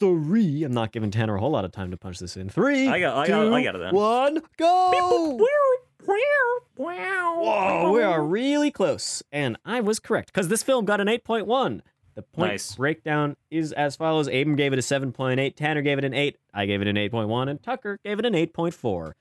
[0.00, 0.64] three.
[0.64, 2.48] I'm not giving Tanner a whole lot of time to punch this in.
[2.48, 2.88] Three.
[2.88, 3.94] I got- I got- I got it then.
[3.94, 4.40] One.
[4.56, 5.38] Go.
[6.76, 9.22] Whoa, we are really close.
[9.32, 11.80] And I was correct because this film got an 8.1.
[12.14, 12.74] The point Nice.
[12.76, 16.64] breakdown is as follows Abram gave it a 7.8, Tanner gave it an 8, I
[16.64, 19.12] gave it an 8.1, and Tucker gave it an 8.4.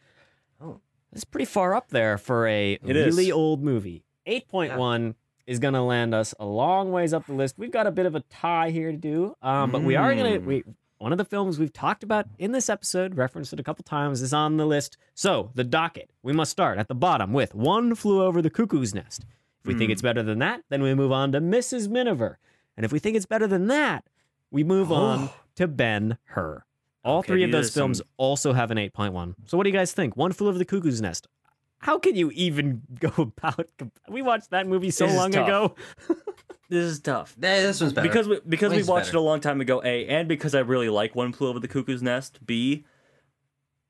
[0.61, 0.79] Oh.
[1.11, 3.15] That's pretty far up there for a It is.
[3.15, 4.05] really old movie.
[4.27, 5.15] 8.1
[5.45, 7.55] is going to land us a long ways up the list.
[7.57, 10.41] We've got a bit of a tie here to do, um, but we are going
[10.43, 10.63] to.
[10.99, 11.03] Mm.
[11.03, 14.21] One of the films we've talked about in this episode, referenced it a couple times,
[14.21, 14.97] is on the list.
[15.13, 16.09] So, the docket.
[16.23, 19.25] We must start at the bottom with One Flew Over the Cuckoo's Nest.
[19.61, 19.93] If we think Hmm.
[19.93, 21.89] it's better than that, then we move on to Mrs.
[21.89, 22.37] Miniver.
[22.77, 24.05] And if we think it's better than that,
[24.51, 26.63] we move on to Ben Hur.
[27.03, 29.35] All Okay, three of those films some- also have an 8.1.
[29.45, 30.15] So what do you guys think?
[30.17, 31.27] One Flew Over the Cuckoo's Nest.
[31.79, 33.67] How can you even go about?
[34.09, 35.75] We watched that movie so This long ago.
[36.69, 37.35] This is tough.
[37.41, 38.07] Yeah, this one's better.
[38.07, 39.17] Because we, because we watched better.
[39.17, 41.67] it a long time ago, A, and because I really like One Flew Over the
[41.67, 42.85] Cuckoo's Nest, B.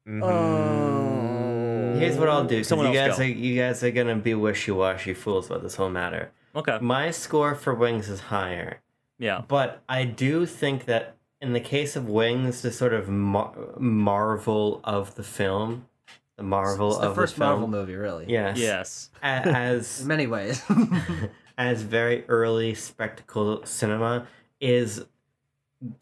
[0.07, 1.95] Oh.
[1.97, 2.63] Here's what I'll do.
[2.63, 3.23] Someone you guys go.
[3.23, 6.31] are you guys are gonna be wishy washy fools about this whole matter.
[6.55, 6.77] Okay.
[6.81, 8.81] My score for Wings is higher,
[9.17, 9.41] Yeah.
[9.47, 14.79] but I do think that in the case of Wings, the sort of mar- marvel
[14.83, 15.85] of the film,
[16.37, 18.25] the marvel it's the of first the film, Marvel movie, really.
[18.27, 19.09] yes, Yes.
[19.23, 20.61] a- as In many ways.
[21.57, 24.27] as very early spectacle cinema
[24.59, 25.05] is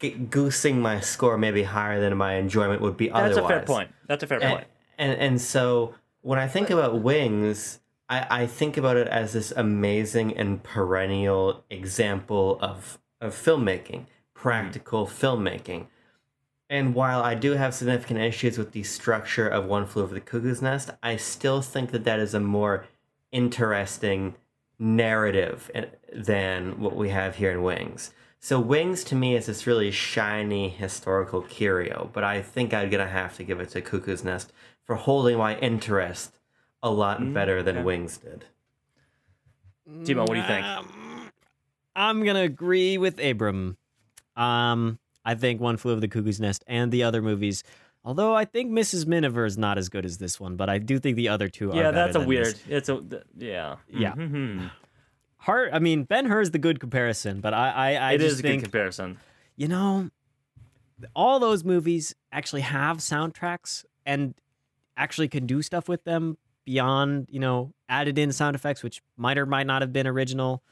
[0.00, 3.36] g- goosing my score maybe higher than my enjoyment would be That's otherwise.
[3.36, 3.90] That's a fair point.
[4.06, 4.66] That's a fair and, point.
[4.98, 9.52] and and so when I think about wings, I, I think about it as this
[9.52, 15.12] amazing and perennial example of of filmmaking, practical hmm.
[15.12, 15.86] filmmaking.
[16.70, 20.20] And while I do have significant issues with the structure of One Flew Over the
[20.20, 22.86] Cuckoo's Nest, I still think that that is a more
[23.30, 24.34] interesting
[24.84, 25.70] narrative
[26.12, 28.12] than what we have here in Wings.
[28.38, 33.08] So Wings to me is this really shiny historical curio, but I think I'm gonna
[33.08, 34.52] have to give it to Cuckoo's Nest
[34.84, 36.38] for holding my interest
[36.82, 37.84] a lot better than okay.
[37.84, 38.44] Wings did.
[39.88, 40.66] Timo, what do you think?
[40.66, 41.30] Um,
[41.96, 43.78] I'm gonna agree with Abram.
[44.36, 47.64] Um, I think One Flew Over the Cuckoo's Nest and the other movies.
[48.04, 49.06] Although I think Mrs.
[49.06, 51.72] Miniver is not as good as this one, but I do think the other two
[51.72, 51.76] are.
[51.76, 52.46] yeah, that's a weird.
[52.46, 52.62] this.
[52.68, 53.76] It's a th- yeah.
[53.88, 54.12] Yeah.
[54.14, 54.70] Mhm.
[55.38, 55.70] Hard.
[55.72, 58.38] I mean, Ben Hur is the good comparison, but I, I, I It just is
[58.40, 59.18] a think good comparison.
[59.56, 60.10] you know,
[61.16, 64.34] all those movies actually have soundtracks and
[64.96, 69.36] actually can do stuff with them beyond, you know, added in sound effects, which might
[69.38, 70.62] or might not have been original.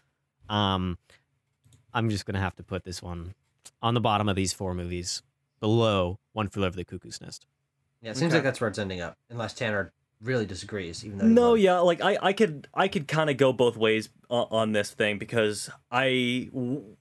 [0.49, 0.97] Um,
[1.95, 3.35] I'm just gonna have to put this one
[3.83, 5.23] on the bottom of these four movies,
[5.63, 7.47] below One Flew Over the Cuckoo's Nest.
[8.03, 8.39] Yeah, it seems Okay.
[8.39, 11.05] like that's where it's ending up, unless Tanner really disagrees.
[11.05, 13.77] Even though No, he yeah, like I, I could, I could kind of go both
[13.77, 16.97] ways on, on this thing because I w-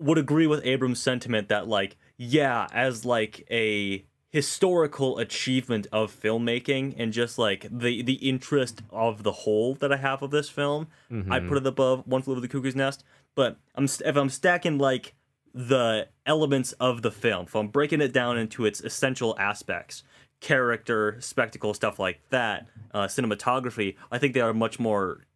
[0.00, 6.94] would agree with Abram's sentiment that, like, yeah, as like a historical achievement of filmmaking
[6.98, 10.88] and just like the the interest of the whole that I have of this film,
[11.08, 11.56] I put mm-hmm.
[11.58, 13.04] it above One Flew Over the Cuckoo's Nest.
[13.36, 15.14] But I'm if I'm stacking like
[15.54, 20.02] the elements of the film, I'm breaking it down into its essential aspects,
[20.40, 25.26] character, spectacle, stuff like that, uh, cinematography, I think they are much more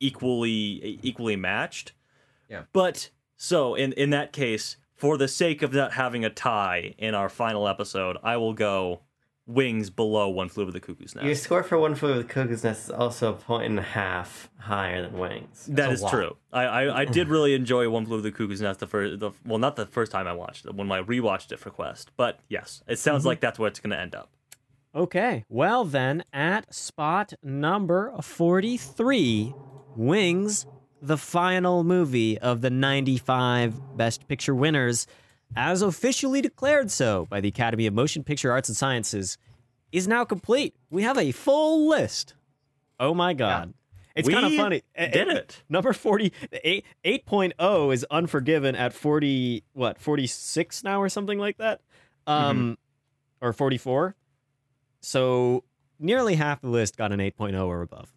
[0.00, 1.92] equally equally matched.
[2.48, 2.62] Yeah.
[2.72, 7.14] But so in in that case, for the sake of not having a tie in
[7.14, 9.00] our final episode, I will go
[9.46, 11.24] wings below One Flew Over the Cuckoo's Nest.
[11.24, 13.82] Your score for One Flew Over the Cuckoo's Nest is also a point and a
[13.82, 15.66] half higher than Wings.
[15.68, 16.10] That's a is lot.
[16.10, 16.36] true.
[16.52, 19.30] I, I, I did really enjoy One Flew Over the Cuckoo's Nest the first, the,
[19.44, 22.10] well, not the first time I watched it, when I rewatched it for Quest.
[22.16, 23.28] But yes, it sounds mm-hmm.
[23.28, 24.30] like that's where it's going to end up.
[24.94, 29.54] Okay, well then, at spot number 43,
[29.94, 30.66] Wings,
[31.02, 35.06] the final movie of the 95 Best Picture winners,
[35.54, 39.38] as officially declared so by the Academy of Motion Picture Arts and Sciences,
[39.92, 40.74] is now complete.
[40.90, 42.34] We have a full list.
[42.98, 43.74] Oh my god.
[44.14, 44.82] It's kind of funny.
[44.98, 45.62] Did eh, it.
[45.68, 51.80] Number 40 8 8.0 is Unforgiven at 40 what, 46 now or something like that?
[52.26, 52.78] Um
[53.40, 54.14] or 44.
[55.00, 55.64] So
[55.98, 58.12] nearly half the list got an 8.0 or above.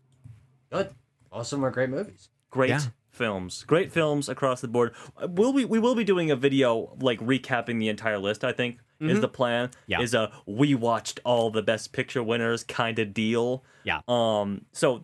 [0.71, 0.91] Good.
[1.31, 2.29] Awesome of them are great movies.
[2.49, 2.81] Great Yeah.
[3.11, 4.93] Films, great films across the board.
[5.27, 8.43] Will we we will be doing a video like recapping the entire list.
[8.43, 9.69] I think is the plan.
[9.69, 9.91] Mm-hmm.
[9.91, 10.01] Yeah.
[10.01, 13.63] Is a we watched all the best picture winners kind of deal.
[13.83, 14.01] Yeah.
[14.07, 14.65] Um.
[14.71, 15.03] So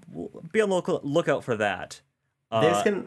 [0.52, 2.02] be on the look lookout for that.
[2.52, 3.04] There's Uh, gonna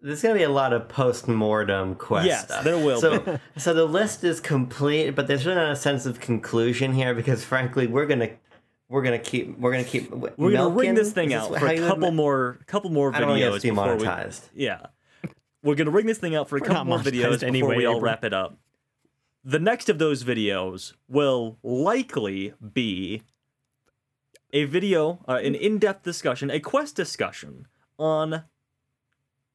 [0.00, 2.64] there's gonna be a lot of post mortem quest Yes, stuff.
[2.64, 3.38] there will so, be.
[3.56, 7.44] So the list is complete, but there's really not a sense of conclusion here because
[7.44, 8.30] frankly, we're gonna
[8.92, 12.12] we're gonna keep we're gonna keep We're gonna ring this thing out for a couple
[12.12, 14.04] more couple more I don't want to videos before we.
[14.54, 14.86] Yeah.
[15.64, 17.76] We're going to ring this thing out for a We're couple more videos before anyway,
[17.76, 18.58] we all wrap it up.
[19.44, 23.22] The next of those videos will likely be
[24.52, 28.42] a video, uh, an in depth discussion, a quest discussion on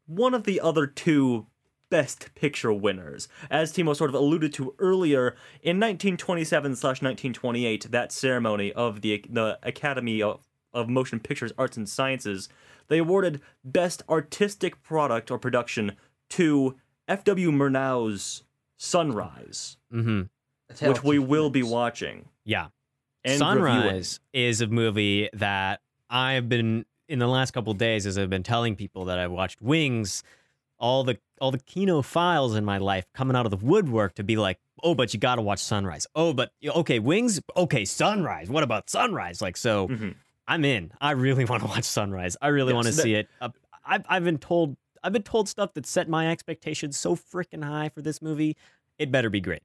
[0.05, 1.47] one of the other two
[1.89, 3.27] Best Picture winners.
[3.49, 9.23] As Timo sort of alluded to earlier, in 1927 slash 1928, that ceremony of the
[9.29, 10.41] the Academy of,
[10.73, 12.49] of Motion Pictures Arts and Sciences,
[12.87, 15.93] they awarded Best Artistic Product or Production
[16.29, 16.75] to
[17.07, 17.51] F.W.
[17.51, 18.43] Murnau's
[18.77, 20.23] Sunrise, Mm-hmm.
[20.87, 22.27] Which we will be watching.
[22.43, 22.67] Yeah.
[23.23, 23.83] And reviewing.
[23.83, 28.29] Sunrise is a movie that I've been in the last couple of days as I've
[28.29, 30.23] been telling people that I've watched Wings,
[30.79, 34.23] all the all the Kino files in my life coming out of the woodwork to
[34.23, 36.07] be like, oh, but you got to watch Sunrise.
[36.15, 37.39] Oh, but okay, Wings.
[37.55, 38.49] Okay, Sunrise.
[38.49, 39.41] What about Sunrise?
[39.41, 40.15] Like, so Mhm.
[40.47, 40.91] I'm in.
[41.01, 42.37] I really want to watch Sunrise.
[42.41, 43.27] I really Yes, want to that- see it.
[43.41, 43.49] Uh,
[43.85, 47.89] I've I've been told I've been told stuff that set my expectations so freaking high
[47.89, 48.57] for this movie.
[48.97, 49.61] It better be great.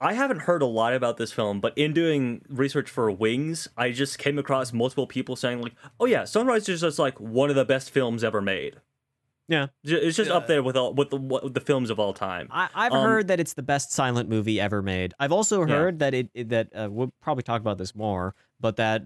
[0.00, 3.92] I haven't heard a lot about this film, but in doing research for Wings, I
[3.92, 7.54] just came across multiple people saying like, "Oh yeah, Sunrise is just like one of
[7.56, 8.80] the best films ever made."
[9.48, 9.66] Yeah.
[9.84, 12.48] It's just up there with all with the with the films of all time.
[12.50, 15.12] I, I've Um, heard that it's the best silent movie ever made.
[15.18, 15.74] I've also Yeah.
[15.74, 19.02] heard that it, it- that uh, we'll probably talk about this more, but that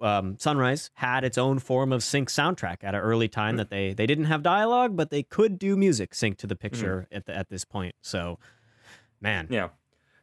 [0.00, 3.40] um, Sunrise had its own form of sync soundtrack at an early Mm-hmm.
[3.40, 6.54] time that they they didn't have dialogue, but they could do music sync to the
[6.54, 6.62] Mm-hmm.
[6.62, 7.94] picture at the, at this point.
[8.00, 8.38] So,
[9.20, 9.68] man, Yeah.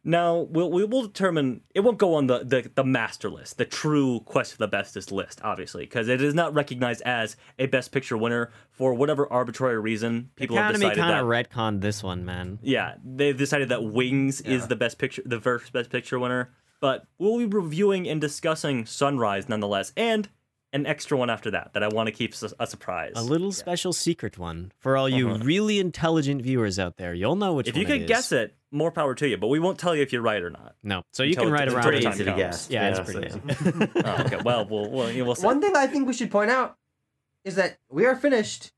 [0.03, 3.65] Now we'll we will determine it won't go on the, the, the master list, the
[3.65, 7.91] true quest for the bestest list, obviously, because it is not recognized as a best
[7.91, 10.31] picture winner for whatever arbitrary reason.
[10.35, 12.57] People have Academy decided kind that of retconned this one, man.
[12.63, 16.51] yeah, they've decided that Wings is the best picture, the first best picture winner.
[16.79, 20.27] But we'll be reviewing and discussing Sunrise nonetheless, and
[20.73, 23.13] an extra one after that that I want to keep a surprise.
[23.15, 25.43] A little special secret one for all you uh-huh.
[25.43, 27.13] really intelligent viewers out there.
[27.13, 27.75] You'll know which one.
[27.75, 29.37] if you can it guess it, more power to you.
[29.37, 30.75] But we won't tell you if you're right or not.
[30.83, 31.83] No, so you Until can it- write it's around.
[31.83, 32.03] pretty it.
[32.03, 32.69] time easy to guess.
[32.69, 33.29] Yeah, it's honestly.
[33.29, 33.91] pretty easy.
[34.05, 34.37] Oh, okay.
[34.43, 35.45] Well, we'll we'll, we'll see.
[35.45, 36.77] One thing I think we should point out
[37.43, 38.71] is that we are finished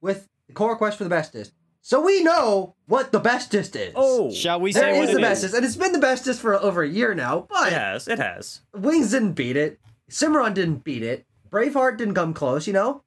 [0.00, 1.52] with the core quest for the bestest.
[1.80, 3.92] So we know what the bestest is.
[3.94, 5.98] Oh, Shall we say there say what is the it bestest, and it's been the
[5.98, 7.46] bestest for over a year now.
[7.50, 8.08] But it has.
[8.08, 8.62] It has.
[8.72, 9.78] Wings didn't beat it.
[10.08, 11.26] Cimarron didn't beat it.
[11.50, 12.66] Braveheart didn't come close.
[12.66, 13.02] You know,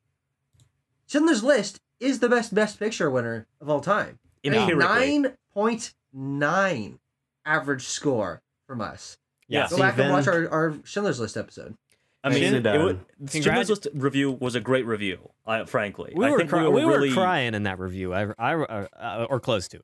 [1.07, 4.19] Schindler's List is the best Best Picture winner of all time.
[4.43, 4.75] Empirically.
[4.75, 6.99] Nine point nine
[7.45, 9.17] average score from us.
[9.47, 9.67] Yeah.
[9.69, 11.75] Go back and watch our, our Schindler's List episode.
[12.23, 12.83] I mean, Nicely it, done.
[12.83, 15.29] would, Schindler's List review was a great review.
[15.45, 18.13] Uh, frankly, We I were, think cry- we were really crying in that review.
[18.13, 19.79] I, I, uh, uh, or close to.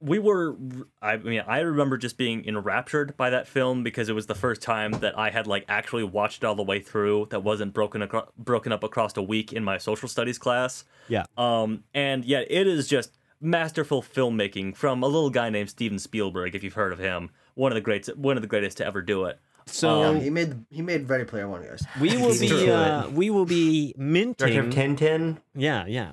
[0.00, 0.56] we were
[1.00, 4.60] i mean i remember just being enraptured by that film because it was the first
[4.60, 8.02] time that i had like actually watched it all the way through that wasn't broken
[8.02, 11.24] acro- broken up across a week in my social studies class Yeah.
[11.38, 16.54] um and yet, it is just masterful filmmaking from a little guy named steven spielberg
[16.54, 19.02] if you've heard of him one of the greats one of the greatest to ever
[19.02, 21.82] do it So Yeah, he made he made Ready Player One, guys.
[22.00, 24.96] we will be uh, we will be Director of minting.
[24.96, 25.38] Tintin.
[25.54, 26.12] Yeah, yeah.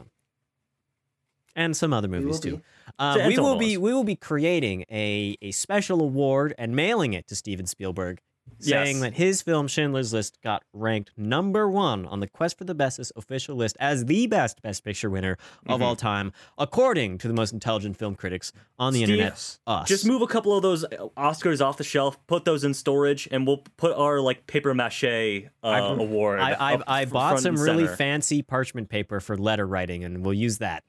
[1.56, 2.58] And some other movies too.
[2.58, 2.64] be.
[2.98, 7.12] Uh, we will of be we will be creating a a special award and mailing
[7.14, 8.22] it to Steven Spielberg,
[8.60, 9.02] saying Yes.
[9.02, 13.12] that his film Schindler's List got ranked number one on the Quest for the Bestest
[13.16, 15.84] official list as the best Best Picture winner of Mhm.
[15.84, 19.58] all time, according to the most intelligent film critics on the Steve, internet.
[19.66, 19.88] Us.
[19.88, 20.86] just move a couple of those
[21.18, 25.04] Oscars off the shelf, put those in storage, and we'll put our like paper mache
[25.64, 26.40] uh, award.
[26.40, 30.60] I I, I bought some really fancy parchment paper for letter writing, and we'll use
[30.60, 30.84] that.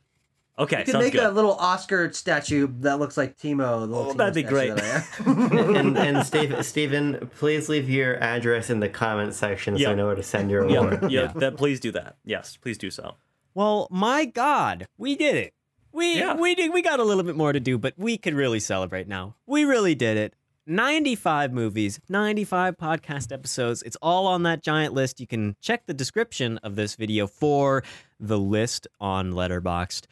[0.58, 1.22] Okay, You can sounds make good.
[1.24, 3.88] a little Oscar statue that looks like Timo.
[3.88, 4.74] The Oh, Timo that'd be great.
[4.76, 9.94] that and and Steve, Steven, please leave your address in the comment section so I
[9.94, 11.10] know where to send your yeah, award.
[11.10, 12.16] yeah, that please do that.
[12.24, 13.14] Yes, please do so.
[13.54, 15.54] Well, my God, we did it.
[15.90, 16.34] We Yeah.
[16.34, 16.72] we did.
[16.72, 19.36] We got a little bit more to do, but we could really celebrate now.
[19.46, 20.34] We really did it.
[20.66, 23.82] 95 movies, 95 podcast episodes.
[23.82, 25.18] It's all on that giant list.
[25.18, 27.82] You can check the description of this video for
[28.20, 30.02] the list on Letterboxd.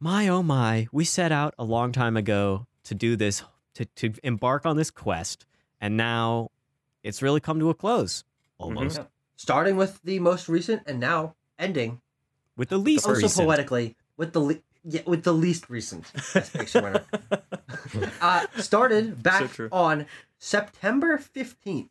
[0.00, 3.42] My oh my, we set out a long time ago to do this,
[3.74, 5.44] to, to embark on this quest,
[5.80, 6.50] and now
[7.02, 8.24] it's really come to a close
[8.58, 9.00] almost
[9.36, 12.00] Starting with the most recent, and now ending
[12.56, 13.46] with the least also recent.
[13.46, 16.82] poetically with the le- yeah, with the least recent Best Picture
[17.94, 18.12] winner.
[18.20, 19.68] uh, started back true.
[19.70, 20.06] on
[20.38, 21.90] September fifteenth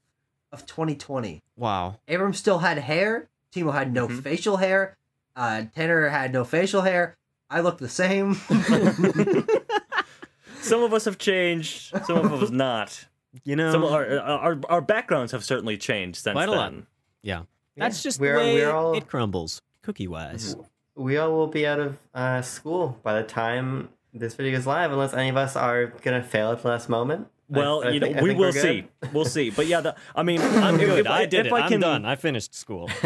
[0.52, 1.42] of 2020.
[1.58, 2.00] Wow.
[2.08, 3.28] Abram still had hair.
[3.54, 4.22] Timo had no Mhm.
[4.24, 4.98] facial hair.
[5.36, 7.17] Uh, Tanner had no facial hair.
[7.50, 8.36] I look the same.
[10.62, 13.06] Some of us have changed, some of us not.
[13.46, 16.72] You know, Some of our, our our backgrounds have certainly changed since Quite a lot.
[16.72, 16.88] then.
[17.22, 17.44] yeah.
[17.78, 20.56] That's just We're- the way we're all- it crumbles, cookie wise.
[20.96, 24.92] We all will be out of uh, school by the time this video is live,
[24.92, 27.28] unless any of us are gonna fail at the last moment.
[27.48, 28.86] Well, I you think- know, I we will see.
[29.14, 29.52] We'll see.
[29.52, 31.56] But yeah, the, I mean, I'm, Good, if, I did if it.
[31.56, 32.04] I I'm done.
[32.06, 32.90] I finished school.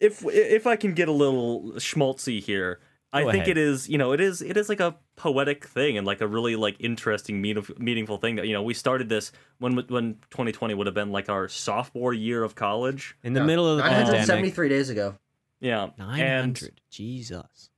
[0.00, 2.78] If if I can get a little schmaltzy here,
[3.12, 3.56] I Go think ahead.
[3.56, 3.88] it is.
[3.88, 4.42] You know, it is.
[4.42, 8.36] It is like a poetic thing and like a really like interesting, meaningful, meaningful thing
[8.36, 12.12] that you know we started this when when 2020 would have been like our sophomore
[12.12, 13.16] year of college.
[13.22, 14.06] In the middle of the pandemic.
[14.28, 15.14] 973 days ago.
[15.60, 16.22] Yeah, 900.
[16.24, 16.70] and.
[16.90, 17.70] Jesus.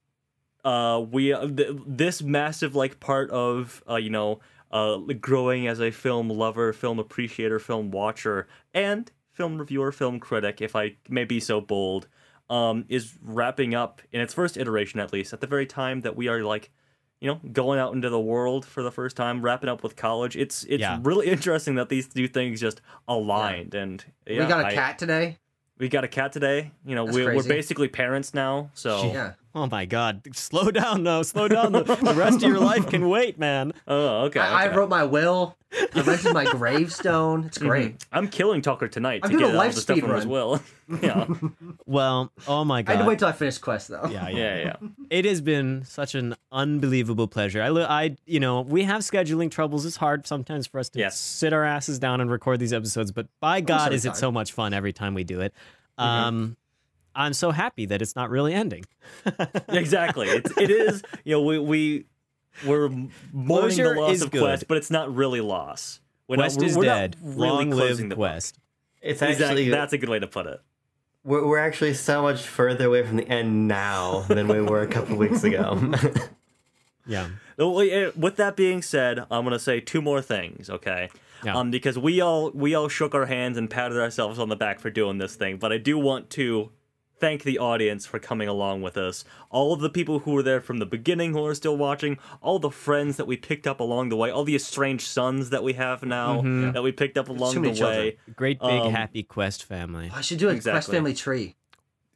[0.65, 4.41] uh we uh, th- this massive like part of uh you know
[4.71, 10.61] uh growing as a film lover film appreciator film watcher and film reviewer film critic
[10.61, 12.07] if i may be so bold
[12.51, 16.17] um is wrapping up in its first iteration at least at the very time that
[16.17, 16.71] we are like
[17.21, 20.37] you know going out into the world for the first time wrapping up with college
[20.37, 20.99] it's it's Yeah.
[21.03, 24.99] really interesting that these two things just aligned and yeah, we got a I- cat
[24.99, 25.39] today.
[25.79, 29.33] we got a cat today you know That's we're, we're basically parents now so Yeah.
[29.55, 30.23] Oh my God.
[30.35, 31.23] Slow down, though.
[31.23, 31.73] Slow down.
[31.73, 33.73] The, the rest of your life can wait, man.
[33.89, 34.73] oh okay, I, okay.
[34.73, 35.57] I wrote my will.
[35.95, 37.45] I mentioned my gravestone.
[37.45, 37.99] It's great.
[37.99, 38.05] Mhm.
[38.13, 40.25] I'm killing Tucker tonight I'm to get a all life the stuff speed from his
[40.25, 40.33] run.
[40.33, 40.63] will.
[41.03, 41.27] yeah,
[41.87, 42.93] Well, oh my God.
[42.93, 42.99] I God.
[42.99, 44.09] had to wait till I finished Quest though.
[44.11, 44.37] yeah, yeah.
[44.57, 44.89] yeah, yeah.
[45.11, 47.63] It has been such an unbelievable pleasure.
[47.63, 49.85] I, I, you know, we have scheduling troubles.
[49.87, 51.19] It's hard sometimes for us to Yes.
[51.19, 54.17] sit our asses down and record these episodes, but by God, of is the it
[54.17, 55.53] so much fun every time we do it.
[55.99, 56.09] Mm-hmm.
[56.09, 56.57] Um,
[57.21, 58.85] I'm so happy that it's not really ending.
[59.69, 60.29] exactly.
[60.29, 61.03] It's, it is.
[61.25, 62.05] You know, we we
[62.67, 63.09] we're mourning
[63.77, 64.43] Closure the loss is of good.
[64.43, 66.01] Quest, but it's not really loss.
[66.29, 67.17] We're Quest not, is we're dead.
[67.23, 68.59] Not really Long closing live the Quest.
[69.03, 69.45] It's Exactly.
[69.45, 70.61] actually That's a good way to put it.
[71.25, 74.87] we're, we're actually so much further away from the end now than we were a
[74.87, 75.93] couple weeks ago.
[77.07, 77.29] Yeah.
[77.59, 81.09] Wait, With that being said, I'm gonna say two more things, okay?
[81.45, 81.57] Yeah.
[81.57, 84.79] Um, because we all we all shook our hands and patted ourselves on the back
[84.79, 86.71] for doing this thing, but I do want to
[87.21, 89.25] thank the audience for coming along with us.
[89.51, 92.59] All of the people who were there from the beginning who are still watching, all
[92.59, 95.75] the friends that we picked up along the way, all the estranged sons that we
[95.75, 96.73] have now Mm-hmm.
[96.73, 97.99] that we picked up along the many children.
[97.99, 98.17] way.
[98.35, 100.11] Great big Um, happy Quest family.
[100.15, 101.57] I should do a Quest family tree.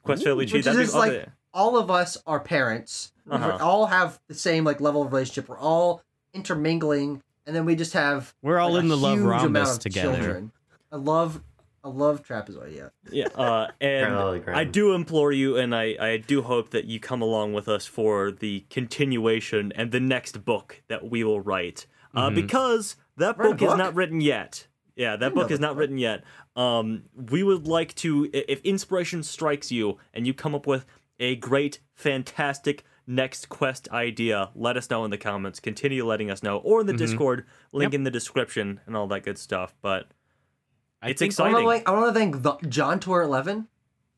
[0.03, 0.59] Quest Family Tree.
[0.59, 1.25] Which is just oh, like yeah.
[1.53, 3.13] all of us are parents.
[3.31, 3.53] Uh-huh.
[3.57, 5.49] We all have the same like level of relationship.
[5.49, 6.03] We're all
[6.35, 9.79] intermingling, and then we just have We're all like, in a the love huge rhombus
[9.79, 10.13] together.
[10.17, 10.53] children.
[10.93, 11.43] I love,
[11.85, 12.74] I love trapezoid.
[12.74, 12.89] Yeah.
[13.11, 14.15] Yeah, uh, and
[14.48, 17.85] I do implore you, and I, I do hope that you come along with us
[17.86, 23.47] for the continuation and the next book that we will write, uh, because that Write
[23.47, 24.66] a book is not written yet.
[24.97, 25.66] Yeah, that book is that.
[25.66, 26.24] not written yet.
[26.56, 30.86] Um, we would like to, if inspiration strikes you and you come up with
[31.19, 35.61] a great, fantastic next quest idea, let us know in the comments.
[35.61, 39.24] Continue letting us know, or in the Discord, link in the description, and all that
[39.24, 39.74] good stuff.
[39.82, 40.06] But
[41.05, 41.65] I it's think- I exciting.
[41.67, 43.69] want to I want to thank the, John Tour Eleven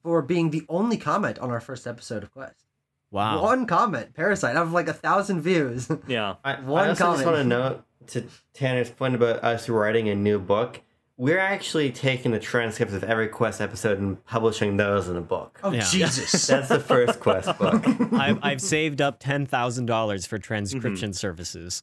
[0.03, 2.65] for being the only comment on our first episode of Quest.
[3.11, 3.43] Wow.
[3.43, 5.89] One comment, Parasite, out of like a thousand views.
[6.09, 6.37] yeah.
[6.45, 7.19] I, One I also comment.
[7.19, 10.81] just want to note to Tanner's point about us writing a new book.
[11.19, 15.59] We're actually taking the transcripts of every Quest episode and publishing those in a book.
[15.65, 15.81] Oh Yeah.
[15.89, 16.47] Jesus!
[16.49, 17.83] That's the first Quest book.
[18.13, 20.43] I've, I've saved up ten thousand dollars for Mm-hmm.
[20.43, 21.83] transcription services.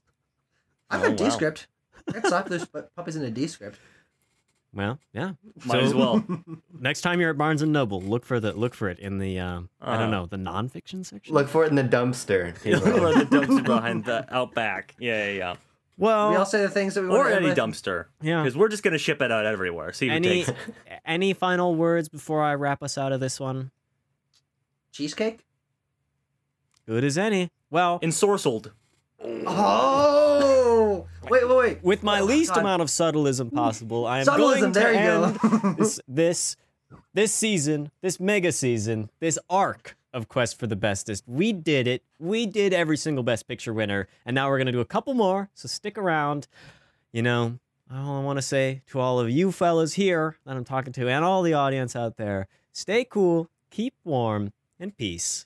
[0.89, 1.25] I've Oh, got wow.
[1.25, 1.67] Descript.
[2.07, 3.79] That's not there's puppies in a Descript.
[4.75, 5.33] Well, yeah.
[5.65, 6.25] Might So- as well.
[6.79, 9.39] Next time you're at Barnes and Noble, look for the look for it in the
[9.39, 9.97] uh, I Uh.
[9.99, 11.33] don't know the nonfiction section.
[11.33, 12.53] Look for it in the dumpster.
[12.65, 14.95] or the dumpster behind the out back.
[14.99, 15.55] Yeah, yeah, yeah.
[15.97, 17.57] well, we all say the things that we Or want to any with.
[17.57, 18.05] dumpster.
[18.21, 18.41] Yeah.
[18.41, 19.93] Because we're just gonna ship it out everywhere.
[19.93, 20.51] See who any takes
[21.05, 23.69] any final words before I wrap us out of this one?
[24.91, 25.45] Cheesecake.
[26.87, 27.49] Good as any.
[27.69, 28.71] Well, Ensorcelled.
[29.23, 30.12] Oh!
[31.29, 31.83] Wait, wait, wait.
[31.83, 32.61] with my Oh, least God.
[32.61, 33.55] amount of subtleism mm.
[33.55, 35.73] possible, I am Subtleism, going to there you end go.
[35.77, 36.55] this this
[37.13, 41.23] this season, this mega season, this arc of Quest for the Bestest.
[41.27, 42.03] We did it.
[42.19, 45.49] We did every single Best Picture winner, and now we're gonna do a couple more.
[45.53, 46.47] So stick around.
[47.11, 47.59] You know,
[47.91, 51.07] all I want to say to all of you fellas here that I'm talking to,
[51.09, 55.45] and all the audience out there: stay cool, keep warm, and peace.